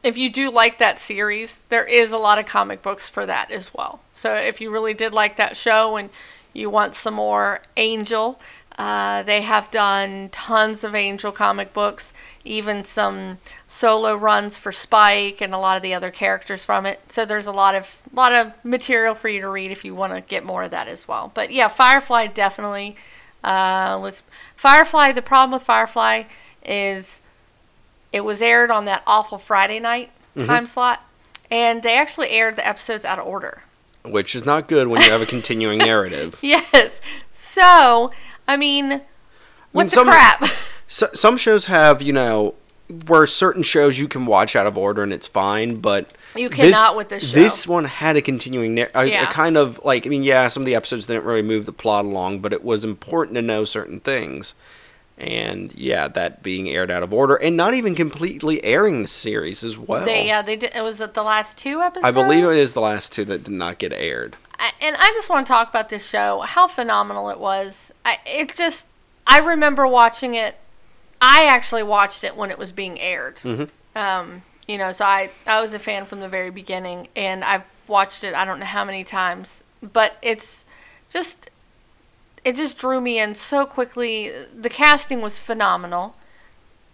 if 0.02 0.18
you 0.18 0.28
do 0.28 0.50
like 0.50 0.78
that 0.78 1.00
series, 1.00 1.60
there 1.68 1.84
is 1.84 2.12
a 2.12 2.18
lot 2.18 2.38
of 2.38 2.44
comic 2.44 2.82
books 2.82 3.08
for 3.08 3.24
that 3.26 3.50
as 3.50 3.72
well. 3.72 4.00
So 4.12 4.34
if 4.34 4.60
you 4.60 4.70
really 4.70 4.92
did 4.92 5.12
like 5.12 5.36
that 5.36 5.56
show 5.56 5.96
and 5.96 6.10
you 6.52 6.68
want 6.68 6.94
some 6.96 7.14
more 7.14 7.60
Angel, 7.76 8.40
uh, 8.76 9.22
they 9.22 9.42
have 9.42 9.70
done 9.70 10.28
tons 10.30 10.82
of 10.84 10.94
Angel 10.94 11.32
comic 11.32 11.72
books, 11.72 12.12
even 12.44 12.84
some 12.84 13.38
solo 13.66 14.16
runs 14.16 14.58
for 14.58 14.72
Spike 14.72 15.40
and 15.40 15.52
a 15.52 15.58
lot 15.58 15.76
of 15.76 15.82
the 15.82 15.94
other 15.94 16.10
characters 16.10 16.64
from 16.64 16.86
it. 16.86 17.00
So 17.08 17.24
there's 17.24 17.46
a 17.46 17.52
lot 17.52 17.74
of 17.74 17.96
lot 18.12 18.32
of 18.32 18.52
material 18.64 19.14
for 19.14 19.28
you 19.28 19.40
to 19.40 19.48
read 19.48 19.70
if 19.70 19.84
you 19.84 19.94
want 19.94 20.12
to 20.12 20.20
get 20.20 20.44
more 20.44 20.64
of 20.64 20.70
that 20.72 20.88
as 20.88 21.06
well. 21.06 21.30
But 21.34 21.52
yeah, 21.52 21.68
Firefly 21.68 22.28
definitely. 22.28 22.96
Uh, 23.44 23.98
let's 24.02 24.22
Firefly. 24.56 25.12
The 25.12 25.22
problem 25.22 25.52
with 25.52 25.62
Firefly 25.62 26.24
is 26.64 27.20
it 28.12 28.22
was 28.22 28.42
aired 28.42 28.70
on 28.70 28.84
that 28.84 29.02
awful 29.06 29.38
Friday 29.38 29.78
night 29.80 30.10
time 30.46 30.66
slot, 30.66 31.02
and 31.50 31.82
they 31.82 31.96
actually 31.96 32.30
aired 32.30 32.56
the 32.56 32.66
episodes 32.66 33.04
out 33.04 33.18
of 33.18 33.26
order. 33.26 33.62
which 34.04 34.34
is 34.36 34.44
not 34.44 34.68
good 34.68 34.86
when 34.88 35.02
you 35.02 35.10
have 35.10 35.20
a 35.22 35.26
continuing 35.26 35.78
narrative. 35.78 36.38
Yes. 36.42 37.00
So 37.32 38.10
I 38.46 38.56
mean, 38.56 39.02
what 39.72 39.84
the 39.84 39.90
some- 39.90 40.06
crap? 40.06 40.44
So, 40.90 41.06
some 41.12 41.36
shows 41.36 41.66
have, 41.66 42.00
you 42.00 42.14
know, 42.14 42.54
where 43.06 43.26
certain 43.26 43.62
shows 43.62 43.98
you 43.98 44.08
can 44.08 44.24
watch 44.26 44.56
out 44.56 44.66
of 44.66 44.78
order 44.78 45.02
and 45.02 45.12
it's 45.12 45.26
fine, 45.28 45.76
but 45.76 46.10
You 46.34 46.48
cannot 46.48 46.96
with 46.96 47.10
this 47.10 47.28
show. 47.28 47.34
This 47.34 47.66
one 47.66 47.84
had 47.84 48.16
a 48.16 48.22
continuing, 48.22 48.74
nar- 48.74 48.90
a, 48.94 49.06
a 49.24 49.26
kind 49.26 49.56
of 49.56 49.80
like, 49.84 50.06
I 50.06 50.10
mean, 50.10 50.22
yeah, 50.22 50.48
some 50.48 50.62
of 50.62 50.66
the 50.66 50.74
episodes 50.74 51.06
didn't 51.06 51.24
really 51.24 51.42
move 51.42 51.66
the 51.66 51.72
plot 51.72 52.04
along, 52.06 52.38
but 52.40 52.52
it 52.52 52.64
was 52.64 52.84
important 52.84 53.34
to 53.36 53.42
know 53.42 53.64
certain 53.64 54.00
things. 54.00 54.54
And 55.18 55.74
yeah, 55.74 56.06
that 56.08 56.42
being 56.44 56.68
aired 56.68 56.90
out 56.92 57.02
of 57.02 57.12
order 57.12 57.34
and 57.34 57.56
not 57.56 57.74
even 57.74 57.94
completely 57.96 58.62
airing 58.64 59.02
the 59.02 59.08
series 59.08 59.64
as 59.64 59.76
well. 59.76 60.04
They 60.04 60.28
yeah 60.28 60.42
they 60.42 60.54
did. 60.54 60.70
It 60.76 60.82
was 60.82 61.00
at 61.00 61.14
the 61.14 61.24
last 61.24 61.58
two 61.58 61.80
episodes. 61.82 62.04
I 62.06 62.12
believe 62.12 62.44
it 62.44 62.54
is 62.56 62.72
the 62.72 62.80
last 62.80 63.12
two 63.12 63.24
that 63.24 63.42
did 63.44 63.52
not 63.52 63.78
get 63.78 63.92
aired. 63.92 64.36
I- 64.60 64.70
and 64.80 64.94
I 64.96 65.06
just 65.14 65.28
want 65.28 65.44
to 65.46 65.52
talk 65.52 65.70
about 65.70 65.88
this 65.88 66.08
show, 66.08 66.40
how 66.42 66.68
phenomenal 66.68 67.30
it 67.30 67.40
was. 67.40 67.92
I, 68.04 68.18
it 68.26 68.54
just, 68.54 68.86
I 69.26 69.40
remember 69.40 69.86
watching 69.88 70.34
it. 70.34 70.54
I 71.20 71.46
actually 71.46 71.82
watched 71.82 72.24
it 72.24 72.36
when 72.36 72.50
it 72.50 72.58
was 72.58 72.72
being 72.72 72.98
aired. 73.00 73.36
Mhm. 73.38 73.68
Um, 73.94 74.42
you 74.66 74.78
know, 74.78 74.92
so 74.92 75.04
I, 75.04 75.30
I 75.46 75.60
was 75.60 75.72
a 75.74 75.78
fan 75.78 76.06
from 76.06 76.20
the 76.20 76.28
very 76.28 76.50
beginning, 76.50 77.08
and 77.16 77.42
I've 77.44 77.64
watched 77.88 78.22
it 78.22 78.34
I 78.34 78.44
don't 78.44 78.58
know 78.60 78.66
how 78.66 78.84
many 78.84 79.02
times, 79.02 79.64
but 79.82 80.16
it's 80.22 80.64
just, 81.10 81.50
it 82.44 82.54
just 82.54 82.78
drew 82.78 83.00
me 83.00 83.18
in 83.18 83.34
so 83.34 83.64
quickly. 83.66 84.32
The 84.54 84.68
casting 84.68 85.20
was 85.22 85.38
phenomenal. 85.38 86.16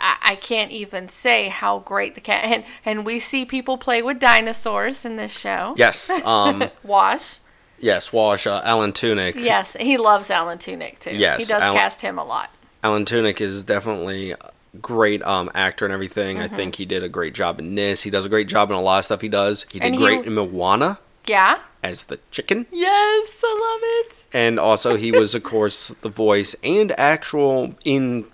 I, 0.01 0.16
I 0.22 0.37
can't 0.37 0.70
even 0.70 1.09
say 1.09 1.49
how 1.49 1.81
great 1.81 2.14
the 2.14 2.20
cat 2.20 2.45
and 2.45 2.64
and 2.85 3.05
we 3.07 3.18
see 3.20 3.45
people 3.45 3.77
play 3.79 4.03
with 4.03 4.18
dinosaurs 4.20 5.05
in 5.05 5.16
this 5.16 5.37
show. 5.37 5.75
Yes, 5.77 6.11
um, 6.25 6.70
Wash. 6.85 7.39
yes, 7.79 8.12
Wash, 8.12 8.47
uh, 8.47 8.61
Alan 8.64 8.93
Tudyk. 8.93 9.35
Yes, 9.37 9.77
he 9.79 9.97
loves 9.99 10.31
Alan 10.31 10.59
Tudyk 10.59 10.99
too. 11.01 11.14
Yes, 11.16 11.39
he 11.47 11.53
does 11.53 11.61
Alan- 11.62 11.77
cast 11.79 12.01
him 12.01 12.18
a 12.18 12.25
lot. 12.25 12.51
Alan 12.85 13.05
Tudyk 13.07 13.41
is 13.41 13.64
definitely 13.64 14.32
a 14.32 14.39
great 14.80 15.22
um, 15.22 15.51
actor 15.55 15.85
and 15.87 15.93
everything. 15.93 16.37
Mm-hmm. 16.37 16.55
I 16.55 16.57
think 16.57 16.76
he 16.76 16.85
did 16.85 17.03
a 17.03 17.09
great 17.09 17.32
job 17.35 17.59
in 17.59 17.74
this. 17.74 18.03
He 18.03 18.11
does 18.11 18.24
a 18.26 18.28
great 18.28 18.47
job 18.47 18.70
in 18.70 18.76
a 18.76 18.80
lot 18.80 18.99
of 19.01 19.05
stuff 19.07 19.22
he 19.22 19.28
does. 19.28 19.64
He 19.72 19.80
did 19.80 19.95
he- 19.95 19.99
great 19.99 20.26
in 20.26 20.35
Moana 20.35 20.99
Yeah. 21.26 21.61
as 21.82 22.05
the 22.05 22.18
chicken. 22.30 22.66
Yes, 22.70 23.41
I 23.43 23.70
love 23.72 23.80
it. 24.07 24.24
And 24.37 24.61
also 24.61 24.97
he 24.97 25.11
was, 25.11 25.35
of 25.35 25.43
course, 25.43 25.89
the 26.03 26.09
voice 26.11 26.55
and 26.62 26.93
actual 27.01 27.74
in 27.85 28.26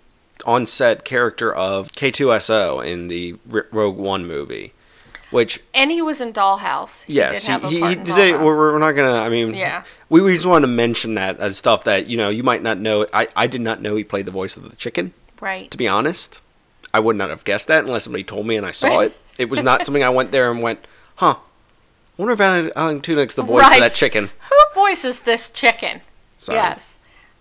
on 0.46 0.66
set 0.66 1.04
character 1.04 1.54
of 1.54 1.92
K2SO 1.92 2.84
in 2.84 3.08
the 3.08 3.36
R- 3.52 3.66
Rogue 3.70 3.98
One 3.98 4.26
movie, 4.26 4.72
which 5.30 5.60
And 5.74 5.90
he 5.90 6.02
was 6.02 6.20
in 6.20 6.32
Dollhouse. 6.32 7.02
He 7.04 7.14
yes, 7.14 7.42
did 7.42 7.50
have 7.50 7.64
a 7.64 7.68
he, 7.68 7.74
he, 7.76 7.80
part 7.80 7.92
he 7.92 7.98
in 7.98 8.04
did. 8.04 8.14
Dollhouse. 8.34 8.44
We're, 8.44 8.72
we're 8.72 8.78
not 8.78 8.92
gonna. 8.92 9.12
I 9.14 9.28
mean, 9.28 9.54
Yeah. 9.54 9.84
we, 10.08 10.20
we 10.20 10.34
just 10.34 10.46
wanted 10.46 10.66
to 10.66 10.72
mention 10.72 11.14
that 11.14 11.38
as 11.40 11.56
stuff 11.58 11.84
that 11.84 12.06
you 12.06 12.16
know 12.16 12.28
you 12.28 12.42
might 12.42 12.62
not 12.62 12.78
know. 12.78 13.06
I 13.12 13.28
I 13.36 13.46
did 13.46 13.60
not 13.60 13.80
know 13.82 13.96
he 13.96 14.04
played 14.04 14.26
the 14.26 14.30
voice 14.32 14.56
of 14.56 14.68
the 14.68 14.76
chicken. 14.76 15.12
right. 15.40 15.70
To 15.70 15.76
be 15.76 15.86
honest, 15.88 16.40
I 16.92 17.00
would 17.00 17.16
not 17.16 17.30
have 17.30 17.44
guessed 17.44 17.68
that 17.68 17.84
unless 17.84 18.04
somebody 18.04 18.24
told 18.24 18.46
me 18.46 18.56
and 18.56 18.66
I 18.66 18.72
saw 18.72 19.00
it. 19.00 19.16
It 19.38 19.48
was 19.48 19.62
not 19.62 19.86
something 19.86 20.04
I 20.04 20.10
went 20.10 20.32
there 20.32 20.50
and 20.50 20.60
went, 20.62 20.80
huh. 21.16 21.36
I 21.38 22.22
wonder 22.22 22.34
if 22.34 22.40
Alan, 22.76 23.00
Tudyk's 23.00 23.34
the 23.34 23.42
voice 23.42 23.62
Right. 23.62 23.76
of 23.76 23.80
that 23.80 23.94
chicken. 23.94 24.26
Who 24.50 24.56
voices 24.74 25.20
this 25.20 25.48
chicken? 25.48 26.02
So, 26.36 26.52
Yes. 26.52 26.98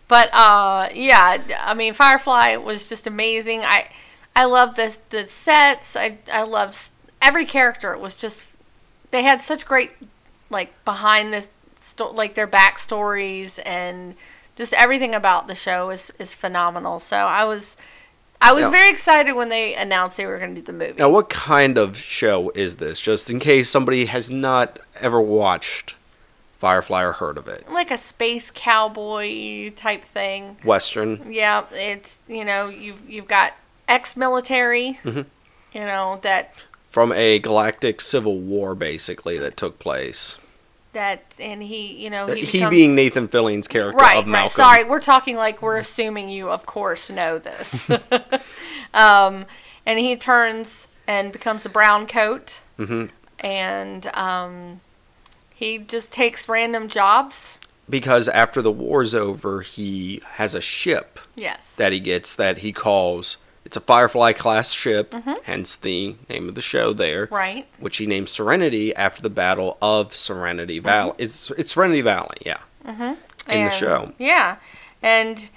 But 0.07 0.29
uh 0.33 0.89
yeah, 0.93 1.43
I 1.59 1.73
mean 1.73 1.93
Firefly 1.93 2.55
was 2.55 2.87
just 2.87 3.05
amazing. 3.05 3.61
I 3.63 3.89
I 4.35 4.45
love 4.45 4.75
the 4.75 4.95
the 5.09 5.25
sets. 5.25 5.95
I 5.97 6.19
I 6.31 6.43
love 6.43 6.89
every 7.21 7.45
character. 7.45 7.97
Was 7.97 8.17
just 8.17 8.45
they 9.11 9.23
had 9.23 9.41
such 9.41 9.65
great 9.65 9.91
like 10.49 10.71
behind 10.85 11.33
the 11.33 11.47
sto- 11.77 12.11
like 12.11 12.35
their 12.35 12.47
backstories 12.47 13.59
and 13.65 14.15
just 14.55 14.73
everything 14.73 15.15
about 15.15 15.47
the 15.47 15.55
show 15.55 15.89
is 15.89 16.11
is 16.19 16.33
phenomenal. 16.33 16.99
So 16.99 17.15
I 17.17 17.43
was 17.45 17.77
I 18.41 18.53
was 18.53 18.63
Yeah. 18.63 18.69
very 18.71 18.89
excited 18.89 19.33
when 19.33 19.49
they 19.49 19.73
announced 19.75 20.15
they 20.17 20.25
were 20.25 20.37
going 20.37 20.51
to 20.55 20.61
do 20.61 20.61
the 20.61 20.71
movie. 20.73 20.93
Now, 20.97 21.09
what 21.09 21.29
kind 21.29 21.77
of 21.77 21.97
show 21.97 22.51
is 22.55 22.77
this? 22.77 23.01
Just 23.01 23.29
in 23.29 23.37
case 23.39 23.69
somebody 23.69 24.05
has 24.05 24.29
not 24.31 24.79
ever 25.01 25.19
watched 25.19 25.95
Firefly 26.57 27.03
or 27.03 27.11
heard 27.13 27.37
of 27.37 27.47
it. 27.49 27.69
Like 27.71 27.89
a 27.91 27.97
space 27.97 28.49
cowboy 28.53 29.71
type 29.71 30.03
thing. 30.05 30.57
Western. 30.63 31.31
Yeah, 31.31 31.65
it's 31.71 32.19
you 32.27 32.43
know 32.45 32.67
you've 32.69 33.09
you've 33.09 33.27
got 33.27 33.53
ex-military, 33.87 34.99
Mm-hmm. 35.03 35.21
you 35.73 35.81
know 35.81 36.19
that 36.21 36.53
From 36.89 37.11
a 37.11 37.37
galactic 37.39 38.01
civil 38.01 38.39
war, 38.39 38.73
basically, 38.75 39.37
that 39.37 39.55
took 39.57 39.77
place. 39.79 40.37
that 40.93 41.23
and 41.39 41.61
he 41.61 41.93
you 42.03 42.09
know 42.09 42.25
Uh, 42.25 42.33
he, 42.33 42.41
He, 42.41 42.65
being 42.67 42.95
Nathan 42.95 43.27
Fillion's 43.27 43.67
character 43.67 43.97
right 44.03 44.17
of 44.17 44.25
Malcolm. 44.27 44.41
right. 44.43 44.51
Sorry, 44.51 44.83
we're 44.83 44.99
talking 44.99 45.35
like 45.35 45.61
we're 45.61 45.77
assuming 45.77 46.29
you 46.29 46.49
of 46.49 46.65
course 46.65 47.09
know 47.11 47.37
this. 47.37 47.83
um, 48.93 49.45
and 49.85 49.99
he 49.99 50.15
turns 50.15 50.87
and 51.07 51.31
becomes 51.31 51.65
a 51.65 51.69
brown 51.69 52.07
coat, 52.07 52.59
hmm 52.77 53.05
and 53.39 54.07
um, 54.15 54.81
he 55.55 55.77
just 55.77 56.11
takes 56.11 56.49
random 56.49 56.87
jobs. 56.89 57.57
Because 57.89 58.27
after 58.27 58.61
the 58.61 58.71
war's 58.71 59.15
over, 59.15 59.61
he 59.61 60.21
has 60.33 60.53
a 60.53 60.61
ship 60.61 61.19
Yes. 61.35 61.73
that 61.75 61.91
he 61.93 61.99
gets 61.99 62.35
that 62.35 62.59
he 62.59 62.71
calls. 62.71 63.37
It's 63.69 63.77
a 63.77 63.81
Firefly 63.81 64.33
class 64.33 64.71
ship, 64.73 65.11
Mm-hmm. 65.11 65.33
hence 65.43 65.75
the 65.75 66.15
name 66.27 66.49
of 66.49 66.55
the 66.55 66.61
show 66.61 66.91
there. 66.91 67.27
right. 67.29 67.67
Which 67.77 67.97
he 67.97 68.07
named 68.07 68.27
Serenity 68.27 68.95
after 68.95 69.21
the 69.21 69.29
Battle 69.29 69.77
of 69.79 70.15
Serenity 70.15 70.79
Valley. 70.79 71.13
It's 71.19 71.51
it's 71.51 71.73
Serenity 71.73 72.01
Valley, 72.01 72.37
yeah. 72.43 72.61
In 72.83 72.97
the 72.97 73.03
Mm-hmm. 73.05 73.51
And- 73.51 73.73
show. 73.73 74.13
Yeah. 74.17 74.55
And 75.03 75.49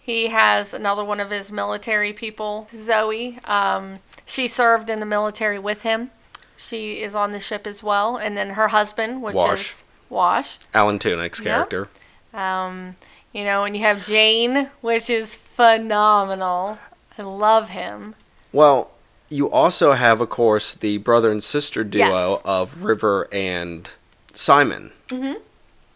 he 0.00 0.26
has 0.26 0.74
another 0.74 1.04
one 1.04 1.20
of 1.20 1.30
his 1.30 1.52
military 1.52 2.12
people, 2.12 2.66
Zoe. 2.74 3.38
Um, 3.44 4.00
she 4.26 4.48
served 4.48 4.90
in 4.90 4.98
the 4.98 5.06
military 5.06 5.60
with 5.60 5.82
him. 5.82 6.10
She 6.56 7.00
is 7.00 7.14
on 7.14 7.30
the 7.30 7.38
ship 7.38 7.68
as 7.68 7.84
well. 7.84 8.16
And 8.16 8.36
then 8.36 8.50
her 8.50 8.66
husband, 8.66 9.22
which 9.22 9.36
Wash. 9.36 9.60
is 9.60 9.84
Wash. 10.08 10.58
Alan 10.74 10.98
Yep. 11.04 11.32
character. 11.44 11.88
Um, 12.34 12.96
you 13.32 13.44
know, 13.44 13.62
and 13.62 13.76
you 13.76 13.82
have 13.84 14.04
Jayne, 14.04 14.70
which 14.80 15.08
is 15.08 15.36
phenomenal. 15.36 16.78
I 17.20 17.22
love 17.24 17.68
him. 17.68 18.14
Well, 18.50 18.90
you 19.28 19.50
also 19.50 19.92
have, 19.92 20.20
of 20.22 20.30
course, 20.30 20.72
the 20.72 20.96
brother 20.98 21.30
and 21.30 21.44
sister 21.44 21.84
duo 21.84 22.30
Yes. 22.36 22.40
of 22.44 22.82
River 22.82 23.28
and 23.30 23.88
Simon. 24.32 24.90
Mhm. 25.10 25.36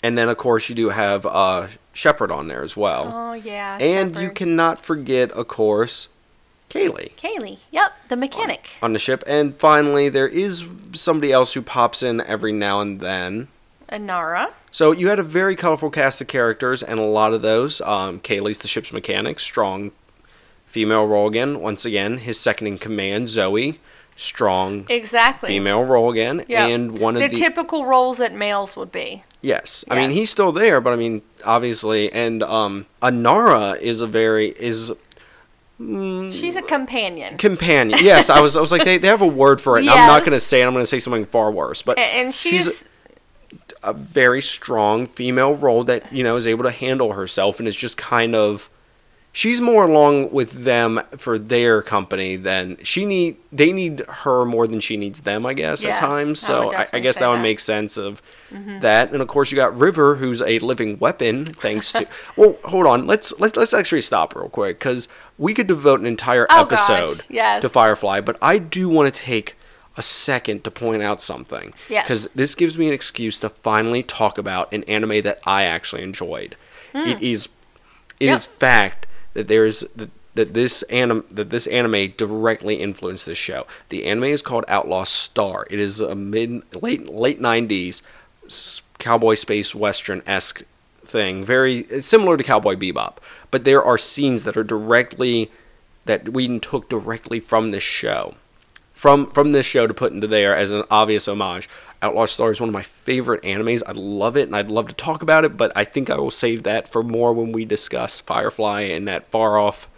And 0.02 0.18
then, 0.18 0.28
of 0.28 0.36
course, 0.36 0.68
you 0.68 0.74
do 0.74 0.90
have 0.90 1.24
uh, 1.24 1.68
Shepard 1.94 2.30
on 2.30 2.48
there 2.48 2.62
as 2.62 2.76
well. 2.76 3.10
Oh, 3.14 3.32
yeah. 3.32 3.78
and 3.78 4.14
you 4.16 4.30
cannot 4.30 4.84
forget, 4.84 5.30
of 5.30 5.48
course, 5.48 6.08
Kaylee 6.68 7.14
Kaylee. 7.16 7.58
Yep, 7.70 7.92
the 8.08 8.16
mechanic. 8.16 8.68
on 8.82 8.92
the 8.92 8.98
ship. 8.98 9.24
And 9.26 9.56
finally, 9.56 10.08
there 10.10 10.28
is 10.28 10.66
somebody 10.92 11.32
else 11.32 11.54
who 11.54 11.62
pops 11.62 12.02
in 12.02 12.20
every 12.20 12.52
now 12.52 12.80
and 12.80 13.00
then. 13.00 13.48
Inara. 13.88 14.50
So 14.70 14.90
you 14.92 15.08
had 15.08 15.18
a 15.20 15.22
very 15.22 15.56
colorful 15.56 15.88
cast 15.90 16.20
of 16.20 16.26
characters, 16.26 16.82
and 16.82 16.98
a 16.98 17.04
lot 17.04 17.32
of 17.32 17.42
those. 17.42 17.80
Um, 17.80 18.20
Kaylee's 18.20 18.58
the 18.58 18.68
ship's 18.68 18.92
mechanic, 18.92 19.38
strong 19.40 19.92
female 20.74 21.06
role 21.06 21.28
again. 21.28 21.60
Once 21.60 21.84
again, 21.84 22.18
his 22.18 22.38
second 22.40 22.66
in 22.66 22.78
command, 22.78 23.28
Zoe, 23.28 23.78
strong 24.16 24.84
Exactly. 24.88 25.48
female 25.48 25.84
role 25.84 26.10
again, 26.10 26.44
Yeah. 26.48 26.66
and 26.66 26.98
one 26.98 27.14
of 27.16 27.22
the 27.22 27.28
the, 27.28 27.36
typical 27.38 27.86
roles 27.86 28.18
that 28.18 28.34
males 28.34 28.76
would 28.76 28.90
be. 28.90 29.22
yes. 29.40 29.84
I 29.88 29.94
mean 29.94 30.10
he's 30.10 30.30
still 30.30 30.50
there, 30.52 30.80
but 30.80 30.92
I 30.92 30.96
mean 30.96 31.22
obviously, 31.44 32.12
and 32.12 32.42
um, 32.42 32.86
Inara 33.00 33.80
is 33.80 34.00
a 34.00 34.06
very 34.08 34.48
is 34.70 34.92
She's 35.78 36.54
a 36.56 36.62
companion. 36.62 37.36
companion. 37.36 37.98
Yes, 38.02 38.30
I 38.30 38.40
was 38.40 38.56
I 38.56 38.60
was 38.60 38.70
like 38.72 38.84
they, 38.84 38.96
they 38.98 39.08
have 39.08 39.22
a 39.22 39.26
word 39.26 39.60
for 39.60 39.76
it. 39.76 39.82
And 39.82 39.90
I'm 39.90 40.06
not 40.06 40.20
going 40.20 40.32
to 40.32 40.40
say 40.40 40.60
it. 40.62 40.66
I'm 40.66 40.72
going 40.72 40.82
to 40.84 40.86
say 40.86 41.00
something 41.00 41.26
far 41.26 41.50
worse, 41.50 41.82
but 41.82 41.98
A- 41.98 42.00
and 42.00 42.32
she's 42.34 42.64
she's 42.64 42.84
a 43.82 43.92
very 43.92 44.40
strong 44.40 45.04
female 45.06 45.54
role 45.54 45.82
that 45.84 46.12
you 46.12 46.22
know 46.22 46.36
is 46.36 46.46
able 46.46 46.64
to 46.64 46.70
handle 46.70 47.12
herself 47.12 47.58
and 47.58 47.66
is 47.68 47.76
just 47.76 47.96
kind 47.96 48.34
of 48.34 48.70
she's 49.36 49.60
more 49.60 49.84
along 49.84 50.30
with 50.30 50.52
them 50.64 51.00
for 51.18 51.38
their 51.40 51.82
company 51.82 52.36
than 52.36 52.76
she 52.84 53.04
need 53.04 53.36
they 53.52 53.72
need 53.72 54.00
her 54.22 54.44
more 54.44 54.66
than 54.68 54.78
she 54.80 54.96
needs 54.96 55.20
them 55.22 55.44
i 55.44 55.52
guess 55.52 55.82
Yes, 55.82 55.98
at 56.00 56.06
times 56.06 56.38
so 56.40 56.72
I, 56.72 56.86
I 56.92 57.00
guess 57.00 57.16
say 57.16 57.20
that 57.22 57.28
would 57.28 57.40
make 57.42 57.58
sense 57.60 57.96
of 57.96 58.22
that 58.80 59.12
and 59.12 59.20
of 59.20 59.26
course 59.28 59.50
you 59.50 59.56
got 59.56 59.76
river 59.76 60.14
who's 60.14 60.40
a 60.40 60.60
living 60.60 60.98
weapon 61.00 61.46
thanks 61.46 61.90
to 61.92 62.06
well 62.36 62.56
hold 62.64 62.86
on 62.86 63.06
let's 63.08 63.34
let's, 63.40 63.56
let's 63.56 63.74
actually 63.74 64.02
stop 64.02 64.34
real 64.36 64.48
quick 64.48 64.78
because 64.78 65.08
we 65.36 65.52
could 65.52 65.66
devote 65.66 65.98
an 65.98 66.06
entire 66.06 66.46
Oh, 66.48 66.64
gosh, 66.64 66.88
episode 66.88 67.24
yes. 67.28 67.60
to 67.62 67.68
firefly 67.68 68.20
but 68.20 68.38
i 68.40 68.58
do 68.58 68.88
want 68.88 69.12
to 69.12 69.20
take 69.20 69.56
a 69.96 70.02
second 70.02 70.62
to 70.64 70.70
point 70.70 71.02
out 71.02 71.20
something 71.20 71.72
Yes. 71.88 72.04
because 72.04 72.28
this 72.34 72.54
gives 72.54 72.78
me 72.78 72.86
an 72.86 72.92
excuse 72.94 73.38
to 73.40 73.48
finally 73.48 74.02
talk 74.04 74.38
about 74.38 74.72
an 74.72 74.82
anime 74.84 75.22
that 75.22 75.38
I 75.44 75.62
actually 75.62 76.02
enjoyed. 76.02 76.56
It 76.92 77.22
is, 77.22 77.48
it 78.18 78.28
is 78.28 78.46
Hmm. 78.46 78.50
Yep. 78.52 78.58
fact 78.60 79.06
that 79.34 79.48
there 79.48 79.66
is 79.66 79.86
that, 79.94 80.10
that 80.34 80.54
this 80.54 80.82
anim 80.84 81.24
that 81.30 81.50
this 81.50 81.66
anime 81.66 82.14
directly 82.16 82.76
influenced 82.76 83.26
this 83.26 83.38
show. 83.38 83.66
The 83.90 84.06
anime 84.06 84.24
is 84.24 84.42
called 84.42 84.64
Outlaw 84.68 85.04
Star. 85.04 85.66
It 85.70 85.78
is 85.78 86.00
a 86.00 86.14
mid 86.14 86.62
late 86.74 87.08
late 87.08 87.40
nineties 87.40 88.02
cowboy 88.98 89.34
space 89.34 89.74
western 89.74 90.22
esque 90.26 90.62
thing, 91.04 91.44
very 91.44 92.00
similar 92.00 92.36
to 92.36 92.44
Cowboy 92.44 92.76
Bebop. 92.76 93.16
But 93.50 93.64
there 93.64 93.82
are 93.82 93.98
scenes 93.98 94.44
that 94.44 94.56
are 94.56 94.64
directly 94.64 95.50
that 96.06 96.28
Whedon 96.30 96.60
took 96.60 96.88
directly 96.88 97.40
from 97.40 97.70
this 97.70 97.82
show 97.82 98.34
from 99.04 99.26
from 99.26 99.52
this 99.52 99.66
show 99.66 99.86
to 99.86 99.92
put 99.92 100.12
into 100.12 100.26
there 100.26 100.56
as 100.56 100.70
an 100.70 100.84
obvious 100.90 101.28
homage. 101.28 101.68
Outlaw 102.04 102.26
Star 102.26 102.50
is 102.50 102.60
one 102.60 102.68
of 102.68 102.74
my 102.74 102.82
favorite 102.82 103.42
animes. 103.44 103.82
I 103.86 103.92
love 103.92 104.36
it 104.36 104.46
and 104.46 104.54
I'd 104.54 104.68
love 104.68 104.88
to 104.88 104.94
talk 104.94 105.22
about 105.22 105.44
it, 105.46 105.56
but 105.56 105.72
I 105.74 105.84
think 105.84 106.10
I 106.10 106.16
will 106.16 106.30
save 106.30 106.62
that 106.64 106.86
for 106.86 107.02
more 107.02 107.32
when 107.32 107.50
we 107.50 107.64
discuss 107.64 108.20
Firefly 108.20 108.82
and 108.82 109.08
that 109.08 109.26
far 109.28 109.58
off 109.58 109.88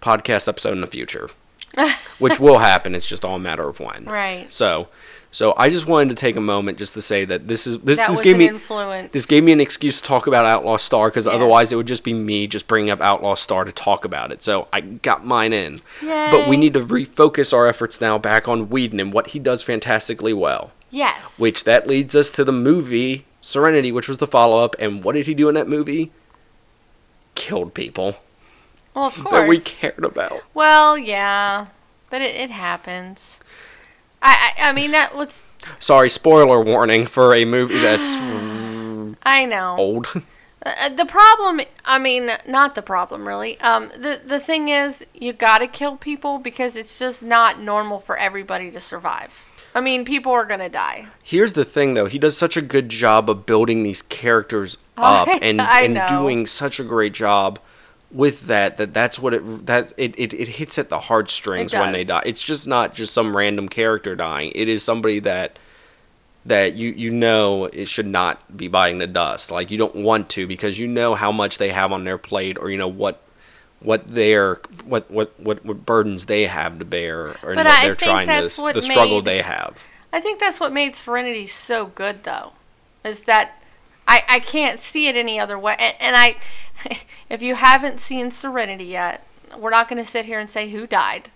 podcast 0.00 0.48
episode 0.48 0.72
in 0.72 0.80
the 0.80 0.86
future. 0.86 1.28
Which 2.18 2.38
will 2.40 2.60
happen, 2.60 2.94
it's 2.94 3.04
just 3.06 3.24
all 3.24 3.36
a 3.36 3.38
matter 3.40 3.68
of 3.68 3.78
when. 3.80 4.04
Right. 4.06 4.50
So 4.50 4.88
so 5.32 5.52
I 5.56 5.68
just 5.68 5.86
wanted 5.88 6.10
to 6.10 6.14
take 6.14 6.36
a 6.36 6.40
moment 6.40 6.78
just 6.78 6.94
to 6.94 7.02
say 7.02 7.24
that 7.24 7.48
this 7.48 7.66
is 7.66 7.78
this 7.80 7.96
that 7.98 8.08
this 8.08 8.20
gave 8.20 8.36
me 8.38 8.46
influence. 8.46 9.10
this 9.10 9.26
gave 9.26 9.42
me 9.42 9.50
an 9.50 9.60
excuse 9.60 10.00
to 10.00 10.06
talk 10.06 10.28
about 10.28 10.44
Outlaw 10.46 10.76
Star 10.76 11.08
because 11.08 11.26
Yes. 11.26 11.34
otherwise 11.34 11.72
it 11.72 11.76
would 11.76 11.88
just 11.88 12.04
be 12.04 12.12
me 12.14 12.46
just 12.46 12.68
bringing 12.68 12.90
up 12.90 13.00
Outlaw 13.00 13.34
Star 13.34 13.64
to 13.64 13.72
talk 13.72 14.04
about 14.04 14.30
it. 14.30 14.44
So 14.44 14.68
I 14.72 14.80
got 14.80 15.26
mine 15.26 15.52
in. 15.52 15.82
But 16.00 16.48
we 16.48 16.56
need 16.56 16.72
to 16.74 16.80
refocus 16.86 17.52
our 17.52 17.66
efforts 17.66 18.00
now 18.00 18.16
back 18.16 18.46
on 18.46 18.68
Whedon 18.70 19.00
and 19.00 19.12
what 19.12 19.28
he 19.28 19.40
does 19.40 19.64
fantastically 19.64 20.32
well. 20.32 20.70
Yes. 20.94 21.38
Which 21.38 21.64
that 21.64 21.86
leads 21.86 22.14
us 22.14 22.30
to 22.30 22.44
the 22.44 22.52
movie 22.52 23.26
Serenity, 23.40 23.92
which 23.92 24.08
was 24.08 24.18
the 24.18 24.26
follow 24.26 24.64
up. 24.64 24.74
And 24.78 25.04
what 25.04 25.14
did 25.14 25.26
he 25.26 25.34
do 25.34 25.48
in 25.48 25.54
that 25.54 25.68
movie? 25.68 26.12
Killed 27.34 27.74
people 27.74 28.16
well, 28.94 29.06
of 29.06 29.14
course. 29.14 29.32
that 29.32 29.48
we 29.48 29.60
cared 29.60 30.04
about. 30.04 30.40
Well, 30.54 30.96
yeah, 30.96 31.66
but 32.10 32.22
it, 32.22 32.34
it 32.34 32.50
happens. 32.50 33.36
I, 34.22 34.54
I 34.58 34.70
I 34.70 34.72
mean 34.72 34.92
that 34.92 35.14
was 35.14 35.46
Sorry, 35.78 36.08
spoiler 36.10 36.62
warning 36.62 37.06
for 37.06 37.34
a 37.34 37.44
movie 37.44 37.78
that's 37.78 38.14
I 39.22 39.44
know. 39.46 39.76
old. 39.78 40.06
Uh, 40.66 40.88
the 40.88 41.04
problem, 41.04 41.60
I 41.84 41.98
mean, 41.98 42.30
not 42.48 42.74
the 42.74 42.80
problem 42.80 43.28
really. 43.28 43.60
Um, 43.60 43.90
the 43.90 44.22
the 44.24 44.40
thing 44.40 44.70
is, 44.70 45.04
you 45.12 45.34
gotta 45.34 45.66
kill 45.66 45.98
people 45.98 46.38
because 46.38 46.74
it's 46.74 46.98
just 46.98 47.22
not 47.22 47.60
normal 47.60 48.00
for 48.00 48.16
everybody 48.16 48.70
to 48.70 48.80
survive. 48.80 49.43
I 49.74 49.80
mean, 49.80 50.04
people 50.04 50.32
are 50.32 50.44
gonna 50.44 50.68
die. 50.68 51.06
Here's 51.22 51.54
the 51.54 51.64
thing, 51.64 51.94
though. 51.94 52.06
He 52.06 52.18
does 52.18 52.36
such 52.36 52.56
a 52.56 52.62
good 52.62 52.88
job 52.88 53.28
of 53.28 53.44
building 53.46 53.82
these 53.82 54.02
characters 54.02 54.78
up 54.96 55.28
I- 55.28 55.38
and, 55.42 55.60
I 55.60 55.82
and 55.82 55.94
know. 55.94 56.06
doing 56.08 56.46
such 56.46 56.78
a 56.78 56.84
great 56.84 57.12
job 57.14 57.58
with 58.12 58.42
that 58.42 58.76
that 58.76 58.94
that's 58.94 59.18
what 59.18 59.34
it 59.34 59.66
that 59.66 59.92
it, 59.96 60.16
it, 60.16 60.32
it 60.32 60.46
hits 60.46 60.78
at 60.78 60.88
the 60.88 61.00
heartstrings 61.00 61.72
when 61.72 61.92
they 61.92 62.04
die. 62.04 62.22
It's 62.24 62.42
just 62.42 62.64
not 62.68 62.94
just 62.94 63.12
some 63.12 63.36
random 63.36 63.68
character 63.68 64.14
dying. 64.14 64.52
It 64.54 64.68
is 64.68 64.84
somebody 64.84 65.18
that 65.20 65.58
that 66.46 66.74
you 66.74 66.90
you 66.90 67.10
know 67.10 67.64
it 67.64 67.88
should 67.88 68.06
not 68.06 68.56
be 68.56 68.68
biting 68.68 68.98
the 68.98 69.08
dust. 69.08 69.50
Like 69.50 69.72
you 69.72 69.78
don't 69.78 69.96
want 69.96 70.28
to 70.30 70.46
because 70.46 70.78
you 70.78 70.86
know 70.86 71.16
how 71.16 71.32
much 71.32 71.58
they 71.58 71.70
have 71.72 71.90
on 71.90 72.04
their 72.04 72.18
plate 72.18 72.56
or 72.60 72.70
you 72.70 72.76
know 72.78 72.86
what 72.86 73.20
what 73.84 74.12
their 74.14 74.60
what 74.84 75.10
what 75.10 75.38
what, 75.38 75.64
what 75.64 75.86
burdens 75.86 76.26
they 76.26 76.46
have 76.46 76.78
to 76.80 76.84
bear 76.84 77.28
or 77.42 77.54
But 77.54 77.56
what 77.58 77.66
I 77.66 77.84
they're 77.86 77.94
trying 77.94 78.26
to 78.26 78.32
that's 78.32 78.58
s- 78.58 78.62
what 78.62 78.74
the 78.74 78.82
struggle 78.82 79.18
made- 79.18 79.24
they 79.26 79.42
have. 79.42 79.84
I 80.12 80.20
think 80.20 80.40
that's 80.40 80.58
what 80.60 80.72
made 80.72 80.94
Serenity 80.96 81.46
so 81.46 81.86
good, 81.86 82.22
though, 82.24 82.52
is 83.04 83.22
that 83.24 83.60
I, 84.06 84.22
I 84.28 84.38
can't 84.38 84.78
see 84.80 85.08
it 85.08 85.16
any 85.16 85.40
other 85.40 85.58
way. 85.58 85.74
And, 85.78 85.94
and 85.98 86.16
I, 86.16 86.36
if 87.30 87.42
you 87.42 87.56
haven't 87.56 88.00
seen 88.00 88.30
Serenity 88.30 88.84
yet, 88.84 89.26
we're 89.58 89.70
not 89.70 89.88
going 89.88 90.02
to 90.02 90.08
sit 90.08 90.24
here 90.24 90.38
and 90.38 90.48
say 90.48 90.70
who 90.70 90.86
died. 90.86 91.30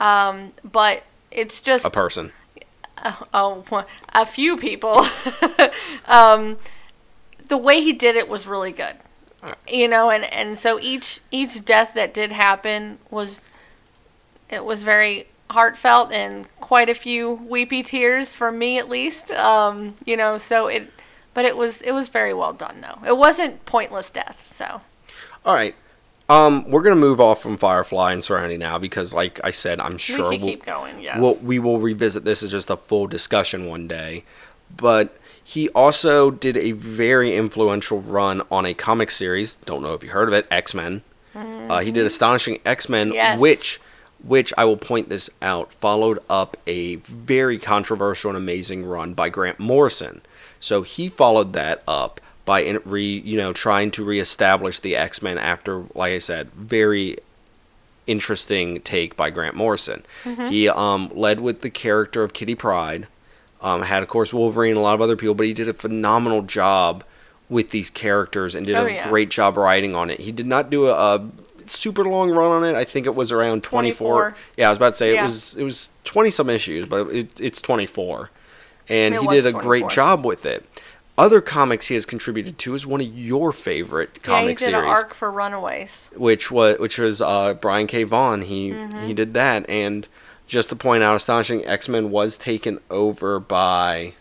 Um, 0.00 0.52
but 0.64 1.04
it's 1.30 1.60
just 1.60 1.84
A 1.84 1.90
person. 1.90 2.32
oh, 3.32 3.64
a 4.12 4.26
few 4.26 4.56
people. 4.56 5.06
um, 6.06 6.58
the 7.46 7.56
way 7.56 7.80
he 7.80 7.92
did 7.92 8.16
it 8.16 8.28
was 8.28 8.46
really 8.46 8.72
good, 8.72 8.96
you 9.68 9.88
know, 9.88 10.10
and, 10.10 10.24
and 10.32 10.58
so 10.58 10.78
each 10.80 11.20
each 11.30 11.64
death 11.64 11.92
that 11.94 12.14
did 12.14 12.32
happen 12.32 12.98
was 13.10 13.48
it 14.48 14.64
was 14.64 14.82
very 14.82 15.28
heartfelt 15.50 16.12
and 16.12 16.46
quite 16.60 16.88
a 16.88 16.94
few 16.94 17.30
weepy 17.30 17.82
tears 17.82 18.34
for 18.34 18.50
me 18.50 18.78
at 18.78 18.88
least. 18.88 19.30
Um, 19.30 19.94
you 20.04 20.16
know, 20.16 20.38
so 20.38 20.66
it, 20.68 20.92
but 21.34 21.44
it 21.44 21.56
was 21.56 21.82
it 21.82 21.92
was 21.92 22.08
very 22.08 22.34
well 22.34 22.52
done 22.52 22.80
though. 22.80 23.06
It 23.06 23.16
wasn't 23.16 23.64
pointless 23.66 24.10
death. 24.10 24.52
So 24.54 24.80
All 25.44 25.54
right. 25.54 25.74
Um, 26.28 26.68
we're 26.68 26.82
gonna 26.82 26.96
move 26.96 27.20
off 27.20 27.40
from 27.40 27.56
Firefly 27.56 28.12
and 28.12 28.24
Serenity 28.24 28.56
now 28.56 28.78
because, 28.78 29.14
like 29.14 29.38
I 29.44 29.52
said, 29.52 29.78
I'm 29.78 29.96
sure 29.96 30.28
we 30.28 30.38
can 30.38 30.46
we'll, 30.46 30.54
keep 30.56 30.66
going. 30.66 31.00
Yes. 31.00 31.18
we'll 31.20 31.36
we 31.36 31.60
will 31.60 31.78
revisit 31.78 32.24
this 32.24 32.42
as 32.42 32.50
just 32.50 32.68
a 32.68 32.76
full 32.76 33.06
discussion 33.06 33.66
one 33.66 33.86
day. 33.86 34.24
But 34.76 35.16
he 35.48 35.68
also 35.68 36.32
did 36.32 36.56
a 36.56 36.72
very 36.72 37.36
influential 37.36 38.00
run 38.02 38.42
on 38.50 38.66
a 38.66 38.74
comic 38.74 39.12
series. 39.12 39.54
Don't 39.64 39.80
know 39.80 39.94
if 39.94 40.02
you 40.02 40.10
heard 40.10 40.26
of 40.26 40.34
it, 40.34 40.44
X 40.50 40.74
Men. 40.74 41.02
Uh, 41.36 41.78
he 41.80 41.92
did 41.92 42.04
Astonishing 42.04 42.58
X 42.66 42.88
Men, 42.88 43.08
Mm-hmm. 43.08 43.14
Yes. 43.14 43.38
which 43.38 43.80
which 44.24 44.52
I 44.58 44.64
will 44.64 44.78
point 44.78 45.08
this 45.08 45.30
out 45.40 45.72
followed 45.72 46.18
up 46.28 46.56
a 46.66 46.96
very 46.96 47.58
controversial 47.58 48.30
and 48.30 48.36
amazing 48.36 48.84
run 48.84 49.14
by 49.14 49.28
Grant 49.28 49.60
Morrison. 49.60 50.22
So 50.58 50.82
he 50.82 51.08
followed 51.08 51.52
that 51.52 51.82
up 51.86 52.20
by 52.44 52.62
re 52.84 53.04
you 53.04 53.36
know 53.36 53.52
trying 53.52 53.92
to 53.92 54.04
reestablish 54.04 54.80
the 54.80 54.96
X 54.96 55.22
Men 55.22 55.38
after, 55.38 55.84
like 55.94 56.12
I 56.12 56.18
said, 56.18 56.50
very 56.52 57.18
interesting 58.08 58.80
take 58.82 59.16
by 59.16 59.30
Grant 59.30 59.54
Morrison. 59.54 60.04
He 60.48 60.68
um, 60.68 61.10
led 61.14 61.38
with 61.40 61.60
the 61.60 61.70
character 61.70 62.22
of 62.24 62.32
Kitty 62.32 62.54
Pryde. 62.54 63.06
Um, 63.62 63.82
had 63.82 64.02
of 64.02 64.08
course 64.08 64.32
Wolverine 64.34 64.72
and 64.72 64.78
a 64.78 64.82
lot 64.82 64.94
of 64.94 65.00
other 65.00 65.16
people, 65.16 65.34
but 65.34 65.46
he 65.46 65.52
did 65.54 65.68
a 65.68 65.72
phenomenal 65.74 66.42
job 66.42 67.02
with 67.48 67.70
these 67.70 67.90
characters 67.90 68.54
and 68.54 68.66
did 68.66 68.76
Oh, 68.76 68.86
a 68.86 68.92
yeah. 68.92 69.08
great 69.08 69.30
job 69.30 69.56
writing 69.56 69.96
on 69.96 70.10
it. 70.10 70.20
He 70.20 70.30
did 70.32 70.46
not 70.46 70.68
do 70.68 70.88
a, 70.88 70.92
a 71.16 71.28
super 71.66 72.04
long 72.04 72.30
run 72.30 72.50
on 72.50 72.64
it. 72.64 72.74
I 72.76 72.84
think 72.84 73.06
it 73.06 73.14
was 73.14 73.32
around 73.32 73.62
24. 73.64 74.20
24. 74.32 74.36
Yeah, 74.56 74.66
I 74.66 74.70
was 74.70 74.76
about 74.78 74.90
to 74.90 74.96
say 74.96 75.14
Yeah. 75.14 75.20
it 75.22 75.24
was 75.24 75.56
it 75.56 75.62
was 75.62 75.88
20 76.04 76.30
some 76.30 76.50
issues, 76.50 76.86
but 76.86 77.08
it, 77.08 77.40
it's 77.40 77.60
24. 77.60 78.30
And 78.88 79.14
It 79.14 79.20
he 79.22 79.26
did 79.28 79.46
a 79.46 79.52
great 79.52 79.88
job 79.88 80.24
with 80.24 80.44
it. 80.46 80.64
Other 81.18 81.40
comics 81.40 81.86
he 81.86 81.94
has 81.94 82.04
contributed 82.04 82.58
to 82.58 82.74
is 82.74 82.86
one 82.86 83.00
of 83.00 83.06
your 83.06 83.50
favorite 83.50 84.18
yeah, 84.26 84.42
he 84.42 84.48
did 84.48 84.58
series 84.58 84.74
an 84.76 84.84
arc 84.84 85.14
for 85.14 85.30
Runaways. 85.32 86.10
which 86.14 86.50
was 86.50 86.78
which 86.78 86.98
was 86.98 87.22
uh, 87.22 87.54
Brian 87.54 87.86
K. 87.86 88.02
Vaughan. 88.04 88.42
He 88.42 88.70
Mm-hmm. 88.70 89.06
he 89.06 89.14
did 89.14 89.32
that, 89.32 89.68
and 89.70 90.06
just 90.46 90.68
to 90.70 90.76
point 90.76 91.02
out, 91.02 91.16
Astonishing 91.16 91.64
X 91.66 91.88
Men 91.88 92.10
was 92.10 92.38
taken 92.38 92.80
over 92.90 93.38
by 93.40 94.14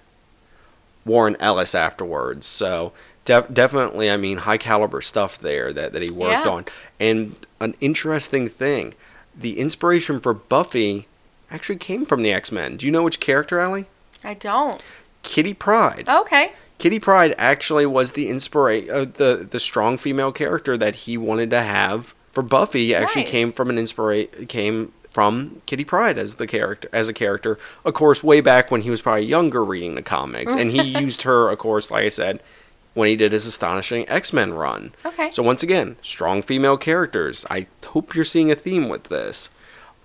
Warren 1.05 1.35
Ellis 1.39 1.75
afterwards. 1.75 2.47
So 2.47 2.93
def- 3.25 3.53
definitely, 3.53 4.09
I 4.09 4.17
mean, 4.17 4.39
high 4.39 4.57
caliber 4.57 5.01
stuff 5.01 5.37
there 5.37 5.71
that 5.73 5.93
that 5.93 6.01
he 6.01 6.09
worked 6.09 6.45
Yeah. 6.45 6.51
on. 6.51 6.65
And 6.99 7.35
an 7.59 7.75
interesting 7.79 8.47
thing, 8.47 8.93
the 9.37 9.59
inspiration 9.59 10.19
for 10.19 10.33
Buffy 10.33 11.07
actually 11.51 11.77
came 11.77 12.05
from 12.05 12.23
the 12.23 12.33
X 12.33 12.51
Men. 12.51 12.77
Do 12.77 12.85
you 12.85 12.91
know 12.91 13.03
which 13.03 13.19
character, 13.19 13.59
Allie? 13.59 13.85
I 14.23 14.33
don't. 14.33 14.81
Kitty 15.21 15.53
Pryde. 15.53 16.07
Okay. 16.09 16.53
Kitty 16.77 16.99
Pryde 16.99 17.33
actually 17.37 17.85
was 17.85 18.13
the 18.13 18.27
inspira- 18.29 18.89
uh, 18.91 19.05
the 19.13 19.47
the 19.49 19.59
strong 19.59 19.97
female 19.97 20.31
character 20.31 20.75
that 20.77 20.95
he 20.95 21.17
wanted 21.17 21.49
to 21.51 21.61
have 21.61 22.13
for 22.31 22.41
Buffy. 22.41 22.93
Actually, 22.93 23.23
Nice. 23.23 23.31
came 23.31 23.51
from 23.51 23.69
an 23.69 23.77
inspira- 23.77 24.47
came 24.49 24.91
from 25.15 25.61
Kitty 25.65 25.85
Pryde 25.85 26.17
as 26.17 26.35
the 26.35 26.45
character 26.45 26.89
as 26.91 27.07
a 27.07 27.13
character. 27.13 27.57
Of 27.85 27.93
course, 27.93 28.21
way 28.21 28.41
back 28.41 28.69
when 28.69 28.81
he 28.81 28.89
was 28.89 29.01
probably 29.01 29.23
younger 29.23 29.63
reading 29.63 29.95
the 29.95 30.01
comics, 30.01 30.53
and 30.53 30.71
he 30.71 30.81
used 30.99 31.21
her, 31.21 31.49
of 31.49 31.57
course, 31.57 31.89
like 31.89 32.03
I 32.03 32.09
said, 32.09 32.43
when 32.95 33.07
he 33.07 33.15
did 33.15 33.31
his 33.31 33.45
astonishing 33.45 34.07
X 34.09 34.33
Men 34.33 34.53
run. 34.53 34.91
Okay. 35.05 35.31
So 35.31 35.41
once 35.41 35.63
again, 35.63 35.95
strong 36.01 36.41
female 36.41 36.75
characters. 36.75 37.45
I 37.49 37.67
hope 37.85 38.13
you're 38.13 38.25
seeing 38.25 38.51
a 38.51 38.55
theme 38.55 38.89
with 38.89 39.05
this. 39.05 39.49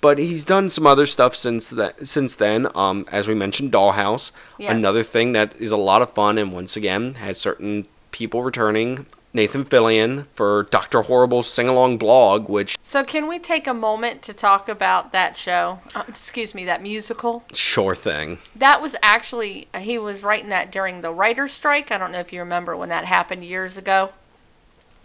But 0.01 0.19
he's 0.19 0.45
done 0.45 0.69
some 0.69 0.87
other 0.87 1.07
stuff 1.07 1.35
since 1.35 1.69
that 1.71 2.07
since 2.07 2.37
then. 2.37 2.69
Um, 2.77 3.05
as 3.11 3.27
we 3.27 3.35
mentioned, 3.35 3.73
Dollhouse, 3.73 4.31
Yes. 4.59 4.73
another 4.77 5.03
thing 5.03 5.33
that 5.33 5.57
is 5.59 5.73
a 5.73 5.77
lot 5.77 6.03
of 6.03 6.15
fun, 6.15 6.39
and 6.39 6.53
once 6.53 6.77
again 6.77 7.15
had 7.15 7.37
certain 7.37 7.87
people 8.13 8.45
returning. 8.45 9.07
Nathan 9.33 9.65
Fillion 9.65 10.27
for 10.35 10.65
Doctor 10.71 11.03
Horrible's 11.03 11.47
sing 11.47 11.69
along 11.69 11.99
blog, 11.99 12.49
which 12.49 12.77
So 12.81 13.05
can 13.05 13.29
we 13.29 13.39
take 13.39 13.67
a 13.67 13.75
moment 13.75 14.23
to 14.23 14.33
talk 14.33 14.69
about 14.69 15.13
that 15.13 15.37
show? 15.37 15.79
Uh, 15.95 16.03
excuse 16.09 16.55
me, 16.55 16.65
that 16.65 16.83
musical. 16.83 17.45
sure 17.53 17.95
thing. 17.95 18.39
That 18.57 18.83
was 18.83 18.97
actually 19.03 19.69
he 19.79 19.99
was 19.99 20.23
writing 20.25 20.49
that 20.49 20.73
during 20.73 21.01
the 21.01 21.13
writer's 21.13 21.53
strike. 21.53 21.91
I 21.93 21.99
don't 21.99 22.11
know 22.13 22.19
if 22.21 22.33
you 22.33 22.41
remember 22.41 22.77
when 22.77 22.89
that 22.89 23.05
happened 23.05 23.45
years 23.45 23.77
ago. 23.77 24.11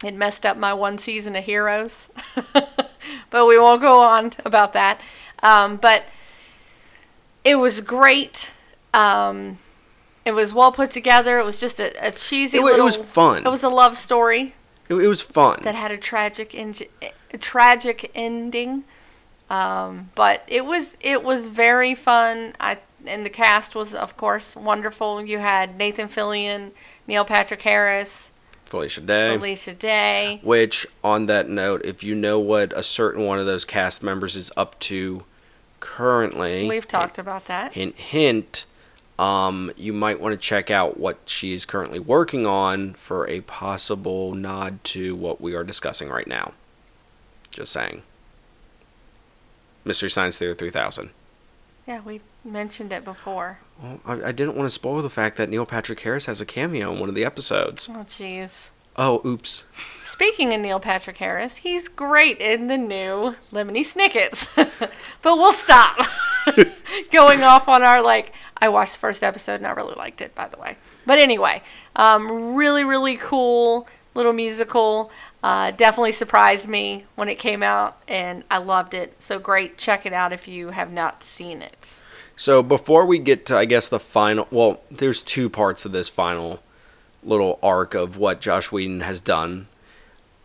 It 0.04 0.14
messed 0.16 0.46
up 0.46 0.58
my 0.58 0.74
one 0.74 0.98
season 0.98 1.36
of 1.36 1.46
Heroes, 1.46 2.10
but 3.30 3.48
we 3.48 3.58
won't 3.58 3.82
go 3.82 4.00
on 4.00 4.34
about 4.44 4.74
that. 4.74 5.00
Um, 5.42 5.78
but 5.78 6.04
it 7.44 7.56
was 7.56 7.80
great. 7.80 8.50
Um, 8.94 9.58
it 10.26 10.32
was 10.34 10.54
well 10.54 10.72
put 10.72 10.92
together. 10.92 11.40
It 11.40 11.46
was 11.46 11.60
just 11.60 11.80
a, 11.80 11.94
a 12.06 12.12
cheesy 12.12 12.58
It 12.58 12.62
wa- 12.64 12.70
it 12.70 12.84
was 12.84 12.98
fun. 12.98 13.46
It 13.46 13.50
was 13.50 13.64
a 13.64 13.70
love 13.70 13.98
story 13.98 14.54
It, 14.90 14.96
it 14.96 15.08
was 15.08 15.22
fun. 15.22 15.60
that 15.64 15.76
had 15.76 15.92
a 15.92 15.98
tragic 15.98 16.52
engi- 16.52 16.90
a 17.32 17.38
tragic 17.38 18.12
ending. 18.16 18.84
Um, 19.50 20.10
but 20.16 20.44
it 20.48 20.66
was 20.66 20.98
it 21.02 21.24
was 21.24 21.48
very 21.48 21.94
fun. 21.94 22.54
I 22.60 22.80
and 23.06 23.24
the 23.24 23.30
cast 23.30 23.76
was 23.76 23.94
of 23.94 24.18
course 24.18 24.56
wonderful. 24.56 25.24
You 25.24 25.38
had 25.38 25.78
Nathan 25.78 26.08
Fillion, 26.08 26.72
Neil 27.08 27.24
Patrick 27.24 27.62
Harris, 27.62 28.32
Felicia 28.66 29.02
Day. 29.02 29.36
Alicia 29.36 29.74
Day. 29.76 30.40
Which, 30.44 30.88
on 31.04 31.28
that 31.28 31.48
note, 31.48 31.86
if 31.86 32.04
you 32.04 32.16
know 32.16 32.40
what 32.40 32.74
a 32.76 32.82
certain 32.82 33.24
one 33.26 33.38
of 33.38 33.46
those 33.46 33.64
cast 33.66 34.02
members 34.02 34.36
is 34.36 34.52
up 34.58 34.80
to 34.80 35.24
currently, 35.80 36.68
We've 36.68 36.88
talked 36.88 37.20
about 37.20 37.46
that. 37.46 37.74
hint 37.74 37.96
hint 37.98 38.66
um, 39.18 39.72
you 39.78 39.94
might 39.94 40.20
want 40.20 40.34
to 40.34 40.38
check 40.38 40.70
out 40.70 41.00
what 41.00 41.18
she 41.26 41.54
is 41.54 41.66
currently 41.66 42.00
working 42.00 42.46
on 42.46 42.94
for 42.96 43.28
a 43.30 43.42
possible 43.42 44.34
nod 44.36 44.84
to 44.86 45.16
what 45.16 45.40
we 45.40 45.54
are 45.56 45.64
discussing 45.64 46.10
right 46.10 46.28
now 46.28 46.52
just 47.52 47.72
saying 47.72 48.02
mystery 49.84 50.10
science 50.10 50.38
theater 50.38 50.54
3000 50.56 51.10
Yeah, 51.88 52.02
we 52.04 52.22
mentioned 52.44 52.92
it 52.92 53.04
before. 53.06 53.60
well, 53.82 54.00
I, 54.06 54.30
I 54.30 54.32
didn't 54.32 54.56
want 54.56 54.66
to 54.68 54.74
spoil 54.74 55.02
the 55.02 55.10
fact 55.10 55.38
that 55.38 55.50
neil 55.50 55.66
patrick 55.66 56.00
harris 56.02 56.26
has 56.26 56.42
a 56.42 56.46
cameo 56.46 56.92
in 56.94 57.00
one 57.00 57.10
of 57.10 57.16
the 57.16 57.26
episodes 57.26 57.88
Oh 57.90 58.06
jeez. 58.08 58.68
oh 58.98 59.22
oops 59.26 59.64
Speaking 60.04 60.54
of 60.54 60.62
Neil 60.62 60.80
Patrick 60.80 61.18
Harris, 61.18 61.58
he's 61.58 61.90
great 61.90 62.38
in 62.38 62.68
the 62.68 62.78
new 62.78 63.36
Lemony 63.52 63.84
Snickets. 63.86 64.48
but 64.56 64.80
we'll 65.24 65.52
stop 65.52 65.98
going 67.12 67.44
off 67.44 67.68
on 67.68 67.84
our 67.84 68.02
like. 68.02 68.32
I 68.58 68.70
watched 68.70 68.94
the 68.94 69.00
first 69.00 69.24
episode 69.24 69.56
and 69.56 69.68
I 69.68 69.72
really 69.72 69.96
liked 69.96 70.22
it, 70.22 70.34
by 70.34 70.48
the 70.48 70.58
way. 70.58 70.78
But 71.06 71.20
anyway, 71.20 71.62
um, 71.96 72.56
really, 72.56 72.84
really 72.84 73.18
cool 73.18 73.88
little 74.16 74.34
musical. 74.34 75.12
Uh, 75.44 75.70
definitely 75.72 76.14
surprised 76.14 76.68
me 76.68 77.06
when 77.16 77.30
it 77.30 77.36
came 77.36 77.62
out, 77.62 78.02
and 78.08 78.44
I 78.50 78.58
loved 78.58 78.96
it. 78.96 79.14
So 79.22 79.38
great, 79.38 79.78
check 79.78 80.06
it 80.08 80.14
out 80.14 80.34
if 80.34 80.48
you 80.48 80.70
have 80.70 80.92
not 80.92 81.24
seen 81.24 81.62
it. 81.62 82.00
So 82.36 82.64
before 82.64 83.06
we 83.06 83.20
get 83.20 83.46
to, 83.48 83.58
I 83.58 83.66
guess 83.66 83.88
the 83.88 84.00
final, 84.00 84.48
well, 84.50 84.82
there's 84.90 85.22
two 85.22 85.50
parts 85.50 85.86
of 85.86 85.92
this 85.92 86.10
final 86.10 86.64
little 87.24 87.60
arc 87.62 87.94
of 87.94 88.18
what 88.18 88.42
Joss 88.42 88.72
Whedon 88.72 89.02
has 89.02 89.22
done. 89.22 89.68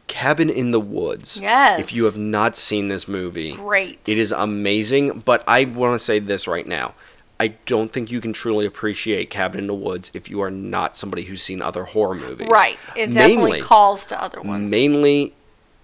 Cabin 0.06 0.50
in 0.50 0.72
the 0.72 0.80
Woods. 0.80 1.38
Yes. 1.40 1.78
If 1.78 1.92
you 1.92 2.04
have 2.04 2.16
not 2.16 2.56
seen 2.56 2.88
this 2.88 3.06
movie, 3.06 3.54
Great. 3.54 4.00
it 4.06 4.18
is 4.18 4.32
amazing. 4.32 5.20
But 5.20 5.44
I 5.46 5.64
want 5.64 5.98
to 5.98 6.04
say 6.04 6.18
this 6.18 6.48
right 6.48 6.66
now. 6.66 6.94
I 7.40 7.48
don't 7.64 7.90
think 7.92 8.10
you 8.10 8.20
can 8.20 8.32
truly 8.34 8.66
appreciate 8.66 9.30
Cabin 9.30 9.58
in 9.60 9.66
the 9.66 9.74
Woods 9.74 10.10
if 10.12 10.28
you 10.28 10.42
are 10.42 10.50
not 10.50 10.96
somebody 10.96 11.22
who's 11.24 11.42
seen 11.42 11.62
other 11.62 11.84
horror 11.84 12.14
movies. 12.14 12.48
Right. 12.48 12.78
It 12.94 13.06
definitely 13.12 13.36
Mainly- 13.52 13.60
calls 13.62 14.06
to 14.08 14.22
other 14.22 14.42
ones. 14.42 14.70
Mainly, 14.70 15.34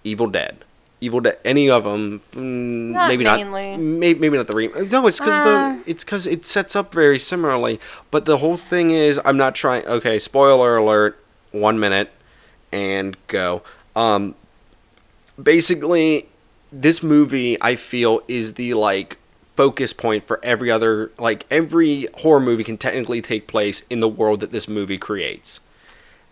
Evil 0.03 0.27
Dead. 0.27 0.63
Evil 1.01 1.19
Dead, 1.19 1.37
any 1.43 1.67
of 1.69 1.83
them, 1.83 2.21
mm, 2.33 2.91
Not 2.91 3.07
maybe 3.09 3.23
mainly. 3.23 3.71
not, 3.71 3.79
maybe, 3.79 4.19
maybe 4.19 4.37
not 4.37 4.45
the 4.47 4.53
re. 4.55 4.67
No, 4.91 5.07
it's 5.07 5.19
because 5.19 5.33
Uh. 5.47 5.69
the 5.83 5.89
it's 5.89 6.03
because 6.03 6.25
it 6.27 6.45
sets 6.45 6.75
up 6.75 6.93
very 6.93 7.19
similarly. 7.19 7.79
But 8.11 8.25
the 8.25 8.37
whole 8.37 8.57
thing 8.57 8.89
is, 8.91 9.19
I'm 9.25 9.37
not 9.37 9.53
trying. 9.55 9.85
Okay, 9.85 10.19
spoiler 10.19 10.77
alert. 10.77 11.17
One 11.51 11.79
minute, 11.79 12.11
and 12.71 13.15
go. 13.27 13.63
Um, 13.95 14.35
basically, 15.41 16.27
this 16.71 17.01
movie 17.03 17.57
I 17.61 17.75
feel 17.75 18.21
is 18.27 18.53
the 18.53 18.73
like 18.73 19.17
focus 19.57 19.91
point 19.91 20.25
for 20.25 20.39
every 20.43 20.71
other 20.71 21.11
like 21.17 21.45
every 21.51 22.07
horror 22.19 22.39
movie 22.39 22.63
can 22.63 22.77
technically 22.77 23.21
take 23.21 23.47
place 23.47 23.81
in 23.89 23.99
the 23.99 24.07
world 24.07 24.39
that 24.39 24.51
this 24.51 24.67
movie 24.67 24.99
creates. 24.99 25.59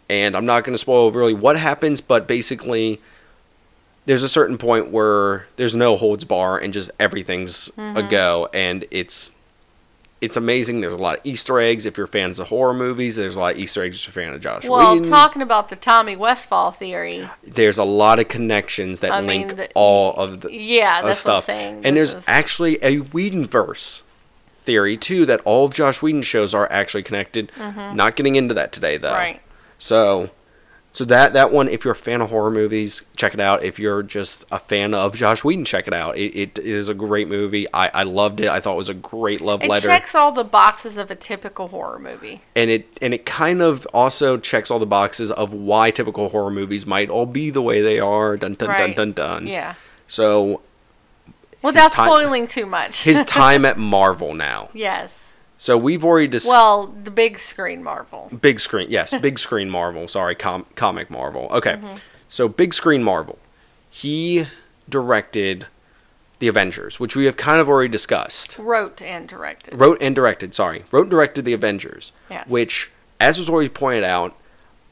And 0.08 0.38
I'm 0.38 0.46
not 0.46 0.64
going 0.64 0.76
to 0.76 0.78
spoil 0.78 1.12
really 1.12 1.34
what 1.34 1.58
happens, 1.58 2.00
but 2.00 2.28
basically 2.28 3.02
there's 4.06 4.22
a 4.22 4.30
certain 4.30 4.60
point 4.60 4.92
where 4.92 5.48
there's 5.56 5.76
no 5.76 5.98
holds 5.98 6.24
bar 6.24 6.60
and 6.60 6.72
just 6.72 6.92
everything's 7.00 7.70
a 7.70 7.72
mm-hmm. 7.72 8.10
go 8.10 8.48
and 8.54 8.86
it's 8.92 9.32
it's 10.26 10.36
amazing. 10.38 10.82
There's 10.82 10.94
a 10.94 10.98
lot 10.98 11.20
of 11.20 11.26
Easter 11.26 11.60
eggs 11.60 11.86
if 11.86 11.98
you're 11.98 12.08
fans 12.08 12.40
of 12.40 12.50
horror 12.50 12.74
movies. 12.74 13.16
There's 13.16 13.36
a 13.36 13.40
lot 13.40 13.54
of 13.54 13.60
Easter 13.60 13.84
eggs 13.84 13.98
if 13.98 14.14
you're 14.16 14.24
a 14.24 14.26
fan 14.28 14.34
of 14.36 14.42
Joss 14.42 14.68
Well, 14.68 14.96
Whedon. 14.96 15.10
talking 15.10 15.42
about 15.42 15.70
the 15.70 15.76
Tommy 15.76 16.16
Westphall 16.16 16.72
theory, 16.72 17.30
there's 17.44 17.78
a 17.78 17.84
lot 17.84 18.20
of 18.20 18.28
connections 18.28 19.00
that 19.00 19.12
I 19.12 19.22
link 19.22 19.48
mean, 19.48 19.56
the- 19.58 19.70
all 19.76 20.14
of 20.16 20.42
the 20.42 20.52
yeah, 20.52 21.02
that's 21.02 21.24
what 21.24 21.36
I'm 21.36 21.40
stuff. 21.42 21.44
saying. 21.46 21.76
And 21.86 21.96
This 21.98 22.12
there's 22.14 22.24
is- 22.24 22.28
actually 22.28 22.76
a 22.84 23.00
Whedonverse 23.00 24.02
theory 24.64 24.98
too 24.98 25.26
that 25.28 25.42
all 25.46 25.66
of 25.66 25.74
Joss 25.74 26.02
Whedon's 26.02 26.26
shows 26.26 26.54
are 26.54 26.70
actually 26.72 27.04
connected. 27.04 27.52
Not 27.58 28.16
getting 28.16 28.36
into 28.36 28.54
that 28.56 28.72
today 28.72 28.98
though. 28.98 29.10
Mm-hmm. 29.10 29.18
Right. 29.18 29.42
So 29.78 30.30
so 30.96 31.04
that 31.06 31.34
that 31.34 31.52
one, 31.52 31.68
if 31.68 31.84
you're 31.84 31.92
a 31.94 31.96
fan 31.96 32.22
of 32.22 32.30
horror 32.30 32.50
movies, 32.50 33.02
check 33.18 33.34
it 33.34 33.40
out. 33.40 33.64
If 33.64 33.78
you're 33.80 34.02
just 34.02 34.46
a 34.52 34.60
fan 34.60 34.94
of 34.94 35.14
Joss 35.16 35.44
Whedon, 35.44 35.66
check 35.66 35.88
it 35.88 35.94
out. 35.94 36.18
It, 36.18 36.34
it 36.36 36.58
is 36.60 36.88
a 36.88 36.94
great 36.94 37.28
movie. 37.28 37.68
I, 37.74 37.92
I 37.94 38.04
loved 38.04 38.40
it. 38.40 38.48
I 38.48 38.62
thought 38.62 38.74
it 38.76 38.78
was 38.78 38.88
a 38.90 38.94
great 38.94 39.42
love 39.42 39.62
It 39.62 39.70
letter. 39.70 39.90
It 39.90 39.92
checks 39.92 40.16
all 40.16 40.32
the 40.32 40.46
boxes 40.46 40.98
of 40.98 41.12
a 41.12 41.16
typical 41.16 41.68
horror 41.68 42.00
movie. 42.00 42.42
and 42.56 42.70
it 42.70 42.98
and 43.02 43.14
it 43.14 43.26
kind 43.26 43.62
of 43.62 43.86
also 43.94 44.38
checks 44.38 44.72
all 44.72 44.80
the 44.80 44.86
boxes 44.86 45.32
of 45.32 45.52
why 45.54 45.92
typical 45.92 46.30
horror 46.30 46.50
movies 46.52 46.86
might 46.86 47.10
all 47.10 47.26
be 47.26 47.50
the 47.50 47.62
way 47.62 47.82
they 47.82 48.00
are. 48.00 48.38
Dun 48.38 48.54
dun 48.54 48.70
dun 48.70 48.80
Right. 48.80 48.96
dun 48.96 49.12
dun. 49.12 49.48
Yeah. 49.48 49.76
So 50.08 50.62
Without 51.62 51.92
time- 51.92 52.08
spoiling 52.08 52.48
too 52.48 52.66
much. 52.66 53.04
his 53.04 53.24
time 53.26 53.66
at 53.66 53.78
Marvel 53.78 54.34
now. 54.34 54.70
yes. 54.74 55.25
So 55.58 55.78
we've 55.78 56.04
already 56.04 56.28
discussed 56.28 56.52
Well, 56.54 56.88
the 56.88 57.12
big 57.12 57.40
screen 57.40 57.82
Marvel. 57.84 58.30
big 58.42 58.60
screen. 58.60 58.88
Yes, 58.90 59.14
big 59.22 59.40
screen 59.40 59.70
Marvel. 59.70 60.08
Sorry, 60.08 60.36
com- 60.36 60.66
comic 60.76 61.10
Marvel. 61.10 61.48
Okay. 61.52 61.74
Mm-hmm. 61.74 61.96
So 62.28 62.48
big 62.48 62.74
screen 62.74 63.04
Marvel. 63.04 63.40
He 63.90 64.48
directed 64.90 65.68
the 66.40 66.48
Avengers, 66.50 67.00
which 67.00 67.16
we 67.16 67.26
have 67.26 67.38
kind 67.38 67.62
of 67.62 67.70
already 67.70 67.88
discussed. 67.90 68.58
Wrote 68.60 69.02
and 69.02 69.28
directed. 69.28 69.80
Wrote 69.80 69.98
and 70.02 70.14
directed, 70.14 70.54
sorry. 70.54 70.84
Wrote 70.92 71.04
and 71.04 71.12
directed 71.12 71.46
the 71.46 71.54
Avengers. 71.54 72.12
Yes. 72.30 72.48
Which 72.50 72.92
as 73.20 73.40
was 73.40 73.48
always 73.50 73.70
pointed 73.70 74.04
out, 74.04 74.36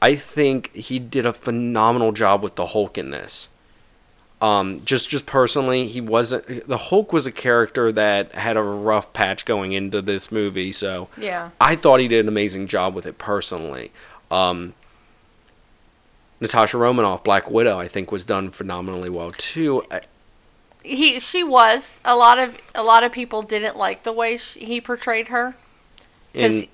I 0.00 0.16
think 0.16 0.74
he 0.74 0.98
did 0.98 1.26
a 1.26 1.32
phenomenal 1.32 2.12
job 2.12 2.42
with 2.42 2.56
the 2.56 2.66
Hulk 2.66 2.96
in 2.96 3.10
this. 3.10 3.48
Um, 4.44 4.82
just 4.84 5.08
just 5.08 5.24
personally, 5.24 5.86
he 5.86 6.00
wasn't 6.02 6.68
the 6.68 6.76
Hulk 6.76 7.12
was 7.14 7.26
a 7.26 7.32
character 7.32 7.90
that 7.92 8.34
had 8.34 8.56
a 8.58 8.62
rough 8.62 9.12
patch 9.14 9.44
going 9.46 9.72
into 9.72 10.02
this 10.02 10.30
movie, 10.30 10.70
so 10.70 11.08
Yeah. 11.16 11.50
I 11.60 11.76
thought 11.76 11.98
he 12.00 12.08
did 12.08 12.20
an 12.20 12.28
amazing 12.28 12.66
job 12.66 12.94
with 12.94 13.06
it 13.06 13.16
personally. 13.16 13.90
Um, 14.30 14.74
Natasha 16.40 16.76
Romanoff, 16.76 17.24
Black 17.24 17.50
Widow, 17.50 17.78
I 17.78 17.88
think 17.88 18.12
was 18.12 18.24
done 18.24 18.50
phenomenally 18.50 19.08
well 19.08 19.30
too. 19.30 19.84
I- 19.90 20.02
He 20.82 21.18
she 21.20 21.42
was 21.42 22.00
a 22.04 22.14
lot 22.14 22.38
of 22.38 22.58
a 22.74 22.82
lot 22.82 23.02
of 23.02 23.12
people 23.12 23.40
didn't 23.42 23.76
like 23.78 24.02
the 24.02 24.12
way 24.12 24.36
sh 24.36 24.54
he 24.56 24.78
portrayed 24.80 25.28
her 25.28 25.54
because 26.32 26.54
In, 26.54 26.68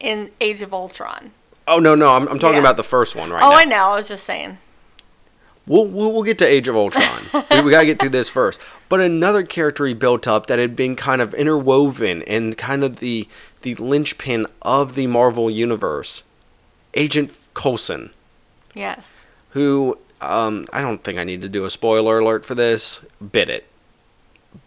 in 0.00 0.30
Age 0.40 0.62
of 0.62 0.72
Ultron. 0.72 1.32
oh 1.66 1.80
no, 1.80 1.96
no, 1.96 2.12
I'm, 2.14 2.28
I'm 2.28 2.38
talking 2.38 2.54
Yeah. 2.56 2.60
about 2.60 2.76
the 2.76 2.84
first 2.84 3.16
one 3.16 3.30
right 3.32 3.42
oh, 3.42 3.50
now. 3.50 3.56
I 3.56 3.64
know. 3.64 3.84
I 3.88 3.96
was 3.96 4.06
just 4.06 4.22
saying. 4.24 4.58
We'll, 5.68 5.84
we'll, 5.84 6.12
we'll 6.12 6.22
get 6.22 6.38
to 6.38 6.46
Age 6.46 6.66
of 6.66 6.74
Ultron. 6.76 7.24
we, 7.50 7.60
we 7.60 7.70
gotta 7.70 7.86
get 7.86 8.00
through 8.00 8.08
this 8.08 8.28
first. 8.30 8.58
But 8.88 9.00
another 9.00 9.42
character 9.44 9.86
he 9.86 9.94
built 9.94 10.26
up 10.26 10.46
that 10.46 10.58
had 10.58 10.74
been 10.74 10.96
kind 10.96 11.20
of 11.20 11.34
interwoven 11.34 12.22
and 12.22 12.56
kind 12.56 12.82
of 12.82 12.96
the 12.96 13.28
the 13.62 13.74
linchpin 13.74 14.46
of 14.62 14.94
the 14.94 15.06
Marvel 15.08 15.50
universe, 15.50 16.22
Agent 16.94 17.32
Coulson, 17.54 18.10
Yes. 18.74 19.22
who 19.50 19.98
um, 20.20 20.64
I 20.72 20.80
don't 20.80 21.02
think 21.04 21.18
I 21.18 21.24
need 21.24 21.42
to 21.42 21.48
do 21.48 21.64
a 21.64 21.70
spoiler 21.70 22.18
alert 22.20 22.44
for 22.44 22.54
this. 22.54 23.00
Bit 23.32 23.48
it, 23.48 23.66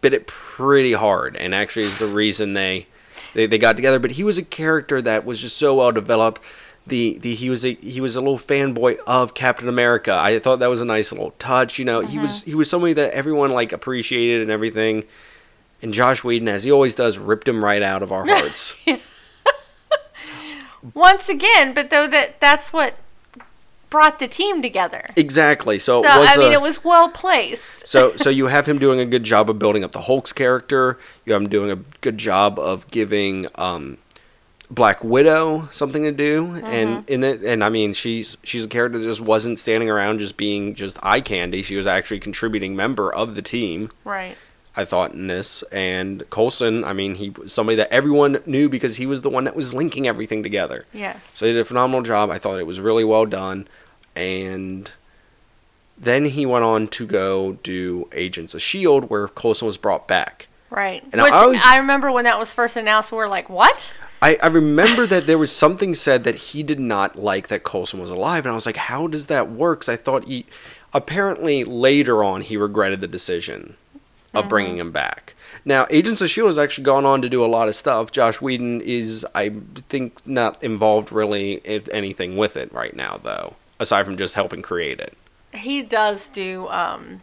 bit 0.01 0.13
it 0.13 0.27
pretty 0.27 0.93
hard, 0.93 1.35
and 1.37 1.55
actually 1.55 1.85
is 1.85 1.97
the 1.97 2.07
reason 2.07 2.53
they 2.53 2.87
they, 3.33 3.47
they 3.47 3.57
got 3.57 3.75
together. 3.77 3.97
But 3.99 4.11
he 4.11 4.23
was 4.23 4.37
a 4.37 4.43
character 4.43 5.01
that 5.01 5.25
was 5.25 5.39
just 5.41 5.57
so 5.57 5.75
well 5.75 5.91
developed. 5.91 6.41
The, 6.91 7.17
the 7.19 7.33
he 7.35 7.49
was 7.49 7.63
a 7.65 7.73
he 7.75 8.01
was 8.01 8.15
a 8.17 8.19
little 8.21 8.37
fanboy 8.37 8.99
of 9.07 9.33
Captain 9.33 9.67
America. 9.69 10.13
I 10.13 10.37
thought 10.39 10.59
that 10.59 10.67
was 10.69 10.81
a 10.81 10.85
nice 10.85 11.11
little 11.11 11.31
touch. 11.39 11.79
You 11.79 11.85
know, 11.85 12.01
he 12.01 12.19
was 12.19 12.43
he 12.43 12.53
was 12.53 12.69
somebody 12.69 12.91
that 12.93 13.13
everyone 13.13 13.51
like 13.51 13.71
appreciated 13.71 14.41
and 14.41 14.51
everything. 14.51 15.05
And 15.81 15.93
Joss 15.93 16.23
Whedon, 16.23 16.47
as 16.49 16.63
he 16.65 16.71
always 16.71 16.93
does, 16.93 17.17
ripped 17.17 17.47
him 17.47 17.63
right 17.63 17.81
out 17.81 18.03
of 18.03 18.11
our 18.11 18.25
hearts. 18.27 18.75
Once 20.93 21.29
again, 21.29 21.73
but 21.73 21.91
though 21.91 22.07
that 22.07 22.39
that's 22.39 22.73
what 22.73 22.95
brought 23.91 24.19
the 24.19 24.27
team 24.27 24.61
together. 24.61 25.05
exactly. 25.15 25.77
So, 25.77 26.01
So 26.01 26.07
I 26.09 26.37
mean, 26.37 26.51
a- 26.51 26.55
it 26.55 26.61
was 26.61 26.83
well 26.83 27.09
placed. 27.09 27.87
so 27.87 28.15
so 28.15 28.29
you 28.39 28.47
have 28.47 28.65
him 28.67 28.79
doing 28.79 28.99
a 28.99 29.05
good 29.05 29.23
job 29.23 29.49
of 29.49 29.59
building 29.59 29.83
up 29.83 29.91
the 29.91 30.01
Hulk's 30.01 30.33
character. 30.33 30.97
You 31.25 31.33
have 31.33 31.41
him 31.43 31.49
doing 31.49 31.69
a 31.69 31.75
good 32.01 32.17
job 32.17 32.57
of 32.57 32.89
giving 32.91 33.47
um, 33.55 33.97
Black 34.71 35.03
Widow 35.03 35.67
something 35.73 36.03
to 36.03 36.13
do, 36.13 36.55
and 36.63 36.89
uh-huh. 36.89 37.03
in 37.07 37.23
it, 37.25 37.43
and 37.43 37.61
I 37.61 37.69
mean 37.69 37.91
she's 37.93 38.37
she's 38.41 38.65
a 38.65 38.69
character 38.69 38.97
that 38.97 39.05
just 39.05 39.19
wasn't 39.19 39.59
standing 39.59 39.89
around 39.89 40.19
just 40.19 40.37
being 40.37 40.75
just 40.75 40.97
eye 41.03 41.19
candy. 41.19 41.61
She 41.61 41.75
was 41.75 41.85
actually 41.85 42.17
a 42.17 42.21
contributing 42.21 42.73
member 42.75 43.13
of 43.13 43.35
the 43.35 43.41
team. 43.41 43.91
Right. 44.05 44.37
I 44.73 44.85
thought 44.85 45.11
in 45.11 45.27
this, 45.27 45.61
and 45.63 46.23
Coulson. 46.29 46.85
I 46.85 46.93
mean, 46.93 47.15
he 47.15 47.31
was 47.31 47.51
somebody 47.51 47.75
that 47.75 47.91
everyone 47.91 48.41
knew 48.45 48.69
because 48.69 48.95
he 48.95 49.05
was 49.05 49.21
the 49.21 49.29
one 49.29 49.43
that 49.43 49.57
was 49.57 49.73
linking 49.73 50.07
everything 50.07 50.41
together. 50.41 50.85
Yes. 50.93 51.29
So 51.35 51.45
he 51.45 51.51
did 51.51 51.59
a 51.59 51.65
phenomenal 51.65 52.01
job. 52.03 52.29
I 52.29 52.39
thought 52.39 52.57
it 52.57 52.65
was 52.65 52.79
really 52.79 53.03
well 53.03 53.25
done. 53.25 53.67
And 54.15 54.89
then 55.97 56.25
he 56.25 56.45
went 56.45 56.63
on 56.63 56.87
to 56.89 57.05
go 57.05 57.57
do 57.63 58.07
Agents 58.13 58.53
of 58.53 58.59
S.H.I.E.L.D., 58.59 59.07
where 59.07 59.27
Coulson 59.27 59.65
was 59.65 59.75
brought 59.75 60.07
back. 60.07 60.47
Right. 60.69 61.03
And 61.11 61.21
Which 61.21 61.33
I 61.33 61.43
always- 61.43 61.61
I 61.65 61.77
remember 61.77 62.09
when 62.09 62.23
that 62.23 62.39
was 62.39 62.53
first 62.53 62.77
announced, 62.77 63.11
we 63.11 63.17
were 63.17 63.27
like, 63.27 63.49
"What?" 63.49 63.91
I, 64.21 64.37
I 64.43 64.47
remember 64.47 65.07
that 65.07 65.25
there 65.25 65.37
was 65.37 65.51
something 65.51 65.95
said 65.95 66.23
that 66.25 66.35
he 66.35 66.61
did 66.63 66.79
not 66.79 67.17
like 67.17 67.47
that 67.47 67.63
Coulson 67.63 67.99
was 67.99 68.11
alive. 68.11 68.45
And 68.45 68.51
I 68.51 68.55
was 68.55 68.65
like, 68.65 68.77
how 68.77 69.07
does 69.07 69.27
that 69.27 69.49
work? 69.49 69.81
'Cause 69.81 69.89
I 69.89 69.95
thought 69.95 70.25
he. 70.25 70.45
Apparently, 70.93 71.63
later 71.63 72.23
on, 72.23 72.41
he 72.41 72.57
regretted 72.57 73.01
the 73.01 73.07
decision 73.07 73.75
of 74.33 74.47
bringing 74.49 74.77
him 74.77 74.91
back. 74.91 75.35
Now, 75.63 75.85
Agents 75.89 76.21
of 76.21 76.25
S.H.I.E.L.D. 76.25 76.49
has 76.49 76.57
actually 76.57 76.83
gone 76.83 77.05
on 77.05 77.21
to 77.21 77.29
do 77.29 77.43
a 77.43 77.47
lot 77.47 77.67
of 77.67 77.75
stuff. 77.75 78.11
Joss 78.11 78.41
Whedon 78.41 78.81
is, 78.81 79.25
I 79.33 79.53
think, 79.89 80.25
not 80.27 80.61
involved 80.63 81.11
really 81.11 81.53
in 81.65 81.83
anything 81.93 82.35
with 82.37 82.57
it 82.57 82.71
right 82.73 82.95
now, 82.95 83.19
though, 83.23 83.55
aside 83.79 84.05
from 84.05 84.17
just 84.17 84.35
helping 84.35 84.61
create 84.61 84.99
it. 84.99 85.17
He 85.53 85.81
does 85.81 86.27
do 86.29 86.67
um, 86.69 87.21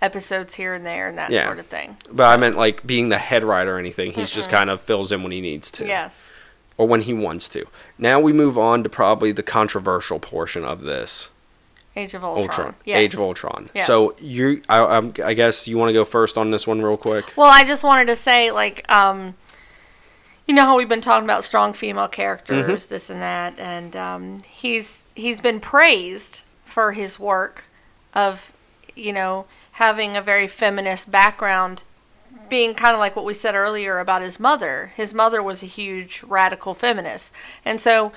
episodes 0.00 0.54
here 0.54 0.74
and 0.74 0.86
there 0.86 1.08
and 1.08 1.18
that 1.18 1.30
Yeah. 1.30 1.44
sort 1.44 1.58
of 1.58 1.66
thing. 1.66 1.96
But 2.10 2.24
I 2.26 2.36
meant 2.36 2.56
like 2.56 2.86
being 2.86 3.08
the 3.08 3.18
head 3.18 3.42
writer 3.44 3.76
or 3.76 3.78
anything. 3.78 4.12
He's 4.12 4.30
just 4.30 4.50
kind 4.50 4.70
of 4.70 4.80
fills 4.80 5.10
in 5.12 5.22
when 5.22 5.32
he 5.32 5.40
needs 5.40 5.70
to. 5.72 5.86
Yes. 5.86 6.28
Or 6.76 6.86
when 6.86 7.02
he 7.02 7.12
wants 7.12 7.48
to. 7.50 7.66
Now 7.98 8.20
we 8.20 8.32
move 8.32 8.56
on 8.56 8.82
to 8.84 8.88
probably 8.88 9.32
the 9.32 9.42
controversial 9.42 10.20
portion 10.20 10.64
of 10.64 10.82
this. 10.82 11.30
Age 11.96 12.14
of 12.14 12.22
Ultron. 12.22 12.44
Ultron. 12.48 12.74
Yes. 12.84 12.98
Age 12.98 13.14
of 13.14 13.20
Ultron. 13.20 13.70
Yes. 13.74 13.86
So 13.88 14.14
you, 14.20 14.62
I, 14.68 15.10
I 15.24 15.34
guess 15.34 15.66
you 15.66 15.76
want 15.76 15.88
to 15.88 15.92
go 15.92 16.04
first 16.04 16.38
on 16.38 16.52
this 16.52 16.64
one 16.64 16.80
real 16.80 16.96
quick. 16.96 17.32
Well, 17.34 17.50
I 17.52 17.64
just 17.64 17.82
wanted 17.82 18.06
to 18.06 18.14
say, 18.14 18.52
like, 18.52 18.84
um, 18.88 19.34
you 20.46 20.54
know 20.54 20.62
how 20.64 20.76
we've 20.76 20.88
been 20.88 21.00
talking 21.00 21.24
about 21.24 21.42
strong 21.42 21.72
female 21.72 22.06
characters, 22.06 22.64
Mm-hmm. 22.84 22.94
this 22.94 23.10
and 23.10 23.20
that, 23.20 23.58
and 23.58 23.96
um, 23.96 24.40
he's 24.48 25.02
he's 25.16 25.40
been 25.40 25.58
praised 25.58 26.40
for 26.64 26.92
his 26.92 27.18
work 27.18 27.64
of, 28.14 28.52
you 28.94 29.12
know, 29.12 29.46
having 29.78 30.16
a 30.16 30.22
very 30.22 30.46
feminist 30.46 31.10
background, 31.10 31.82
being 32.48 32.74
kind 32.74 32.94
of 32.94 32.98
like 32.98 33.16
what 33.16 33.24
we 33.24 33.34
said 33.34 33.54
earlier 33.54 33.98
about 33.98 34.22
his 34.22 34.38
mother. 34.38 34.92
His 34.96 35.14
mother 35.14 35.42
was 35.42 35.62
a 35.62 35.66
huge 35.66 36.22
radical 36.22 36.74
feminist, 36.74 37.32
and 37.64 37.80
so. 37.80 38.12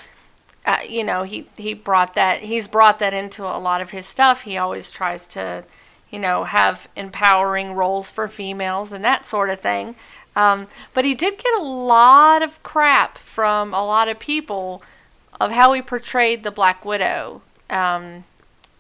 Uh, 0.63 0.77
you 0.87 1.03
know, 1.03 1.23
he, 1.23 1.47
he 1.57 1.73
brought 1.73 2.13
that, 2.13 2.41
he's 2.41 2.67
brought 2.67 2.99
that 2.99 3.15
into 3.15 3.43
a 3.43 3.57
lot 3.57 3.81
of 3.81 3.89
his 3.89 4.05
stuff. 4.05 4.43
He 4.43 4.59
always 4.59 4.91
tries 4.91 5.25
to, 5.29 5.63
you 6.11 6.19
know, 6.19 6.43
have 6.43 6.87
empowering 6.95 7.73
roles 7.73 8.11
for 8.11 8.27
females 8.27 8.93
and 8.93 9.03
that 9.03 9.25
sort 9.25 9.49
of 9.49 9.59
thing. 9.59 9.95
Um, 10.35 10.67
but 10.93 11.03
he 11.03 11.15
did 11.15 11.39
get 11.39 11.53
a 11.57 11.63
lot 11.63 12.43
of 12.43 12.61
crap 12.61 13.17
from 13.17 13.73
a 13.73 13.83
lot 13.83 14.07
of 14.07 14.19
people 14.19 14.83
of 15.39 15.49
how 15.49 15.73
he 15.73 15.81
portrayed 15.81 16.43
the 16.43 16.51
Black 16.51 16.85
Widow. 16.85 17.41
Um, 17.71 18.25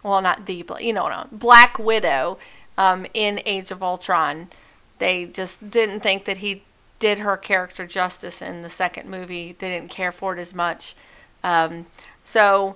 well, 0.03 0.21
not 0.21 0.45
the, 0.45 0.63
you 0.79 0.93
know, 0.93 1.09
no, 1.09 1.27
Black 1.31 1.79
Widow 1.79 2.37
um, 2.81 3.05
in 3.13 3.39
Age 3.45 3.69
of 3.69 3.83
Ultron. 3.83 4.49
They 4.97 5.25
just 5.25 5.69
didn't 5.69 5.99
think 6.01 6.25
that 6.25 6.37
he 6.37 6.63
did 6.99 7.19
her 7.19 7.37
character 7.37 7.85
justice 7.85 8.41
in 8.41 8.63
the 8.63 8.69
second 8.69 9.07
movie. 9.07 9.55
They 9.57 9.69
didn't 9.69 9.91
care 9.91 10.11
for 10.11 10.35
it 10.35 10.39
as 10.39 10.53
much. 10.53 10.95
Um, 11.43 11.85
so, 12.23 12.75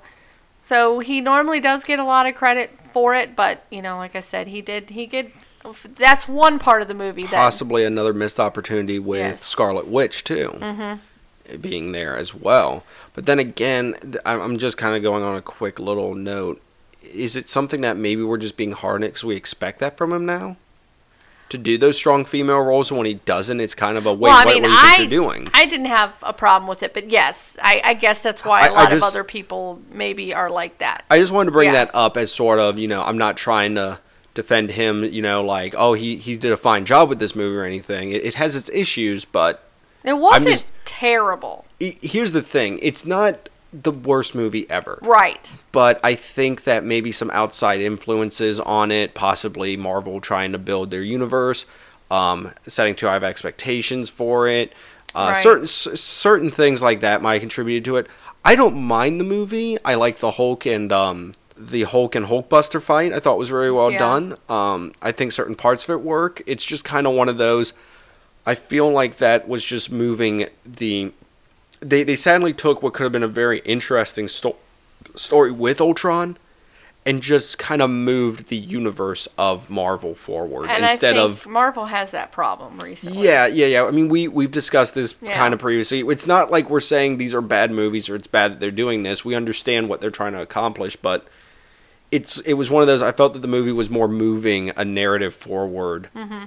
so 0.62 1.00
he 1.00 1.22
normally 1.22 1.60
does 1.60 1.84
get 1.84 1.98
a 1.98 2.04
lot 2.04 2.28
of 2.28 2.36
credit 2.36 2.72
for 2.94 3.16
it, 3.16 3.36
but 3.36 3.66
you 3.72 3.82
know, 3.82 3.98
like 3.98 4.16
I 4.16 4.20
said, 4.20 4.48
he 4.48 4.62
did. 4.62 4.92
He 4.92 5.08
did. 5.08 5.32
That's 5.96 6.28
one 6.28 6.60
part 6.60 6.84
of 6.84 6.88
the 6.88 6.94
movie 6.94 7.24
that 7.24 7.32
Possibly 7.32 7.84
another 7.84 8.14
missed 8.14 8.40
opportunity 8.40 9.00
with 9.00 9.20
Yes. 9.22 9.44
Scarlet 9.44 9.88
Witch 9.88 10.24
too, 10.24 10.56
mm-hmm. 10.60 11.58
being 11.58 11.92
there 11.92 12.16
as 12.16 12.36
well. 12.36 12.84
But 13.16 13.26
then 13.26 13.40
again, 13.40 13.96
I'm 14.24 14.40
I'm 14.40 14.58
just 14.60 14.78
kind 14.78 14.96
of 14.96 15.02
going 15.02 15.24
on 15.24 15.36
a 15.36 15.42
quick 15.42 15.80
little 15.80 16.14
note. 16.14 16.62
Is 17.14 17.36
it 17.36 17.50
something 17.50 17.82
that 17.82 17.98
maybe 17.98 18.24
we're 18.24 18.38
just 18.38 18.58
being 18.58 18.72
hard 18.74 18.96
on 18.96 19.04
it 19.04 19.08
because 19.10 19.24
we 19.24 19.36
expect 19.36 19.80
that 19.80 19.98
from 19.98 20.12
him 20.14 20.26
now? 20.26 20.58
To 21.50 21.60
do 21.60 21.78
those 21.78 21.96
strong 21.96 22.26
female 22.26 22.60
roles, 22.62 22.90
and 22.90 22.98
when 22.98 23.06
he 23.06 23.14
doesn't, 23.16 23.60
it's 23.60 23.76
kind 23.76 23.98
of 24.00 24.06
a 24.08 24.14
wait. 24.14 24.30
well, 24.30 24.36
I 24.36 24.46
mean, 24.46 24.64
what 24.64 24.70
do 24.70 24.76
you 24.76 24.82
think 24.82 24.98
I 24.98 25.02
you're 25.04 25.10
doing? 25.10 25.50
I 25.54 25.66
didn't 25.68 25.86
have 25.86 26.12
a 26.24 26.34
problem 26.34 26.68
with 26.68 26.82
it, 26.82 26.94
but 26.94 27.12
yes, 27.12 27.56
I, 27.62 27.82
I 27.86 27.94
guess 27.94 28.22
that's 28.24 28.44
why 28.44 28.66
a 28.66 28.72
I 28.72 28.74
lot 28.74 28.86
of 28.94 29.00
just- 29.00 29.06
other 29.14 29.24
people 29.24 29.80
maybe 29.92 30.34
are 30.34 30.50
like 30.50 30.80
that. 30.80 31.06
I 31.12 31.20
just 31.20 31.32
wanted 31.32 31.46
to 31.46 31.52
bring 31.52 31.68
Yeah. 31.68 31.86
that 31.86 31.92
up 31.94 32.18
as 32.18 32.32
sort 32.32 32.58
of, 32.58 32.80
you 32.80 32.88
know, 32.88 33.04
I'm 33.04 33.20
not 33.20 33.38
trying 33.38 33.76
to 33.76 34.00
defend 34.34 34.72
him, 34.72 35.04
you 35.04 35.22
know, 35.22 35.44
like, 35.44 35.76
oh, 35.78 35.94
he, 35.94 36.18
he 36.18 36.36
did 36.36 36.52
a 36.52 36.58
fine 36.58 36.84
job 36.84 37.10
with 37.10 37.20
this 37.20 37.36
movie 37.36 37.56
or 37.56 37.64
anything. 37.64 38.12
It, 38.12 38.26
it 38.26 38.34
has 38.34 38.56
its 38.56 38.70
issues, 38.70 39.24
but 39.24 39.64
It 40.04 40.18
wasn't 40.18 40.48
just- 40.50 40.72
terrible, 40.84 41.66
here's 41.80 42.32
the 42.32 42.42
thing 42.42 42.80
it's 42.82 43.06
not 43.06 43.50
the 43.84 43.92
worst 43.92 44.34
movie 44.36 44.70
ever. 44.70 45.00
right? 45.02 45.52
But 45.72 46.00
I 46.04 46.16
think 46.16 46.64
that 46.64 46.84
maybe 46.86 47.12
some 47.12 47.30
outside 47.32 47.82
influences 47.82 48.60
on 48.60 48.92
it, 48.92 49.14
possibly 49.14 49.76
Marvel 49.76 50.22
trying 50.22 50.52
to 50.54 50.58
build 50.58 50.92
their 50.92 51.02
universe, 51.04 51.66
um, 52.10 52.52
setting 52.68 52.96
too 52.96 53.08
high 53.08 53.18
of 53.18 53.24
expectations 53.24 54.10
for 54.10 54.48
it, 54.48 54.72
uh, 55.14 55.32
Right. 55.34 55.44
certain 55.44 55.68
c- 55.68 55.96
certain 55.96 56.52
things 56.52 56.82
like 56.82 57.00
that 57.02 57.22
might 57.22 57.34
have 57.36 57.42
contributed 57.42 57.84
to 57.86 57.98
it. 57.98 58.08
I 58.44 58.56
don't 58.56 58.76
mind 58.76 59.20
the 59.20 59.24
movie. 59.26 59.78
I 59.84 59.96
like 59.96 60.20
the 60.20 60.32
Hulk 60.32 60.66
and 60.66 60.92
um, 60.94 61.34
the 61.58 61.84
Hulk 61.84 62.16
and 62.16 62.28
Hulkbuster 62.28 62.82
fight. 62.82 63.12
I 63.14 63.20
thought 63.20 63.38
was 63.38 63.50
very 63.50 63.72
well 63.72 63.92
Yeah. 63.92 64.00
done. 64.00 64.38
Um, 64.50 64.92
I 65.02 65.12
think 65.12 65.32
certain 65.32 65.56
parts 65.56 65.84
of 65.86 65.90
it 65.90 66.02
work. 66.02 66.42
It's 66.46 66.64
just 66.66 66.84
kind 66.86 67.08
of 67.08 67.14
one 67.14 67.28
of 67.30 67.38
those. 67.38 67.74
I 68.46 68.54
feel 68.56 68.92
like 68.92 69.18
that 69.18 69.48
was 69.48 69.66
just 69.66 69.92
moving 69.92 70.48
the. 70.66 71.12
They 71.80 72.04
they 72.04 72.16
sadly 72.16 72.54
took 72.54 72.82
what 72.82 72.94
could 72.94 73.04
have 73.04 73.12
been 73.12 73.24
a 73.24 73.28
very 73.28 73.60
interesting 73.60 74.28
sto- 74.28 74.58
story 75.16 75.52
with 75.52 75.80
Ultron, 75.82 76.38
and 77.06 77.22
just 77.22 77.58
kind 77.58 77.82
of 77.82 77.90
moved 77.90 78.48
the 78.50 78.58
universe 78.58 79.28
of 79.38 79.70
Marvel 79.70 80.16
forward 80.16 80.70
And 80.70 80.84
instead 80.84 81.18
I 81.18 81.22
think 81.22 81.32
of 81.32 81.48
Marvel 81.48 81.86
has 81.86 82.12
that 82.12 82.32
problem 82.32 82.80
recently. 82.80 83.24
yeah, 83.24 83.46
yeah, 83.46 83.68
yeah. 83.68 83.84
I 83.86 83.92
mean, 83.92 84.10
we 84.10 84.28
we've 84.28 84.52
discussed 84.52 84.96
this 84.96 85.16
Yeah. 85.22 85.38
kind 85.38 85.54
of 85.54 85.60
previously. 85.60 86.00
It's 86.02 86.26
not 86.26 86.50
like 86.50 86.70
we're 86.70 86.80
saying 86.80 87.18
these 87.18 87.34
are 87.34 87.42
bad 87.42 87.72
movies 87.72 88.10
or 88.10 88.16
it's 88.16 88.28
bad 88.28 88.54
that 88.54 88.60
they're 88.60 88.72
doing 88.72 89.04
this. 89.04 89.24
We 89.24 89.36
understand 89.36 89.88
what 89.90 90.02
they're 90.02 90.10
trying 90.12 90.34
to 90.34 90.42
accomplish, 90.42 90.96
but 90.96 91.28
it's 92.12 92.40
it 92.40 92.54
was 92.54 92.72
one 92.72 92.82
of 92.82 92.88
those. 92.88 93.02
I 93.02 93.12
felt 93.12 93.34
that 93.34 93.42
the 93.42 93.48
movie 93.48 93.72
was 93.72 93.90
more 93.90 94.08
moving 94.08 94.72
a 94.76 94.86
narrative 94.86 95.34
forward 95.36 96.10
mm-hmm. 96.16 96.46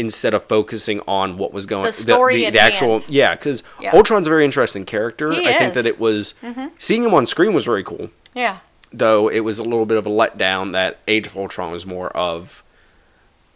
Instead 0.00 0.34
of 0.34 0.42
focusing 0.44 1.00
on 1.06 1.36
what 1.36 1.52
was 1.52 1.66
going 1.66 1.82
Mm-hmm. 1.84 2.06
The 2.06 2.12
story 2.12 2.46
at 2.46 2.56
actual 2.56 3.00
hand. 3.00 3.04
yeah. 3.08 3.34
Because 3.34 3.62
Yeah. 3.80 3.92
Ultron's 3.94 4.26
a 4.26 4.30
very 4.30 4.44
interesting 4.44 4.84
character. 4.84 5.30
He 5.32 5.46
I 5.48 5.52
think 5.58 5.74
that 5.74 5.86
it 5.86 6.00
was 6.00 6.34
seeing 6.78 7.02
him 7.04 7.14
on 7.14 7.26
screen 7.26 7.52
was 7.52 7.64
very 7.64 7.84
cool 7.84 8.10
Yeah. 8.34 8.58
though 8.92 9.28
it 9.28 9.40
was 9.40 9.58
a 9.58 9.62
little 9.62 9.86
bit 9.86 9.98
of 9.98 10.06
a 10.06 10.10
letdown 10.10 10.72
that 10.72 10.98
Age 11.06 11.26
of 11.26 11.36
Ultron 11.36 11.70
was 11.72 11.84
more 11.86 12.08
of 12.16 12.62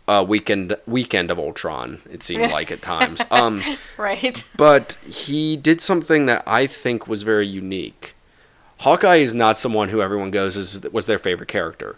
a 0.06 0.22
weekend 0.22 0.76
weekend 0.86 1.30
of 1.30 1.38
Ultron. 1.38 2.02
It 2.12 2.22
seemed 2.22 2.50
like 2.50 2.70
at 2.70 2.82
times. 2.82 3.22
Um, 3.30 3.62
Right. 3.96 4.44
but 4.56 4.98
he 5.06 5.56
did 5.56 5.80
something 5.80 6.26
that 6.26 6.42
I 6.46 6.66
think 6.66 7.08
was 7.08 7.22
very 7.22 7.46
unique. 7.46 8.14
Hawkeye 8.80 9.16
is 9.16 9.32
not 9.34 9.56
someone 9.56 9.88
who 9.88 10.02
everyone 10.02 10.30
goes 10.30 10.56
is 10.58 10.82
was 10.92 11.06
their 11.06 11.18
favorite 11.18 11.48
character. 11.48 11.96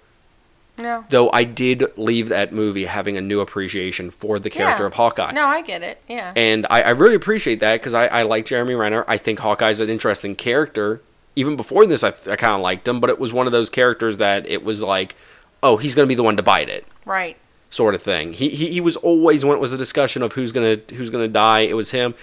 No. 0.78 1.04
Though 1.10 1.30
I 1.32 1.44
did 1.44 1.84
leave 1.96 2.28
that 2.28 2.52
movie 2.52 2.84
having 2.84 3.16
a 3.16 3.20
new 3.20 3.40
appreciation 3.40 4.10
for 4.10 4.38
the 4.38 4.50
character 4.50 4.82
Yeah. 4.84 4.88
of 4.88 4.94
Hawkeye. 4.94 5.32
No, 5.32 5.46
I 5.46 5.62
get 5.62 5.82
it. 5.82 6.02
Yeah. 6.08 6.32
And 6.36 6.66
I, 6.68 6.82
I 6.82 6.90
really 6.90 7.14
appreciate 7.14 7.60
that 7.60 7.80
because 7.80 7.94
I, 7.94 8.06
I 8.06 8.22
like 8.22 8.46
Jeremy 8.46 8.74
Renner. 8.74 9.04
I 9.08 9.16
think 9.16 9.38
Hawkeye's 9.40 9.80
an 9.80 9.88
interesting 9.88 10.36
character. 10.36 11.00
Even 11.34 11.56
before 11.56 11.86
this, 11.86 12.02
I, 12.04 12.08
I 12.30 12.36
kind 12.36 12.54
of 12.54 12.60
liked 12.60 12.86
him, 12.88 13.00
but 13.00 13.10
it 13.10 13.18
was 13.18 13.32
one 13.32 13.46
of 13.46 13.52
those 13.52 13.70
characters 13.70 14.16
that 14.18 14.46
it 14.48 14.64
was 14.64 14.82
like, 14.82 15.14
oh, 15.62 15.76
he's 15.78 15.94
going 15.94 16.06
to 16.06 16.08
be 16.08 16.14
the 16.14 16.22
one 16.22 16.36
to 16.36 16.42
bite 16.42 16.68
it, 16.68 16.86
right. 17.04 17.36
sort 17.70 17.94
of 17.94 18.02
thing. 18.02 18.32
He, 18.34 18.48
he, 18.50 18.70
he 18.72 18.80
was 18.80 18.96
always, 18.96 19.44
when 19.44 19.56
it 19.56 19.60
was 19.60 19.72
a 19.72 19.78
discussion 19.78 20.22
of 20.22 20.34
who's 20.34 20.52
going 20.52 20.80
to 20.80 20.94
who's 20.94 21.10
gonna 21.10 21.28
die, 21.28 21.60
it 21.60 21.74
was 21.74 21.90
him. 21.90 22.14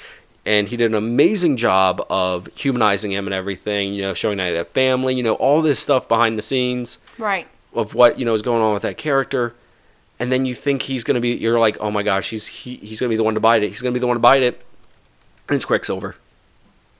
And 0.46 0.68
he 0.68 0.76
did 0.78 0.92
an 0.92 0.96
amazing 0.96 1.58
job 1.58 2.06
of 2.10 2.48
humanizing 2.56 3.12
him 3.12 3.28
and 3.28 3.34
everything, 3.34 3.94
you 3.94 4.02
know, 4.02 4.14
showing 4.14 4.38
that 4.40 4.48
he 4.50 4.54
had 4.54 4.62
a 4.62 4.66
family, 4.66 5.16
you 5.16 5.24
know, 5.24 5.36
all 5.36 5.62
this 5.62 5.80
stuff 5.80 6.08
behind 6.08 6.38
the 6.38 6.42
scenes 6.42 6.98
Right. 7.18 7.48
Of 7.74 7.94
what 7.94 8.20
you 8.20 8.26
know 8.26 8.34
is 8.34 8.42
going 8.42 8.62
on 8.62 8.74
with 8.74 8.84
that 8.84 8.98
character, 8.98 9.56
and 10.20 10.32
then 10.32 10.46
you 10.46 10.54
think 10.54 10.84
he's 10.84 11.04
going 11.04 11.16
to 11.16 11.22
be. 11.22 11.30
You're 11.36 11.60
like, 11.60 11.78
oh 11.80 11.90
my 11.92 12.04
gosh, 12.04 12.30
he's 12.30 12.48
he, 12.48 12.76
he's 12.78 13.00
going 13.00 13.10
to 13.10 13.14
be 13.14 13.18
the 13.18 13.24
one 13.24 13.34
to 13.34 13.40
bite 13.40 13.64
it. 13.64 13.70
He's 13.70 13.82
going 13.82 13.94
to 13.94 13.98
be 13.98 14.02
the 14.02 14.08
one 14.08 14.16
to 14.16 14.20
bite 14.22 14.44
it, 14.44 14.64
and 15.50 15.56
it's 15.56 15.66
Quicksilver. 15.66 16.16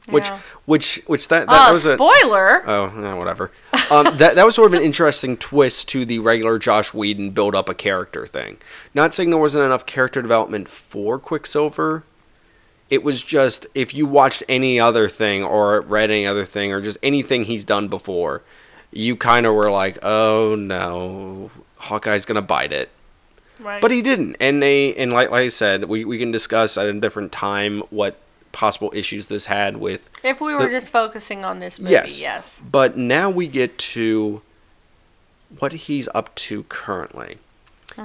Which 0.08 0.26
Yeah. 0.28 0.40
which 0.66 1.02
which 1.08 1.28
that 1.30 1.48
that 1.48 1.70
Oh, 1.70 1.74
was 1.74 1.86
a 1.86 1.96
spoiler. 1.96 2.68
oh 2.70 2.90
no, 2.90 3.16
whatever. 3.16 3.52
Um, 3.90 4.18
that 4.18 4.36
that 4.36 4.46
was 4.46 4.56
sort 4.56 4.74
of 4.74 4.74
an 4.78 4.84
interesting 4.84 5.38
twist 5.38 5.88
to 5.90 6.04
the 6.06 6.20
regular 6.20 6.60
Joss 6.60 6.94
Whedon 6.94 7.30
build 7.30 7.56
up 7.56 7.70
a 7.70 7.74
character 7.74 8.26
thing. 8.26 8.58
Not 8.94 9.14
saying 9.14 9.30
there 9.30 9.40
wasn't 9.40 9.64
enough 9.64 9.86
character 9.86 10.22
development 10.22 10.68
for 10.68 11.18
Quicksilver. 11.20 12.04
It 12.90 13.02
was 13.02 13.22
just 13.24 13.66
if 13.74 13.94
you 13.94 14.06
watched 14.06 14.44
any 14.50 14.78
other 14.78 15.08
thing 15.08 15.42
or 15.44 15.80
read 15.82 16.12
any 16.12 16.26
other 16.28 16.44
thing 16.44 16.74
or 16.74 16.82
just 16.82 16.98
anything 17.02 17.46
he's 17.46 17.64
done 17.64 17.88
before, 17.88 18.42
you 18.96 19.16
kind 19.16 19.46
of 19.46 19.54
were 19.54 19.72
like, 19.72 19.98
"Oh 20.04 20.56
no, 20.56 21.52
Hawkeye's 21.78 22.26
gonna 22.26 22.42
bite 22.42 22.72
it." 22.72 22.90
right. 23.60 23.82
But 23.82 23.92
he 23.92 24.02
didn't, 24.02 24.38
and 24.40 24.62
they 24.62 24.94
and 24.96 25.12
like, 25.12 25.32
like 25.32 25.42
I 25.42 25.48
said, 25.50 25.86
we, 25.86 26.06
we 26.06 26.18
can 26.18 26.32
discuss 26.32 26.78
at 26.78 26.86
a 26.88 26.94
different 26.94 27.32
time 27.32 27.82
what 27.90 28.20
possible 28.52 28.92
issues 28.94 29.28
this 29.28 29.46
had 29.46 29.78
with. 29.78 30.10
if 30.24 30.40
we 30.40 30.54
were 30.54 30.66
the- 30.66 30.70
just 30.70 30.90
focusing 30.90 31.44
on 31.44 31.60
this 31.60 31.80
movie, 31.80 31.92
Yes. 31.92 32.20
yes. 32.20 32.62
But 32.70 32.98
now 32.98 33.30
we 33.30 33.48
get 33.48 33.78
to 33.80 34.42
what 35.60 35.72
he's 35.72 36.08
up 36.14 36.34
to 36.36 36.64
currently. 36.64 37.40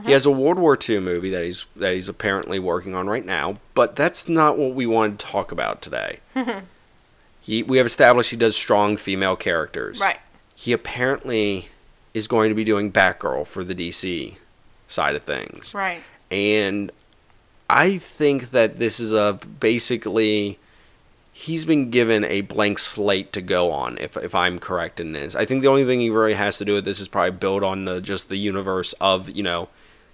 He 0.05 0.13
has 0.13 0.27
a 0.27 0.29
mm-hmm. 0.29 0.39
World 0.39 0.59
War 0.59 0.79
II 0.87 1.01
movie 1.01 1.31
that 1.31 1.45
he's 1.45 1.65
that 1.77 1.95
he's 1.95 2.09
apparently 2.11 2.59
working 2.59 2.95
on 2.95 3.07
right 3.07 3.25
now, 3.25 3.59
but 3.75 3.97
that's 3.97 4.29
not 4.29 4.59
what 4.59 4.75
we 4.75 4.87
wanted 4.87 5.19
to 5.19 5.27
talk 5.27 5.51
about 5.51 5.81
today. 5.81 6.19
he, 7.41 7.63
we 7.63 7.79
have 7.79 7.87
established 7.87 8.31
he 8.31 8.37
does 8.37 8.55
strong 8.55 8.99
female 8.99 9.35
characters. 9.35 9.99
Right. 9.99 10.19
He 10.61 10.73
apparently 10.73 11.69
is 12.15 12.27
going 12.27 12.49
to 12.49 12.55
be 12.55 12.65
doing 12.65 12.91
Batgirl 12.91 13.47
for 13.47 13.63
the 13.63 13.77
DC 13.77 14.39
side 14.89 15.15
of 15.15 15.23
things. 15.23 15.73
Right. 15.73 16.03
And 16.33 16.91
I 17.71 17.99
think 17.99 18.51
that 18.51 18.81
this 18.81 18.99
is 18.99 19.13
a 19.13 19.39
basically 19.61 20.59
he's 21.33 21.65
been 21.65 21.91
given 21.91 22.25
a 22.25 22.41
blank 22.41 22.81
slate 22.81 23.33
to 23.35 23.41
go 23.41 23.71
on 23.71 23.99
if 23.99 24.17
if 24.17 24.35
I'm 24.35 24.59
correct 24.59 24.99
in 24.99 25.13
this. 25.13 25.37
I 25.37 25.45
think 25.45 25.63
the 25.63 25.69
only 25.69 25.85
thing 25.85 26.01
he 26.01 26.11
really 26.11 26.35
has 26.35 26.59
to 26.59 26.65
do 26.65 26.75
with 26.75 26.85
this 26.85 26.99
is 26.99 27.07
probably 27.07 27.39
build 27.39 27.63
on 27.63 27.85
the 27.85 28.01
just 28.01 28.29
the 28.29 28.37
universe 28.37 28.95
of, 28.95 29.31
you 29.37 29.45
know, 29.45 29.69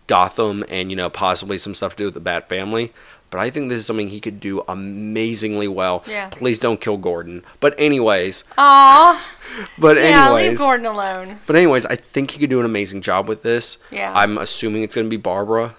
Gotham 0.08 0.62
and, 0.68 0.90
you 0.90 0.96
know, 0.96 1.08
possibly 1.08 1.56
some 1.56 1.74
stuff 1.74 1.96
to 1.96 2.02
do 2.02 2.04
with 2.04 2.14
the 2.14 2.20
Bat 2.20 2.50
family. 2.50 2.92
But 3.30 3.40
I 3.40 3.50
think 3.50 3.68
this 3.68 3.80
is 3.80 3.86
something 3.86 4.08
he 4.10 4.20
could 4.20 4.38
do 4.38 4.62
amazingly 4.68 5.66
well. 5.66 6.04
Yeah. 6.06 6.28
Please 6.28 6.60
don't 6.60 6.80
kill 6.80 6.96
Gordon. 6.96 7.44
But 7.58 7.74
anyways, 7.78 8.44
Aw. 8.56 9.20
but 9.78 9.96
Yeah, 9.96 10.32
leave 10.32 10.58
Gordon 10.58 10.86
alone. 10.86 11.40
but 11.46 11.56
anyways, 11.56 11.84
I 11.86 11.96
think 11.96 12.30
he 12.30 12.38
could 12.38 12.50
do 12.50 12.60
an 12.60 12.66
amazing 12.66 13.00
job 13.02 13.26
with 13.28 13.42
this. 13.42 13.78
Yeah. 13.90 14.12
I'm 14.14 14.38
assuming 14.38 14.82
it's 14.84 14.94
going 14.94 15.06
to 15.06 15.10
be 15.10 15.16
Barbara, 15.16 15.74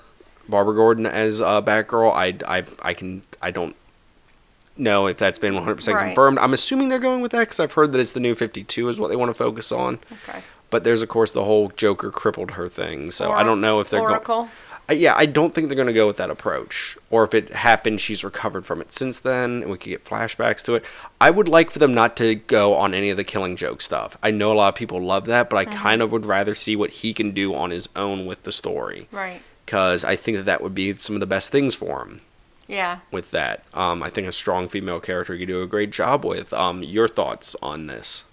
Barbara 0.49 0.75
Gordon 0.75 1.05
as 1.05 1.41
uh, 1.41 1.61
Batgirl. 1.61 2.11
I, 2.13 2.57
I, 2.57 2.63
I 2.81 2.93
can 2.93 3.21
I 3.41 3.51
don't 3.51 3.75
know 4.77 5.07
if 5.07 5.17
that's 5.17 5.39
been 5.39 5.53
100 5.53 5.75
percent 5.75 5.95
Right. 5.95 6.07
confirmed. 6.07 6.37
I'm 6.39 6.53
assuming 6.53 6.89
they're 6.89 6.99
going 6.99 7.21
with 7.21 7.31
that 7.31 7.39
because 7.41 7.61
I've 7.61 7.73
heard 7.73 7.93
that 7.93 7.99
it's 7.99 8.11
the 8.11 8.19
new 8.19 8.35
52 8.35 8.89
is 8.89 8.99
what 8.99 9.07
they 9.07 9.15
want 9.15 9.29
to 9.29 9.33
focus 9.37 9.71
on. 9.71 9.99
Okay. 10.27 10.41
But 10.69 10.83
there's 10.83 11.01
of 11.01 11.07
course 11.07 11.31
the 11.31 11.45
whole 11.45 11.69
Joker 11.69 12.11
crippled 12.11 12.51
her 12.51 12.67
thing. 12.67 13.11
So 13.11 13.31
I 13.31 13.43
don't 13.43 13.61
know 13.61 13.79
if 13.79 13.89
they're 13.89 14.01
going. 14.01 14.49
Yeah, 14.89 15.15
I 15.17 15.25
don't 15.25 15.55
think 15.55 15.67
they're 15.67 15.75
going 15.75 15.87
to 15.87 15.93
go 15.93 16.05
with 16.05 16.17
that 16.17 16.29
approach. 16.29 16.95
Or 17.09 17.23
if 17.23 17.33
it 17.33 17.53
happened, 17.53 18.01
she's 18.01 18.23
recovered 18.23 18.65
from 18.67 18.81
it 18.81 18.93
since 18.93 19.17
then, 19.19 19.63
and 19.63 19.71
we 19.71 19.77
could 19.79 19.89
get 19.89 20.05
flashbacks 20.05 20.61
to 20.63 20.75
it. 20.75 20.85
I 21.19 21.31
would 21.31 21.47
like 21.47 21.71
for 21.71 21.79
them 21.79 21.93
not 21.93 22.15
to 22.17 22.35
go 22.35 22.75
on 22.75 22.93
any 22.93 23.09
of 23.09 23.17
the 23.17 23.23
Killing 23.23 23.55
Joke 23.55 23.81
stuff. 23.81 24.15
I 24.21 24.29
know 24.31 24.51
a 24.51 24.53
lot 24.53 24.69
of 24.69 24.75
people 24.75 25.01
love 25.01 25.25
that, 25.25 25.49
but 25.49 25.57
I 25.57 25.65
Mm-hmm. 25.65 25.77
kind 25.81 26.01
of 26.03 26.11
would 26.11 26.25
rather 26.25 26.53
see 26.53 26.75
what 26.75 26.91
he 26.91 27.13
can 27.13 27.31
do 27.31 27.55
on 27.55 27.71
his 27.71 27.89
own 27.95 28.27
with 28.27 28.43
the 28.43 28.51
story. 28.51 29.07
Right. 29.11 29.41
Because 29.65 30.03
I 30.03 30.15
think 30.15 30.37
that 30.37 30.43
that 30.45 30.61
would 30.61 30.75
be 30.75 30.93
some 30.93 31.15
of 31.15 31.19
the 31.19 31.25
best 31.25 31.51
things 31.51 31.73
for 31.73 32.01
him 32.03 32.21
Yeah. 32.67 32.99
with 33.09 33.31
that. 33.31 33.63
Um, 33.73 34.03
I 34.03 34.11
think 34.11 34.27
a 34.27 34.31
strong 34.31 34.69
female 34.69 34.99
character 34.99 35.35
could 35.35 35.47
do 35.47 35.63
a 35.63 35.67
great 35.67 35.89
job 35.89 36.23
with. 36.23 36.53
Um, 36.53 36.83
your 36.83 37.07
thoughts 37.07 37.55
on 37.63 37.87
this? 37.87 38.23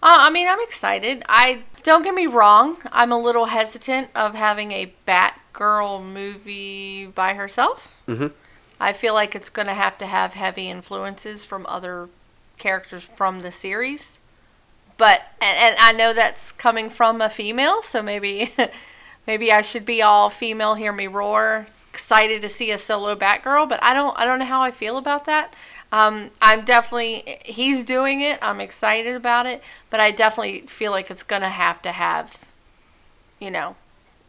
Uh, 0.00 0.18
I 0.20 0.30
mean, 0.30 0.46
I'm 0.46 0.60
excited. 0.60 1.24
I 1.28 1.62
don't 1.82 2.02
get 2.04 2.14
me 2.14 2.26
wrong. 2.28 2.76
I'm 2.92 3.10
a 3.10 3.18
little 3.18 3.46
hesitant 3.46 4.08
of 4.14 4.34
having 4.36 4.70
a 4.70 4.92
Batgirl 5.54 6.04
movie 6.04 7.06
by 7.06 7.34
herself. 7.34 7.94
Mhm. 8.08 8.32
I 8.80 8.92
feel 8.92 9.14
like 9.14 9.34
it's 9.34 9.50
going 9.50 9.68
to 9.68 9.74
have 9.74 9.98
to 9.98 10.06
have 10.06 10.34
heavy 10.34 10.68
influences 10.68 11.44
from 11.44 11.64
other 11.66 12.08
characters 12.58 13.04
from 13.04 13.40
the 13.40 13.52
series. 13.52 14.18
But 14.96 15.22
and, 15.40 15.56
and 15.58 15.76
I 15.78 15.92
know 15.92 16.12
that's 16.12 16.52
coming 16.52 16.90
from 16.90 17.20
a 17.20 17.30
female, 17.30 17.82
so 17.82 18.02
maybe 18.02 18.52
maybe 19.26 19.52
I 19.52 19.60
should 19.60 19.84
be 19.84 20.02
all 20.02 20.30
female. 20.30 20.74
Hear 20.74 20.92
me 20.92 21.06
roar! 21.06 21.66
Excited 21.92 22.42
to 22.42 22.48
see 22.48 22.70
a 22.70 22.78
solo 22.78 23.14
Batgirl, 23.16 23.68
but 23.68 23.82
I 23.82 23.94
don't 23.94 24.16
I 24.18 24.24
don't 24.24 24.38
know 24.38 24.44
how 24.44 24.62
I 24.62 24.70
feel 24.70 24.96
about 24.96 25.24
that. 25.26 25.52
Um, 25.90 26.30
I'm 26.42 26.64
definitely 26.64 27.38
he's 27.44 27.84
doing 27.84 28.20
it. 28.20 28.38
I'm 28.42 28.60
excited 28.60 29.14
about 29.16 29.46
it, 29.46 29.62
but 29.90 29.98
I 30.00 30.10
definitely 30.10 30.60
feel 30.62 30.90
like 30.92 31.10
it's 31.10 31.22
gonna 31.22 31.48
have 31.48 31.82
to 31.82 31.92
have, 31.92 32.36
you 33.40 33.50
know, 33.50 33.76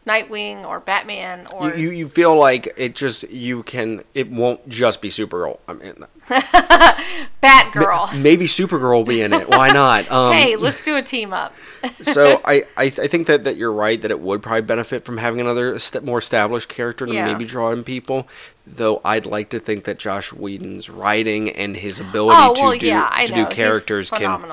Nightwing 0.08 0.64
or 0.66 0.80
Batman 0.80 1.48
or 1.52 1.70
You, 1.76 1.86
you 1.86 1.92
you 1.92 2.08
feel 2.08 2.38
like 2.38 2.72
it 2.78 2.96
just 2.96 3.30
you 3.32 3.64
can 3.64 4.04
it 4.14 4.30
won't 4.32 4.68
just 4.70 5.02
be 5.02 5.10
Supergirl. 5.10 5.58
I 5.68 5.74
mean, 5.74 5.96
Batgirl. 7.42 8.20
maybe 8.22 8.46
Supergirl 8.46 8.98
will 8.98 9.04
be 9.04 9.22
in 9.22 9.34
it. 9.34 9.50
Why 9.50 9.70
not? 9.72 10.06
Um, 10.16 10.34
hey, 10.34 10.56
let's 10.56 10.82
do 10.84 10.96
a 10.96 11.02
team 11.02 11.34
up. 11.34 11.54
so 12.02 12.40
I, 12.46 12.66
I 12.78 12.86
I 12.86 12.90
think 13.08 13.28
that, 13.28 13.44
that 13.44 13.58
you're 13.58 13.72
right 13.72 14.02
that 14.02 14.12
it 14.12 14.20
would 14.20 14.42
probably 14.44 14.62
benefit 14.62 15.04
from 15.04 15.18
having 15.18 15.42
another 15.42 15.78
more 16.04 16.20
established 16.20 16.70
character 16.70 17.06
to 17.06 17.14
Yeah. 17.14 17.26
maybe 17.26 17.44
draw 17.46 17.72
in 17.72 17.84
people. 17.84 18.28
Though 18.68 19.02
I'd 19.04 19.26
like 19.26 19.50
to 19.50 19.60
think 19.60 19.84
that 19.86 19.98
Joss 20.00 20.32
Whedon's 20.32 20.90
writing 20.90 21.50
and 21.50 21.76
his 21.76 22.00
ability 22.08 22.38
Oh, 22.40 22.74
to 22.74 22.80
do 22.80 22.86
yeah, 22.88 23.10
to 23.26 23.36
know. 23.36 23.50
do 23.50 23.56
characters 23.56 24.10
can 24.12 24.46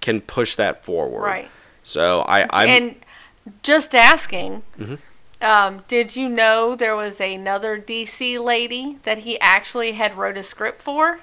can 0.00 0.20
push 0.20 0.54
that 0.56 0.84
forward. 0.84 1.22
Right. 1.22 1.50
So 1.82 2.20
I 2.22 2.46
I'm 2.50 2.68
and 2.68 2.94
just 3.62 3.94
asking, 3.94 4.62
Mm-hmm. 4.78 4.94
um, 5.44 5.82
did 5.88 6.16
you 6.16 6.28
know 6.28 6.74
there 6.76 6.96
was 6.96 7.20
another 7.20 7.78
DC 7.78 8.42
lady 8.42 8.98
that 9.04 9.18
he 9.18 9.38
actually 9.40 9.92
had 9.92 10.16
wrote 10.16 10.36
a 10.36 10.42
script 10.42 10.82
for? 10.82 11.20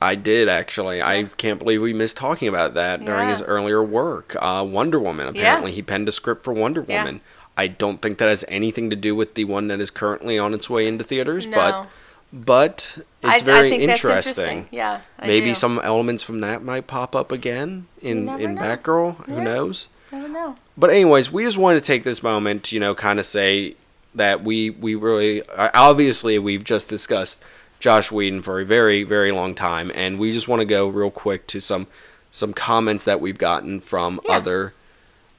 I 0.00 0.16
did 0.16 0.48
actually. 0.48 1.00
I 1.00 1.24
can't 1.36 1.60
believe 1.60 1.80
we 1.80 1.92
missed 1.92 2.16
talking 2.16 2.48
about 2.48 2.74
that 2.74 3.04
during 3.04 3.28
his 3.28 3.40
earlier 3.42 3.82
work. 3.82 4.34
Uh, 4.40 4.64
Wonder 4.68 4.98
Woman. 4.98 5.28
Apparently, 5.28 5.70
he 5.72 5.80
penned 5.82 6.08
a 6.08 6.12
script 6.12 6.42
for 6.42 6.52
Wonder 6.52 6.84
Yeah. 6.88 7.04
Woman. 7.04 7.20
I 7.56 7.66
don't 7.68 8.00
think 8.02 8.18
that 8.18 8.28
has 8.28 8.44
anything 8.48 8.90
to 8.90 8.96
do 8.96 9.14
with 9.14 9.34
the 9.34 9.44
one 9.44 9.68
that 9.68 9.78
is 9.80 9.90
currently 9.90 10.38
on 10.38 10.54
its 10.54 10.68
way 10.70 10.88
into 10.88 11.04
theaters, 11.04 11.46
No. 11.46 11.56
but 11.56 11.88
but 12.32 12.98
I, 13.22 13.34
it's 13.34 13.42
very 13.42 13.72
I 13.74 13.76
interesting. 13.76 13.90
Interesting. 13.90 14.68
Yeah, 14.72 15.02
I 15.18 15.26
Maybe 15.26 15.48
do. 15.50 15.54
some 15.54 15.78
elements 15.84 16.22
from 16.22 16.40
that 16.40 16.64
might 16.64 16.86
pop 16.86 17.14
up 17.14 17.30
again 17.30 17.86
in 18.00 18.28
in 18.40 18.54
know. 18.54 18.62
Batgirl. 18.62 19.26
Who 19.26 19.40
knows? 19.42 19.86
I 20.12 20.20
don't 20.20 20.32
know. 20.32 20.56
But 20.76 20.90
anyways, 20.90 21.32
we 21.32 21.44
just 21.44 21.56
wanted 21.56 21.80
to 21.80 21.86
take 21.86 22.04
this 22.04 22.22
moment, 22.22 22.64
to, 22.64 22.76
you 22.76 22.80
know, 22.80 22.94
kind 22.94 23.18
of 23.18 23.26
say 23.26 23.76
that 24.14 24.44
we 24.44 24.68
we 24.70 24.94
really 24.94 25.42
uh, 25.48 25.70
obviously 25.74 26.38
we've 26.38 26.64
just 26.64 26.88
discussed 26.88 27.42
Joss 27.80 28.12
Whedon 28.12 28.42
for 28.42 28.60
a 28.60 28.64
very 28.64 29.04
very 29.04 29.32
long 29.32 29.54
time, 29.54 29.90
and 29.94 30.18
we 30.18 30.32
just 30.32 30.48
want 30.48 30.60
to 30.60 30.66
go 30.66 30.86
real 30.88 31.10
quick 31.10 31.46
to 31.48 31.60
some 31.60 31.86
some 32.30 32.52
comments 32.52 33.04
that 33.04 33.20
we've 33.20 33.38
gotten 33.38 33.80
from 33.80 34.20
Yeah. 34.26 34.36
other 34.36 34.74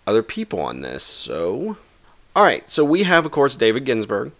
other 0.07 0.23
people 0.23 0.59
on 0.59 0.81
this. 0.81 1.03
So, 1.03 1.77
all 2.35 2.43
right, 2.43 2.69
so 2.69 2.83
we 2.83 3.03
have 3.03 3.25
of 3.25 3.31
course 3.31 3.55
David 3.55 3.85
Ginsburg, 3.85 4.31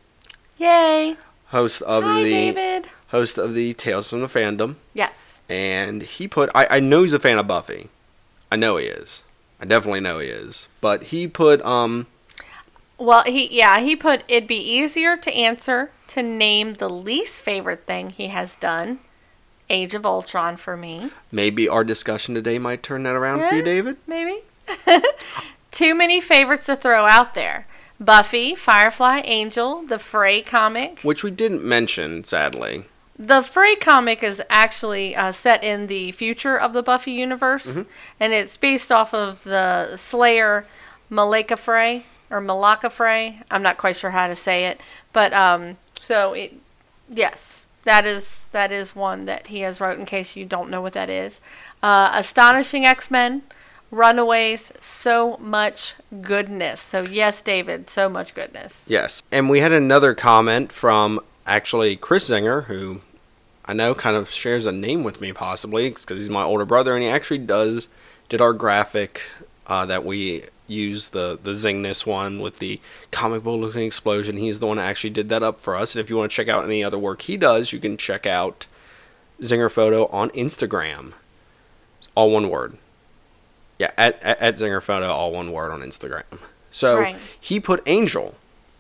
Yay! 0.57 1.15
host 1.47 1.81
of 1.83 2.03
Hi, 2.03 2.23
the 2.23 2.29
David. 2.31 2.87
host 3.09 3.37
of 3.37 3.53
the 3.53 3.73
Tales 3.73 4.09
from 4.09 4.21
the 4.21 4.27
Fandom, 4.27 4.75
Yes. 4.95 5.39
and 5.47 6.01
he 6.01 6.27
put 6.27 6.49
I, 6.55 6.67
I 6.71 6.79
know 6.79 7.03
he's 7.03 7.13
a 7.13 7.19
fan 7.19 7.37
of 7.37 7.47
Buffy. 7.47 7.89
I 8.51 8.55
know 8.55 8.77
he 8.77 8.85
is. 8.85 9.22
I 9.63 9.65
definitely 9.65 10.01
know 10.01 10.19
he 10.19 10.27
is. 10.27 10.67
But 10.81 11.03
he 11.03 11.25
put 11.25 11.63
um 11.65 12.07
Well, 12.97 13.23
he 13.23 13.47
yeah 13.47 13.79
he 13.79 13.95
put 13.95 14.23
it'd 14.27 14.45
be 14.45 14.57
easier 14.57 15.15
to 15.15 15.33
answer 15.33 15.89
to 16.09 16.21
name 16.21 16.73
the 16.73 16.89
least 16.89 17.41
favorite 17.41 17.85
thing 17.87 18.09
he 18.09 18.27
has 18.27 18.57
done. 18.57 18.99
Age 19.69 19.95
of 19.95 20.05
Ultron 20.05 20.57
for 20.57 20.75
me. 20.75 21.11
Maybe 21.31 21.69
our 21.69 21.85
discussion 21.85 22.35
today 22.35 22.59
might 22.59 22.83
turn 22.83 23.03
that 23.03 23.15
around 23.15 23.39
for 23.47 23.55
you, 23.55 23.63
David. 23.63 23.95
maybe. 24.05 24.41
Too 25.71 25.95
many 25.95 26.19
favorites 26.19 26.65
to 26.65 26.75
throw 26.75 27.05
out 27.05 27.33
there. 27.33 27.65
Buffy, 28.01 28.55
Firefly, 28.55 29.21
Angel, 29.23 29.83
the 29.83 29.97
Fray 29.97 30.41
comic. 30.41 30.99
Which 31.03 31.23
we 31.23 31.31
didn't 31.31 31.63
mention, 31.63 32.25
sadly. 32.25 32.83
The 33.17 33.43
Fray 33.43 33.75
comic 33.75 34.23
is 34.23 34.41
actually 34.49 35.15
uh, 35.15 35.31
set 35.31 35.63
in 35.63 35.87
the 35.87 36.11
future 36.13 36.57
of 36.57 36.73
the 36.73 36.81
Buffy 36.81 37.11
universe, 37.11 37.67
and 38.19 38.33
it's 38.33 38.57
based 38.57 38.91
off 38.91 39.13
of 39.13 39.43
the 39.43 39.95
Slayer 39.97 40.65
Malika 41.09 41.55
Fray 41.55 42.05
or 42.31 42.41
Malaka 42.41 42.91
Fray. 42.91 43.41
I'm 43.51 43.61
not 43.61 43.77
quite 43.77 43.95
sure 43.95 44.11
how 44.11 44.27
to 44.27 44.35
say 44.35 44.65
it, 44.65 44.81
but 45.13 45.31
um, 45.33 45.77
so 45.99 46.33
it, 46.33 46.55
yes, 47.07 47.67
that 47.83 48.05
is 48.05 48.45
that 48.51 48.71
is 48.71 48.95
one 48.95 49.25
that 49.25 49.47
he 49.47 49.59
has 49.59 49.79
wrote. 49.79 49.99
In 49.99 50.05
case 50.05 50.35
you 50.35 50.45
don't 50.45 50.71
know 50.71 50.81
what 50.81 50.93
that 50.93 51.09
is, 51.09 51.39
uh, 51.83 52.09
Astonishing 52.13 52.83
X 52.83 53.11
Men, 53.11 53.43
Runaways, 53.91 54.71
so 54.79 55.37
much 55.37 55.93
goodness. 56.21 56.81
So 56.81 57.03
yes, 57.03 57.41
David, 57.41 57.91
so 57.91 58.09
much 58.09 58.33
goodness. 58.33 58.85
Yes. 58.87 59.21
And 59.31 59.49
we 59.49 59.59
had 59.59 59.71
another 59.71 60.15
comment 60.15 60.71
from 60.71 61.19
actually 61.45 61.95
Chris 61.95 62.29
Zinger, 62.29 62.65
who 62.65 63.01
I 63.65 63.73
know 63.73 63.95
kind 63.95 64.15
of 64.15 64.29
shares 64.29 64.65
a 64.65 64.71
name 64.71 65.03
with 65.03 65.21
me 65.21 65.33
possibly 65.33 65.89
because 65.89 66.19
he's 66.19 66.29
my 66.29 66.43
older 66.43 66.65
brother, 66.65 66.93
and 66.93 67.03
he 67.03 67.09
actually 67.09 67.39
does 67.39 67.87
did 68.29 68.41
our 68.41 68.53
graphic 68.53 69.21
uh, 69.67 69.85
that 69.85 70.05
we 70.05 70.43
use 70.67 71.09
the 71.09 71.37
the 71.41 71.51
Zingness 71.51 72.05
one 72.05 72.39
with 72.39 72.59
the 72.59 72.79
comic 73.11 73.43
book 73.43 73.59
looking 73.59 73.83
explosion. 73.83 74.37
He's 74.37 74.59
the 74.59 74.67
one 74.67 74.77
that 74.77 74.83
actually 74.83 75.09
did 75.11 75.29
that 75.29 75.43
up 75.43 75.59
for 75.59 75.75
us. 75.75 75.95
And 75.95 76.03
if 76.03 76.09
you 76.09 76.17
want 76.17 76.31
to 76.31 76.35
check 76.35 76.47
out 76.49 76.63
any 76.63 76.83
other 76.83 76.97
work 76.99 77.21
he 77.23 77.37
does, 77.37 77.71
you 77.73 77.79
can 77.79 77.97
check 77.97 78.25
out 78.25 78.67
Zinger 79.41 79.69
Photo 79.71 80.07
on 80.07 80.29
Instagram. 80.31 81.13
All 82.15 82.31
one 82.31 82.49
word. 82.49 82.77
Yeah, 83.79 83.91
at, 83.97 84.21
at, 84.23 84.39
at 84.41 84.55
Zinger 84.55 84.81
Photo, 84.81 85.07
all 85.07 85.31
one 85.31 85.51
word 85.51 85.71
on 85.71 85.81
Instagram. 85.81 86.23
So 86.71 86.99
Right. 86.99 87.15
he 87.39 87.59
put 87.59 87.81
Angel. 87.85 88.35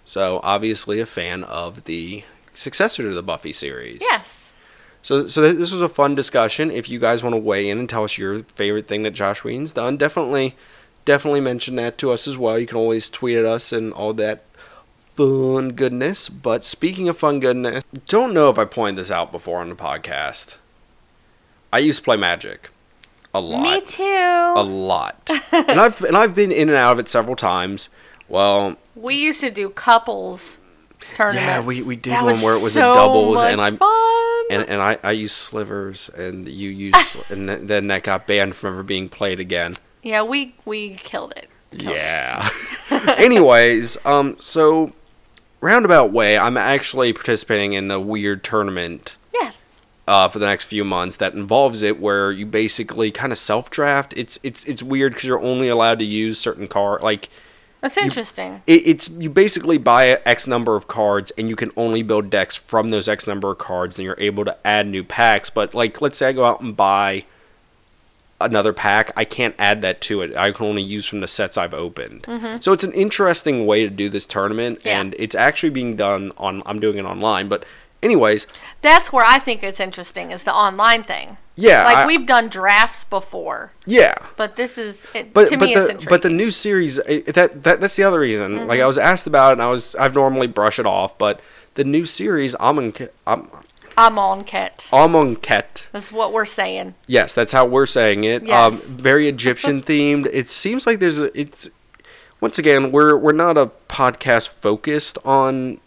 So 0.05 0.39
obviously 0.43 0.99
a 0.99 1.05
fan 1.05 1.43
of 1.43 1.85
the 1.85 2.23
successor 2.53 3.03
to 3.09 3.13
the 3.13 3.23
Buffy 3.23 3.53
series. 3.53 3.99
Yes. 4.01 4.51
So 5.01 5.27
so 5.27 5.41
this 5.53 5.71
was 5.71 5.81
a 5.81 5.89
fun 5.89 6.15
discussion. 6.15 6.71
If 6.71 6.87
you 6.89 6.99
guys 6.99 7.23
want 7.23 7.33
to 7.35 7.41
weigh 7.41 7.69
in 7.69 7.77
and 7.79 7.89
tell 7.89 8.03
us 8.03 8.17
your 8.17 8.43
favorite 8.55 8.87
thing 8.87 9.03
that 9.03 9.11
Joss 9.11 9.43
Whedon's 9.43 9.71
done, 9.73 9.97
definitely 9.97 10.55
definitely 11.05 11.41
mention 11.41 11.75
that 11.75 11.97
to 11.97 12.11
us 12.11 12.27
as 12.27 12.37
well. 12.37 12.57
You 12.57 12.65
can 12.67 12.77
always 12.77 13.09
tweet 13.09 13.37
at 13.37 13.45
us 13.45 13.73
and 13.73 13.91
all 13.93 14.13
that 14.13 14.45
fun 15.15 15.71
goodness. 15.73 16.29
But 16.29 16.63
speaking 16.65 17.09
of 17.09 17.17
fun 17.17 17.39
goodness, 17.39 17.83
don't 18.07 18.33
know 18.33 18.49
if 18.49 18.57
I 18.57 18.65
pointed 18.65 18.97
this 18.99 19.11
out 19.11 19.31
before 19.31 19.59
on 19.59 19.69
the 19.69 19.75
podcast. 19.75 20.57
I 21.71 21.79
used 21.79 21.99
to 21.99 22.05
play 22.05 22.17
Magic 22.17 22.69
a 23.33 23.41
lot 23.41 23.63
Me 23.63 23.81
too. 23.81 24.03
a 24.03 24.63
lot. 24.63 25.29
and 25.51 25.81
I've 25.81 26.01
and 26.03 26.15
I've 26.15 26.35
been 26.35 26.51
in 26.51 26.69
and 26.69 26.77
out 26.77 26.93
of 26.93 26.99
it 26.99 27.09
several 27.09 27.35
times. 27.35 27.89
Well, 28.29 28.77
We 28.95 29.15
used 29.15 29.41
to 29.41 29.51
do 29.51 29.69
couples 29.69 30.59
tournaments. 31.15 31.41
Yeah, 31.45 31.59
we- 31.61 31.81
we 31.83 31.95
did 31.95 32.13
That 32.13 32.23
one 32.25 32.35
where 32.41 32.55
it 32.57 32.61
was 32.63 32.75
a 32.75 32.81
so 32.81 32.93
doubles, 32.93 33.41
and 33.41 33.59
I'm- 33.61 33.77
fun. 33.77 34.45
and 34.49 34.63
and 34.69 34.81
I 34.81 34.97
I 35.03 35.11
used 35.11 35.35
slivers 35.35 36.09
and 36.15 36.47
you 36.47 36.69
used 36.69 37.15
and 37.29 37.47
th- 37.47 37.59
then 37.63 37.87
that 37.87 38.03
got 38.03 38.27
banned 38.27 38.55
from 38.55 38.73
ever 38.73 38.83
being 38.83 39.09
played 39.09 39.39
again. 39.39 39.75
yeah, 40.01 40.21
we 40.23 40.55
we 40.65 40.95
killed 41.03 41.33
it. 41.35 41.49
Killed 41.77 41.93
it. 41.93 41.95
Yeah. 41.97 42.49
Anyways, 43.17 43.97
um 44.05 44.35
so 44.39 44.93
roundabout 45.61 46.11
way, 46.11 46.37
I'm 46.37 46.57
actually 46.57 47.13
participating 47.13 47.73
in 47.73 47.89
a 47.89 47.99
weird 47.99 48.43
tournament 48.43 49.15
Yes. 49.33 49.55
uh, 50.07 50.27
for 50.27 50.39
the 50.39 50.45
next 50.45 50.65
few 50.65 50.83
months 50.83 51.15
that 51.17 51.33
involves 51.33 51.81
it 51.83 51.99
where 51.99 52.31
you 52.31 52.45
basically 52.45 53.11
kind 53.11 53.31
of 53.31 53.37
self 53.39 53.69
draft. 53.69 54.13
It's 54.17 54.37
it's 54.43 54.63
it's 54.65 54.83
weird 54.83 55.13
because 55.13 55.27
you're 55.27 55.41
only 55.41 55.69
allowed 55.69 55.99
to 55.99 56.05
use 56.05 56.37
certain 56.39 56.67
car 56.67 56.99
like 57.01 57.29
That's 57.83 57.97
interesting. 57.97 58.63
it, 58.65 58.87
it's 58.87 59.09
you 59.11 59.29
basically 59.29 59.77
buy 59.77 60.07
X 60.25 60.47
number 60.47 60.75
of 60.75 60.87
cards 60.87 61.31
and 61.37 61.49
you 61.49 61.55
can 61.55 61.69
only 61.77 62.01
build 62.01 62.31
decks 62.31 62.55
from 62.55 62.89
those 62.89 63.07
X 63.07 63.27
number 63.27 63.51
of 63.51 63.59
cards 63.59 63.99
and 63.99 64.05
you're 64.05 64.15
able 64.19 64.45
to 64.45 64.57
add 64.65 64.87
new 64.87 65.03
packs. 65.03 65.51
But 65.51 65.75
like, 65.75 66.01
let's 66.01 66.17
say 66.17 66.29
I 66.29 66.31
go 66.31 66.45
out 66.45 66.61
and 66.61 66.75
buy 66.75 67.25
another 68.41 68.73
pack, 68.73 69.11
I 69.15 69.23
can't 69.25 69.55
add 69.57 69.81
that 69.83 70.01
to 70.01 70.21
it. 70.21 70.35
I 70.35 70.51
can 70.51 70.65
only 70.65 70.81
use 70.81 71.05
from 71.05 71.21
the 71.21 71.27
sets 71.27 71.57
I've 71.57 71.73
opened. 71.73 72.25
So 72.61 72.73
it's 72.73 72.83
an 72.83 72.91
interesting 72.93 73.65
way 73.65 73.83
to 73.83 73.89
do 73.89 74.09
this 74.09 74.25
tournament, 74.25 74.79
Mm-hmm. 74.79 74.87
Yeah. 74.87 74.99
and 74.99 75.15
it's 75.19 75.35
actually 75.35 75.69
being 75.69 75.95
done 75.95 76.31
on. 76.37 76.61
I'm 76.65 76.79
doing 76.79 76.97
it 76.97 77.05
online, 77.05 77.47
but 77.47 77.63
anyways, 78.03 78.47
That's 78.81 79.11
where 79.13 79.25
I 79.25 79.39
think 79.39 79.63
it's 79.63 79.79
interesting 79.79 80.31
is 80.31 80.43
the 80.43 80.53
online 80.53 81.03
thing. 81.03 81.37
yeah, 81.55 81.85
Like 81.85 81.97
I- 81.97 82.05
we've 82.07 82.25
done 82.25 82.47
drafts 82.49 83.03
before, 83.03 83.71
yeah. 83.85 84.15
but 84.37 84.55
this 84.55 84.77
is 84.77 85.05
it, 85.13 85.33
but 85.33 85.49
to 85.49 85.57
but 85.57 85.65
me 85.65 85.73
it's 85.73 85.75
the 85.85 85.89
intriguing. 85.91 86.07
but 86.09 86.21
the 86.21 86.29
new 86.29 86.51
series 86.51 86.99
eh, 87.05 87.21
that 87.27 87.63
that 87.63 87.79
that's 87.81 87.95
the 87.95 88.03
other 88.03 88.19
reason. 88.19 88.67
Like 88.67 88.79
I 88.81 88.85
was 88.87 88.97
asked 88.97 89.27
about 89.27 89.49
it, 89.49 89.53
and 89.53 89.61
I 89.61 89.67
was 89.69 89.95
I've 89.95 90.13
normally 90.15 90.47
brush 90.47 90.79
it 90.79 90.85
off, 90.85 91.17
but 91.17 91.39
the 91.75 91.83
new 91.83 92.05
series 92.05 92.55
I'm 92.59 92.77
Amonkhet. 93.97 94.77
Amonkhet. 94.89 95.85
That's 95.91 96.11
what 96.11 96.33
we're 96.33 96.45
saying. 96.45 96.95
Yes, 97.07 97.33
that's 97.33 97.51
how 97.51 97.65
we're 97.65 97.85
saying 97.85 98.23
it. 98.23 98.43
Yes. 98.45 98.73
Um, 98.73 98.77
very 98.97 99.27
Egyptian 99.27 99.81
themed. 99.89 100.27
It 100.33 100.49
seems 100.49 100.87
like 100.87 100.99
there's 100.99 101.19
a, 101.19 101.37
it's 101.39 101.69
once 102.41 102.57
again 102.57 102.91
we're 102.91 103.15
we're 103.15 103.31
not 103.31 103.57
a 103.57 103.67
podcast 103.87 104.49
focused 104.49 105.17
on 105.23 105.79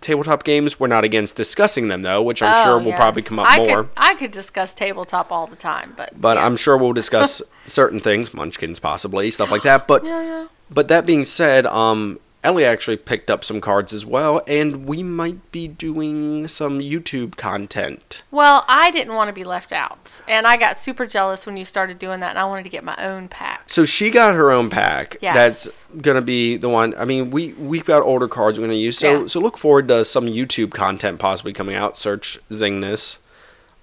tabletop 0.00 0.44
games. 0.44 0.78
We're 0.78 0.86
not 0.86 1.04
against 1.04 1.36
discussing 1.36 1.88
them 1.88 2.02
though, 2.02 2.22
which 2.22 2.42
I'm 2.42 2.52
Oh, 2.52 2.64
sure 2.64 2.78
will 2.78 2.86
yes. 2.88 2.96
probably 2.98 3.22
come 3.22 3.38
up 3.38 3.46
I 3.48 3.58
more. 3.58 3.84
Could, 3.84 3.92
I 3.96 4.14
could 4.14 4.32
discuss 4.32 4.74
tabletop 4.74 5.30
all 5.32 5.46
the 5.46 5.56
time, 5.56 5.94
but 5.96 6.20
but 6.20 6.36
yes. 6.36 6.44
I'm 6.46 6.56
sure 6.56 6.76
we'll 6.76 6.92
discuss 6.92 7.42
certain 7.66 8.00
things, 8.00 8.32
Munchkins 8.34 8.78
possibly, 8.80 9.30
stuff 9.30 9.50
like 9.50 9.62
that. 9.62 9.86
But 9.86 10.04
Yeah, 10.04 10.22
yeah. 10.22 10.46
but 10.70 10.88
that 10.88 11.06
being 11.06 11.24
said, 11.24 11.66
um, 11.66 12.20
Ellie 12.48 12.64
actually 12.64 12.96
picked 12.96 13.30
up 13.30 13.44
some 13.44 13.60
cards 13.60 13.92
as 13.92 14.06
well, 14.06 14.40
and 14.46 14.86
we 14.86 15.02
might 15.02 15.52
be 15.52 15.68
doing 15.68 16.48
some 16.48 16.78
YouTube 16.80 17.36
content. 17.36 18.22
Well, 18.30 18.64
I 18.66 18.90
didn't 18.90 19.12
want 19.14 19.28
to 19.28 19.34
be 19.34 19.44
left 19.44 19.70
out, 19.70 20.22
and 20.26 20.46
I 20.46 20.56
got 20.56 20.78
super 20.80 21.06
jealous 21.06 21.44
when 21.44 21.58
you 21.58 21.66
started 21.66 21.98
doing 21.98 22.20
that, 22.20 22.30
and 22.30 22.38
I 22.38 22.46
wanted 22.46 22.62
to 22.62 22.70
get 22.70 22.84
my 22.84 22.96
own 22.96 23.28
pack. 23.28 23.64
So 23.66 23.84
she 23.84 24.10
got 24.10 24.34
her 24.34 24.50
own 24.50 24.70
pack. 24.70 25.18
Yes. 25.20 25.34
That's 25.34 25.68
gonna 26.00 26.22
be 26.22 26.56
the 26.56 26.70
one. 26.70 26.94
I 26.96 27.04
mean, 27.04 27.30
we 27.30 27.52
we've 27.52 27.84
got 27.84 28.00
older 28.00 28.26
cards 28.28 28.58
we're 28.58 28.64
gonna 28.64 28.78
use. 28.78 28.96
So 28.98 29.20
Yeah. 29.22 29.26
so 29.26 29.40
look 29.40 29.58
forward 29.58 29.88
to 29.88 30.02
some 30.06 30.24
YouTube 30.24 30.70
content 30.70 31.18
possibly 31.18 31.52
coming 31.52 31.74
out. 31.76 31.98
Search 31.98 32.38
Zing 32.50 32.80
This, 32.80 33.18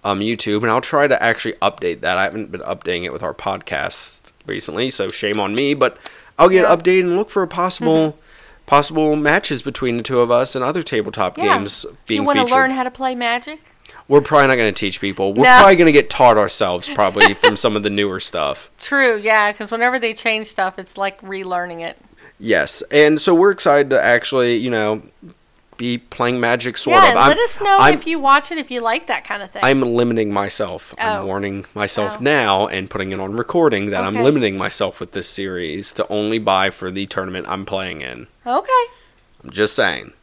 um, 0.04 0.22
YouTube, 0.22 0.64
and 0.64 0.72
I'll 0.72 0.82
try 0.82 1.06
to 1.06 1.22
actually 1.22 1.54
update 1.62 2.02
that. 2.02 2.18
I 2.18 2.24
haven't 2.24 2.52
been 2.52 2.62
updating 2.62 3.04
it 3.04 3.14
with 3.14 3.22
our 3.22 3.36
podcast 3.36 4.22
recently, 4.48 4.90
so 4.90 5.10
shame 5.10 5.40
on 5.40 5.54
me. 5.54 5.76
But 5.76 6.00
I'll 6.40 6.50
get 6.50 6.64
Yeah. 6.64 6.76
Mm-hmm. 6.76 6.82
updated 6.82 7.00
and 7.02 7.16
look 7.18 7.30
for 7.30 7.44
a 7.44 7.48
possible 7.48 8.18
possible 8.66 9.16
matches 9.16 9.62
between 9.62 9.98
the 9.98 10.04
two 10.04 10.20
of 10.20 10.32
us 10.32 10.56
and 10.56 10.64
other 10.64 10.84
tabletop 10.84 11.36
games. 11.36 11.46
Yeah. 11.46 11.58
games 11.58 11.84
you 11.86 11.98
being 12.08 12.26
want 12.26 12.40
to 12.40 12.46
learn 12.46 12.72
how 12.72 12.84
to 12.84 12.92
play 12.92 13.16
Magic? 13.16 13.60
We're 14.08 14.22
probably 14.22 14.48
not 14.48 14.56
gonna 14.56 14.72
teach 14.72 15.00
people. 15.02 15.34
We're 15.34 15.46
No. 15.46 15.58
probably 15.58 15.76
gonna 15.76 15.92
get 15.92 16.10
taught 16.10 16.38
ourselves 16.38 16.90
probably 16.96 17.34
from 17.34 17.58
some 17.58 17.76
of 17.76 17.84
the 17.84 17.90
newer 17.90 18.20
stuff. 18.20 18.70
True, 18.80 19.18
yeah, 19.18 19.52
because 19.52 19.72
whenever 19.72 19.98
they 20.00 20.14
change 20.14 20.48
stuff, 20.48 20.78
it's 20.80 20.98
like 20.98 21.20
relearning 21.22 21.82
it. 21.82 21.98
Yes, 22.40 22.82
and 22.92 23.20
so 23.22 23.34
we're 23.34 23.52
excited 23.52 23.90
to 23.92 24.04
actually, 24.04 24.56
you 24.58 24.70
know, 24.70 25.02
be 25.78 25.98
playing 25.98 26.40
Magic 26.40 26.78
sort 26.78 26.98
yeah, 26.98 27.12
of. 27.12 27.18
I'm, 27.18 27.30
let 27.30 27.38
us 27.40 27.60
know 27.62 27.78
I'm, 27.80 27.94
if 27.94 28.08
you 28.08 28.20
watch 28.20 28.52
it, 28.52 28.58
if 28.58 28.70
you 28.72 28.82
like 28.82 29.08
that 29.08 29.24
kind 29.26 29.42
of 29.44 29.52
thing. 29.52 29.62
I'm 29.64 29.82
limiting 29.82 30.32
myself. 30.32 30.94
I'm 30.98 31.22
Oh. 31.22 31.26
warning 31.26 31.66
myself 31.74 32.18
Oh. 32.20 32.24
now 32.24 32.68
and 32.68 32.90
putting 32.90 33.12
it 33.12 33.20
on 33.20 33.36
recording 33.36 33.90
that 33.92 34.04
I'm 34.04 34.16
limiting 34.16 34.58
myself 34.58 35.00
with 35.00 35.12
this 35.14 35.28
series 35.30 35.92
to 35.94 36.08
only 36.10 36.40
buy 36.40 36.70
for 36.70 36.92
the 36.92 37.06
tournament 37.06 37.48
I'm 37.50 37.66
playing 37.66 38.02
in. 38.02 38.28
okay. 38.46 38.72
I'm 39.44 39.52
just 39.52 39.76
saying. 39.76 40.14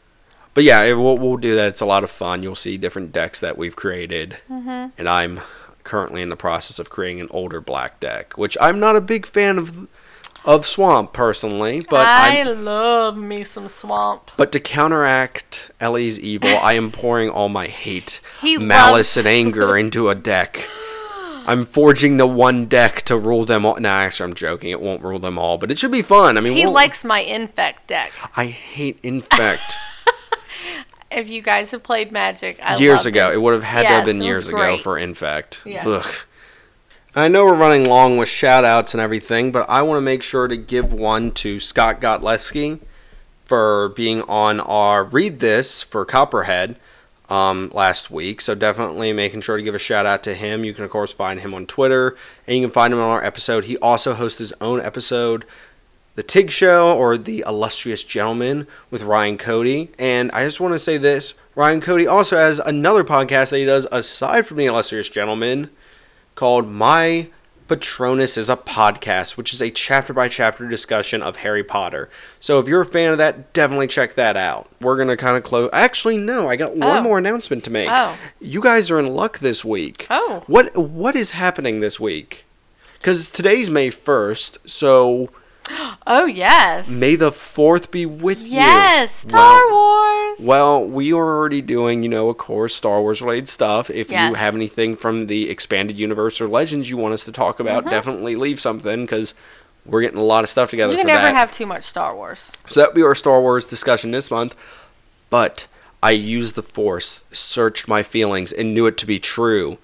But 0.54 0.64
yeah, 0.64 0.82
it, 0.82 0.94
we'll, 0.94 1.16
we'll 1.16 1.36
do 1.38 1.54
that. 1.56 1.68
It's 1.68 1.80
a 1.80 1.86
lot 1.86 2.04
of 2.04 2.10
fun. 2.10 2.42
You'll 2.42 2.54
see 2.54 2.76
different 2.76 3.12
decks 3.12 3.40
that 3.40 3.56
we've 3.56 3.76
created, 3.76 4.38
Mm-hmm. 4.50 4.90
and 4.98 5.08
I'm 5.08 5.40
currently 5.84 6.22
in 6.22 6.28
the 6.28 6.36
process 6.36 6.78
of 6.78 6.90
creating 6.90 7.20
an 7.20 7.28
older 7.30 7.60
black 7.60 7.98
deck, 8.00 8.36
which 8.38 8.56
I'm 8.60 8.78
not 8.78 8.94
a 8.96 9.00
big 9.00 9.26
fan 9.26 9.58
of 9.58 9.88
of 10.44 10.66
Swamp 10.66 11.12
personally, 11.12 11.84
but 11.88 12.06
I 12.06 12.40
I'm 12.40 12.64
love 12.64 13.16
me 13.16 13.44
some 13.44 13.68
swamp. 13.68 14.30
But 14.36 14.52
to 14.52 14.60
counteract 14.60 15.70
Ellie's 15.80 16.18
evil, 16.18 16.50
I 16.50 16.72
am 16.74 16.90
pouring 16.90 17.30
all 17.30 17.48
my 17.48 17.66
hate, 17.66 18.20
He 18.40 18.58
malice, 18.58 19.16
and 19.16 19.26
anger 19.28 19.76
into 19.82 20.08
a 20.08 20.14
deck. 20.14 20.68
I'm 21.44 21.64
forging 21.64 22.18
the 22.18 22.26
one 22.26 22.66
deck 22.66 23.02
to 23.02 23.16
rule 23.16 23.44
them 23.44 23.66
all. 23.66 23.78
Nah, 23.80 23.88
actually, 23.88 24.30
I'm 24.30 24.34
joking. 24.34 24.70
It 24.70 24.80
won't 24.80 25.02
rule 25.02 25.18
them 25.18 25.38
all, 25.38 25.58
but 25.58 25.70
it 25.72 25.78
should 25.78 25.90
be 25.90 26.02
fun. 26.02 26.36
I 26.38 26.40
mean, 26.40 26.52
He 26.54 26.64
we'll- 26.64 26.72
likes 26.72 27.04
my 27.04 27.18
infect 27.20 27.88
deck. 27.88 28.12
I 28.36 28.46
hate 28.46 28.98
Infect. 29.02 29.62
If 31.14 31.28
you 31.28 31.42
guys 31.42 31.72
have 31.72 31.82
played 31.82 32.10
Magic, 32.10 32.58
I 32.62 32.78
years 32.78 33.04
ago, 33.04 33.30
it. 33.30 33.34
it 33.34 33.42
would 33.42 33.52
have 33.52 33.62
had 33.62 33.82
to 33.82 33.88
have 33.88 34.04
been 34.06 34.22
years 34.22 34.48
ago 34.48 34.78
for 34.78 34.96
Infect. 34.96 35.60
Yeah. 35.66 35.86
Ugh. 35.86 36.06
I 37.14 37.28
know 37.28 37.44
we're 37.44 37.54
running 37.54 37.84
long 37.84 38.16
with 38.16 38.30
shout 38.30 38.64
outs 38.64 38.94
and 38.94 39.00
everything, 39.02 39.52
but 39.52 39.68
I 39.68 39.82
want 39.82 39.98
to 39.98 40.02
make 40.02 40.22
sure 40.22 40.48
to 40.48 40.56
give 40.56 40.94
one 40.94 41.30
to 41.32 41.60
Scott 41.60 42.00
Gotleski 42.00 42.80
for 43.44 43.90
being 43.90 44.22
on 44.22 44.60
our 44.60 45.04
Read 45.04 45.38
This 45.38 45.82
for 45.82 46.06
Copperhead 46.06 46.76
um, 47.28 47.70
last 47.74 48.10
week. 48.10 48.40
So 48.40 48.54
definitely 48.54 49.12
making 49.12 49.42
sure 49.42 49.58
to 49.58 49.62
give 49.62 49.74
a 49.74 49.78
shout 49.78 50.06
out 50.06 50.22
to 50.22 50.34
him. 50.34 50.64
You 50.64 50.72
can, 50.72 50.84
of 50.84 50.90
course, 50.90 51.12
find 51.12 51.40
him 51.40 51.52
on 51.52 51.66
Twitter 51.66 52.16
and 52.46 52.56
you 52.56 52.62
can 52.62 52.72
find 52.72 52.94
him 52.94 53.00
on 53.00 53.10
our 53.10 53.22
episode. 53.22 53.64
He 53.64 53.76
also 53.76 54.14
hosts 54.14 54.38
his 54.38 54.54
own 54.62 54.80
episode, 54.80 55.44
The 56.14 56.22
Tig 56.22 56.50
Show 56.50 56.96
or 56.96 57.18
The 57.18 57.44
Illustrious 57.46 58.04
Gentleman 58.04 58.66
with 58.90 59.02
Ryan 59.02 59.36
Cody. 59.36 59.90
And 59.98 60.30
I 60.32 60.46
just 60.46 60.60
want 60.60 60.72
to 60.72 60.78
say 60.78 60.96
this 60.96 61.34
Ryan 61.56 61.82
Cody 61.82 62.06
also 62.06 62.38
has 62.38 62.58
another 62.58 63.04
podcast 63.04 63.50
that 63.50 63.58
he 63.58 63.66
does 63.66 63.86
aside 63.92 64.46
from 64.46 64.56
The 64.56 64.64
Illustrious 64.64 65.10
Gentleman 65.10 65.68
called 66.34 66.68
My 66.68 67.28
Patronus 67.68 68.36
is 68.36 68.50
a 68.50 68.56
Podcast, 68.56 69.36
which 69.38 69.54
is 69.54 69.62
a 69.62 69.70
chapter 69.70 70.12
by 70.12 70.28
chapter 70.28 70.68
discussion 70.68 71.22
of 71.22 71.36
Harry 71.36 71.64
Potter. 71.64 72.10
So 72.38 72.58
if 72.58 72.68
you're 72.68 72.82
a 72.82 72.86
fan 72.86 73.12
of 73.12 73.18
that, 73.18 73.52
definitely 73.54 73.86
check 73.86 74.14
that 74.16 74.36
out. 74.36 74.68
We're 74.80 74.96
going 74.96 75.08
to 75.08 75.16
kind 75.16 75.36
of 75.36 75.42
close. 75.42 75.70
Actually, 75.72 76.18
no, 76.18 76.48
I 76.48 76.56
got 76.56 76.76
one 76.76 76.98
Oh. 76.98 77.02
more 77.02 77.18
announcement 77.18 77.64
to 77.64 77.70
make. 77.70 77.88
Oh. 77.90 78.16
You 78.40 78.60
guys 78.60 78.90
are 78.90 78.98
in 78.98 79.14
luck 79.14 79.38
this 79.38 79.64
week. 79.64 80.06
Oh. 80.10 80.42
What 80.46 80.76
What 80.76 81.16
is 81.16 81.30
happening 81.30 81.80
this 81.80 81.98
week? 81.98 82.44
Because 82.98 83.28
today's 83.28 83.70
May 83.70 83.90
1st, 83.90 84.58
so 84.66 85.30
Oh 86.06 86.26
yes. 86.26 86.88
May 86.88 87.14
the 87.14 87.30
4th 87.30 87.90
be 87.90 88.06
with 88.06 88.40
you. 88.46 88.54
yes. 88.54 89.14
Star 89.14 89.38
Well- 89.38 89.70
Wars. 89.72 90.38
Well, 90.40 90.84
we 90.84 91.12
are 91.12 91.16
already 91.16 91.60
doing, 91.62 92.02
you 92.02 92.08
know, 92.08 92.28
of 92.28 92.38
course, 92.38 92.74
Star 92.74 93.00
Wars 93.00 93.22
related 93.22 93.48
stuff. 93.48 93.88
If 93.90 94.10
you 94.10 94.16
have 94.34 94.54
anything 94.54 94.96
from 94.96 95.26
the 95.26 95.48
expanded 95.50 95.98
universe 95.98 96.40
or 96.40 96.48
legends 96.48 96.90
you 96.90 96.96
want 96.96 97.14
us 97.14 97.24
to 97.26 97.32
talk 97.32 97.60
about, 97.60 97.82
mm-hmm. 97.82 97.90
definitely 97.90 98.34
leave 98.34 98.58
something 98.58 99.02
because 99.02 99.34
we're 99.86 100.00
getting 100.02 100.18
a 100.18 100.22
lot 100.24 100.42
of 100.44 100.50
stuff 100.50 100.70
together 100.70 100.92
you 100.92 100.98
can 100.98 101.06
never 101.06 101.22
that. 101.22 101.34
have 101.34 101.52
too 101.52 101.66
much 101.66 101.84
Star 101.84 102.14
Wars. 102.14 102.50
so 102.68 102.80
that'll 102.80 102.94
be 102.94 103.02
our 103.02 103.14
Star 103.14 103.40
Wars 103.40 103.64
discussion 103.64 104.10
this 104.10 104.30
month. 104.30 104.56
But 105.30 105.66
I 106.02 106.10
used 106.12 106.54
the 106.56 106.62
Force, 106.62 107.24
searched 107.32 107.86
my 107.86 108.02
feelings, 108.02 108.52
and 108.52 108.74
knew 108.74 108.86
it 108.86 108.98
to 108.98 109.06
be 109.06 109.18
true. 109.20 109.78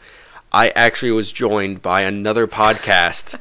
I 0.52 0.70
actually 0.70 1.12
was 1.12 1.30
joined 1.32 1.82
by 1.82 2.02
another 2.02 2.46
podcast. 2.46 3.38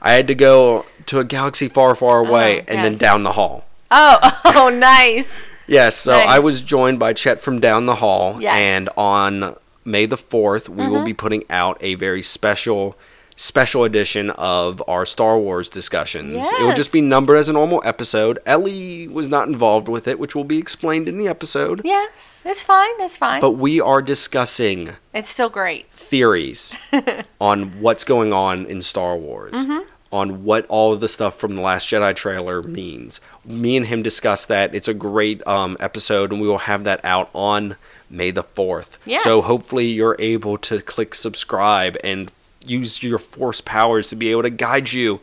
I 0.00 0.12
had 0.12 0.26
to 0.28 0.34
go 0.34 0.84
to 1.06 1.18
a 1.20 1.24
galaxy 1.24 1.68
far, 1.68 1.94
far 1.94 2.18
away 2.20 2.60
Oh, 2.60 2.64
and 2.68 2.84
then 2.84 2.96
down 2.96 3.22
the 3.22 3.32
hall. 3.32 3.66
Oh, 3.90 4.40
oh, 4.44 4.68
nice. 4.68 5.30
Yes, 5.66 5.96
so 5.96 6.12
Nice. 6.12 6.28
I 6.28 6.38
was 6.40 6.60
joined 6.60 6.98
by 6.98 7.12
Chet 7.12 7.40
from 7.40 7.60
down 7.60 7.86
the 7.86 7.96
hall, 7.96 8.40
Yes. 8.40 8.54
and 8.56 8.88
on 8.96 9.56
May 9.84 10.06
the 10.06 10.16
fourth, 10.16 10.68
we 10.68 10.82
Mm-hmm. 10.82 10.92
will 10.92 11.04
be 11.04 11.14
putting 11.14 11.44
out 11.50 11.78
a 11.80 11.94
very 11.94 12.22
special, 12.22 12.96
special 13.36 13.84
edition 13.84 14.30
of 14.30 14.82
our 14.86 15.04
Star 15.04 15.38
Wars 15.38 15.68
discussions. 15.68 16.46
It 16.52 16.62
will 16.62 16.72
just 16.74 16.92
be 16.92 17.00
numbered 17.00 17.36
as 17.38 17.48
a 17.48 17.52
normal 17.52 17.82
episode. 17.84 18.38
Ellie 18.46 19.08
was 19.08 19.28
not 19.28 19.48
involved 19.48 19.88
with 19.88 20.06
it, 20.06 20.18
which 20.18 20.34
will 20.34 20.44
be 20.44 20.58
explained 20.58 21.08
in 21.08 21.18
the 21.18 21.26
episode. 21.28 21.80
Yes, 21.84 22.42
it's 22.44 22.62
fine. 22.62 22.92
It's 23.00 23.16
fine. 23.16 23.40
But 23.40 23.52
we 23.52 23.80
are 23.80 24.00
discussing 24.02 24.90
it's 25.12 25.28
still 25.28 25.48
great. 25.50 25.90
theories 25.90 26.74
on 27.40 27.80
what's 27.80 28.04
going 28.04 28.32
on 28.32 28.66
in 28.66 28.82
Star 28.82 29.16
Wars, 29.16 29.52
Mm-hmm. 29.54 29.88
on 30.12 30.44
what 30.44 30.64
all 30.68 30.92
of 30.92 31.00
the 31.00 31.08
stuff 31.08 31.36
from 31.36 31.56
the 31.56 31.62
Last 31.62 31.88
Jedi 31.88 32.14
trailer 32.14 32.62
means. 32.62 33.20
Me 33.44 33.76
and 33.76 33.86
him 33.86 34.02
discuss 34.02 34.46
that. 34.46 34.74
It's 34.74 34.86
a 34.88 34.94
great 34.94 35.44
um, 35.46 35.76
episode, 35.80 36.30
and 36.30 36.40
we 36.40 36.46
will 36.46 36.58
have 36.58 36.84
that 36.84 37.04
out 37.04 37.30
on 37.34 37.74
May 38.08 38.30
the 38.30 38.44
4th. 38.44 38.96
Yes. 39.04 39.24
So 39.24 39.42
hopefully 39.42 39.86
you're 39.86 40.14
able 40.20 40.56
to 40.58 40.80
click 40.80 41.16
subscribe 41.16 41.96
and 42.04 42.30
use 42.64 43.02
your 43.02 43.18
Force 43.18 43.60
powers 43.60 44.08
to 44.08 44.16
be 44.16 44.30
able 44.30 44.42
to 44.42 44.50
guide 44.50 44.92
you 44.92 45.20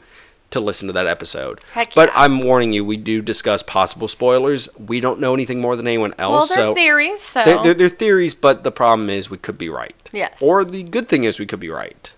to 0.51 0.59
listen 0.59 0.87
to 0.87 0.93
that 0.93 1.07
episode. 1.07 1.61
Heck 1.71 1.93
But. 1.95 2.11
I'm 2.13 2.41
warning 2.41 2.73
you, 2.73 2.83
we 2.83 2.97
do 2.97 3.21
discuss 3.21 3.63
possible 3.63 4.07
spoilers. 4.09 4.67
We 4.77 4.99
don't 4.99 5.19
know 5.21 5.33
anything 5.33 5.61
more 5.61 5.75
than 5.77 5.87
anyone 5.87 6.13
else. 6.17 6.49
Well, 6.49 6.57
there's 6.57 6.67
so 6.67 6.73
theories, 6.75 7.21
so 7.21 7.43
they're, 7.45 7.63
they're, 7.63 7.73
they're 7.73 7.89
theories, 7.89 8.35
but 8.35 8.63
the 8.65 8.71
problem 8.71 9.09
is 9.09 9.29
we 9.29 9.37
could 9.37 9.57
be 9.57 9.69
right. 9.69 9.95
Yes. 10.11 10.35
Or 10.41 10.65
the 10.65 10.83
good 10.83 11.07
thing 11.07 11.23
is 11.23 11.39
we 11.39 11.45
could 11.45 11.61
be 11.61 11.69
right. 11.69 12.11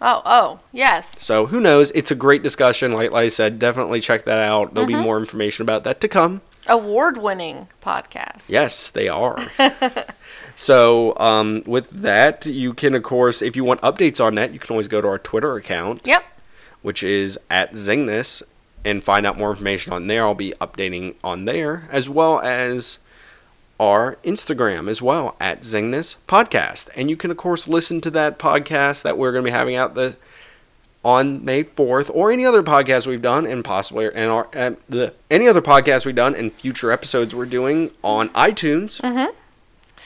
oh, 0.00 0.22
oh, 0.24 0.60
yes. 0.72 1.16
So 1.18 1.46
who 1.46 1.60
knows? 1.60 1.90
It's 1.90 2.12
a 2.12 2.14
great 2.14 2.44
discussion. 2.44 2.92
Like, 2.92 3.10
like 3.10 3.24
I 3.24 3.28
said, 3.28 3.58
definitely 3.58 4.00
check 4.00 4.24
that 4.26 4.38
out. 4.38 4.74
There'll 4.74 4.88
Mm-hmm. 4.88 4.98
be 5.00 5.04
more 5.04 5.18
information 5.18 5.62
about 5.62 5.82
that 5.84 6.00
to 6.02 6.08
come. 6.08 6.40
Award-winning 6.68 7.66
podcast. 7.82 8.42
Yes, 8.48 8.90
they 8.90 9.08
are. 9.08 9.36
so 10.62 11.16
um, 11.18 11.62
with 11.66 11.90
that, 11.90 12.46
you 12.46 12.72
can, 12.72 12.94
of 12.94 13.02
course, 13.02 13.42
if 13.42 13.56
you 13.56 13.64
want 13.64 13.80
updates 13.80 14.24
on 14.24 14.36
that, 14.36 14.52
you 14.52 14.58
can 14.60 14.70
always 14.70 14.86
go 14.88 15.00
to 15.00 15.08
our 15.08 15.18
Twitter 15.18 15.56
account, 15.56 16.02
Yep. 16.06 16.22
which 16.82 17.02
is 17.02 17.36
at 17.50 17.76
Zing 17.76 18.06
This, 18.06 18.42
and 18.84 19.02
find 19.02 19.26
out 19.26 19.36
more 19.36 19.50
information 19.50 19.92
on 19.92 20.06
there. 20.06 20.22
I'll 20.22 20.34
be 20.34 20.54
updating 20.60 21.16
on 21.24 21.46
there, 21.46 21.88
as 21.90 22.08
well 22.08 22.38
as 22.40 22.98
our 23.80 24.16
Instagram 24.22 24.88
as 24.88 25.02
well 25.02 25.34
at 25.40 25.64
Zing 25.64 25.90
This 25.90 26.14
Podcast. 26.28 26.88
And 26.94 27.10
you 27.10 27.16
can 27.16 27.32
of 27.32 27.36
course 27.36 27.66
listen 27.66 28.00
to 28.02 28.10
that 28.12 28.38
podcast 28.38 29.02
that 29.02 29.18
we're 29.18 29.32
going 29.32 29.44
to 29.44 29.48
be 29.50 29.52
having 29.56 29.74
out 29.74 29.94
the 29.96 30.14
on 31.04 31.44
May 31.44 31.64
4th 31.64 32.08
or 32.14 32.30
any 32.30 32.46
other 32.46 32.62
podcast 32.62 33.08
we've 33.08 33.20
done 33.22 33.44
and 33.44 33.64
possibly 33.64 34.06
and 34.14 34.30
our 34.30 34.48
uh, 34.54 34.72
the 34.88 35.12
any 35.28 35.48
other 35.48 35.60
podcast 35.62 36.06
we've 36.06 36.14
done 36.14 36.36
and 36.36 36.52
future 36.52 36.92
episodes 36.92 37.34
we're 37.34 37.44
doing 37.46 37.90
on 38.04 38.28
iTunes, 38.30 39.02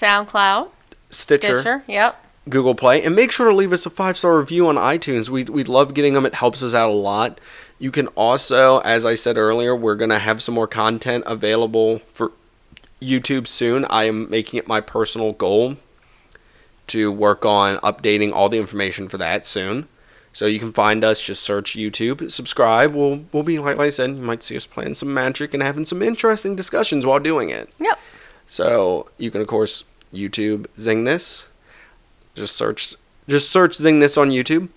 SoundCloud. 0.01 0.71
Stitcher, 1.11 1.61
Stitcher. 1.61 1.85
Yep. 1.87 2.23
Google 2.49 2.75
Play, 2.75 3.03
and 3.03 3.17
make 3.17 3.33
sure 3.33 3.49
to 3.49 3.55
leave 3.55 3.73
us 3.73 3.87
a 3.87 3.91
five 3.91 4.17
star 4.17 4.39
review 4.39 4.69
on 4.69 4.77
iTunes. 4.77 5.29
We 5.29 5.45
we 5.45 5.65
love 5.65 5.95
getting 5.95 6.15
them. 6.15 6.27
It 6.27 6.35
helps 6.35 6.63
us 6.63 6.75
out 6.75 6.91
a 6.91 6.93
lot. 6.93 7.41
You 7.79 7.91
can 7.91 8.07
also, 8.09 8.79
as 8.81 9.05
I 9.05 9.15
said 9.15 9.37
earlier, 9.37 9.75
we're 9.75 9.97
gonna 9.97 10.19
have 10.19 10.43
some 10.43 10.55
more 10.55 10.69
content 10.69 11.25
available 11.27 12.01
for 12.13 12.33
YouTube 13.01 13.47
soon. 13.47 13.85
I 13.87 14.05
am 14.05 14.31
making 14.31 14.59
it 14.59 14.69
my 14.69 14.81
personal 14.81 15.33
goal 15.33 15.77
to 16.89 17.11
work 17.11 17.45
on 17.45 17.79
updating 17.79 18.33
all 18.33 18.49
the 18.49 18.59
information 18.59 19.09
for 19.09 19.19
that 19.19 19.47
soon. 19.47 19.89
So 20.33 20.47
you 20.47 20.59
can 20.59 20.73
find 20.73 21.03
us, 21.03 21.21
just 21.21 21.43
search 21.43 21.77
YouTube, 21.77 22.31
subscribe. 22.31 22.95
We'll 22.95 23.25
we'll 23.33 23.43
be 23.43 23.59
like 23.59 23.79
I 23.79 23.89
said, 23.89 24.11
you 24.11 24.17
might 24.17 24.43
see 24.43 24.57
us 24.57 24.67
playing 24.67 24.95
some 24.95 25.13
magic 25.13 25.55
and 25.55 25.63
having 25.63 25.85
some 25.85 26.03
interesting 26.03 26.55
discussions 26.55 27.07
while 27.07 27.19
doing 27.19 27.51
it. 27.51 27.71
Yep. 27.81 27.99
So 28.47 29.09
you 29.19 29.31
can 29.31 29.41
of 29.41 29.47
course 29.47 29.85
YouTube 30.13 30.67
Zing 30.79 31.05
this. 31.05 31.45
Just 32.35 32.57
search 32.57 32.95
just 33.29 33.51
search 33.51 33.75
Zing 33.75 34.01
this 34.01 34.17
on 34.17 34.31
YouTube. 34.31 34.69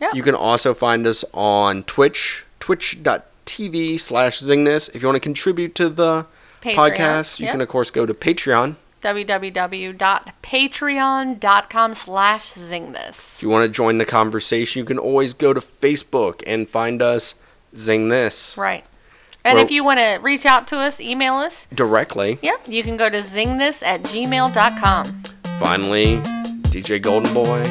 Yeah. 0.00 0.10
You 0.14 0.22
can 0.22 0.34
also 0.34 0.72
find 0.74 1.06
us 1.06 1.24
on 1.32 1.84
Twitch, 1.84 2.44
twitch.tv 2.58 4.00
slash 4.00 4.40
zingthis. 4.40 4.92
If 4.94 5.02
you 5.02 5.08
want 5.08 5.16
to 5.16 5.20
contribute 5.20 5.74
to 5.76 5.88
the 5.88 6.26
Patreon, 6.60 6.74
podcast, 6.74 7.38
you 7.38 7.46
yep. 7.46 7.54
can 7.54 7.60
of 7.60 7.68
course 7.68 7.92
go 7.92 8.04
to 8.04 8.12
Patreon. 8.12 8.74
www.patreon.com 9.00 11.94
slash 11.94 12.52
zingthis. 12.54 13.36
If 13.36 13.42
you 13.42 13.48
want 13.48 13.64
to 13.64 13.68
join 13.68 13.98
the 13.98 14.04
conversation, 14.04 14.80
you 14.80 14.84
can 14.84 14.98
always 14.98 15.34
go 15.34 15.52
to 15.52 15.60
Facebook 15.60 16.42
and 16.46 16.68
find 16.68 17.00
us 17.00 17.36
Zing 17.76 18.08
This 18.08 18.58
Right. 18.58 18.84
And 19.44 19.58
if 19.58 19.70
you 19.70 19.82
want 19.84 19.98
to 19.98 20.18
reach 20.22 20.46
out 20.46 20.66
to 20.68 20.78
us, 20.78 21.00
email 21.00 21.34
us. 21.34 21.66
directly. 21.74 22.38
Yep. 22.42 22.68
You 22.68 22.82
can 22.82 22.96
go 22.96 23.08
to 23.10 23.22
zingthis 23.22 23.82
at 23.84 24.00
gmail.com. 24.02 25.22
Finally, 25.58 26.16
DJ 26.70 27.00
Golden 27.02 27.32
Boy, 27.34 27.62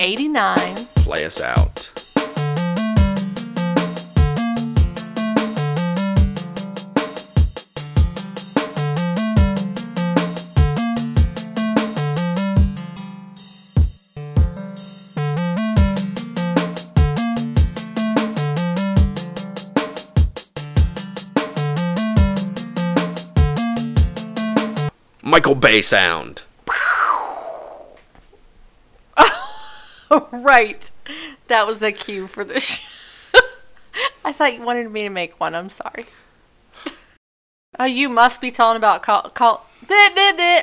89. 0.00 0.56
play 0.96 1.24
us 1.24 1.40
out. 1.40 1.93
Michael 25.34 25.56
Bay 25.56 25.82
sound. 25.82 26.42
right. 30.30 30.88
That 31.48 31.66
was 31.66 31.80
the 31.80 31.90
cue 31.90 32.28
for 32.28 32.44
the 32.44 32.60
show. 32.60 32.80
I 34.24 34.32
thought 34.32 34.54
you 34.54 34.62
wanted 34.62 34.92
me 34.92 35.02
to 35.02 35.08
make 35.08 35.40
one. 35.40 35.56
I'm 35.56 35.70
sorry. 35.70 36.04
Oh, 37.80 37.84
you 38.00 38.08
must 38.08 38.40
be 38.40 38.52
talking 38.52 38.76
about 38.76 39.02
call. 39.02 39.22
call 39.22 39.66
bit, 39.88 40.14
bit, 40.14 40.36
bit. 40.36 40.62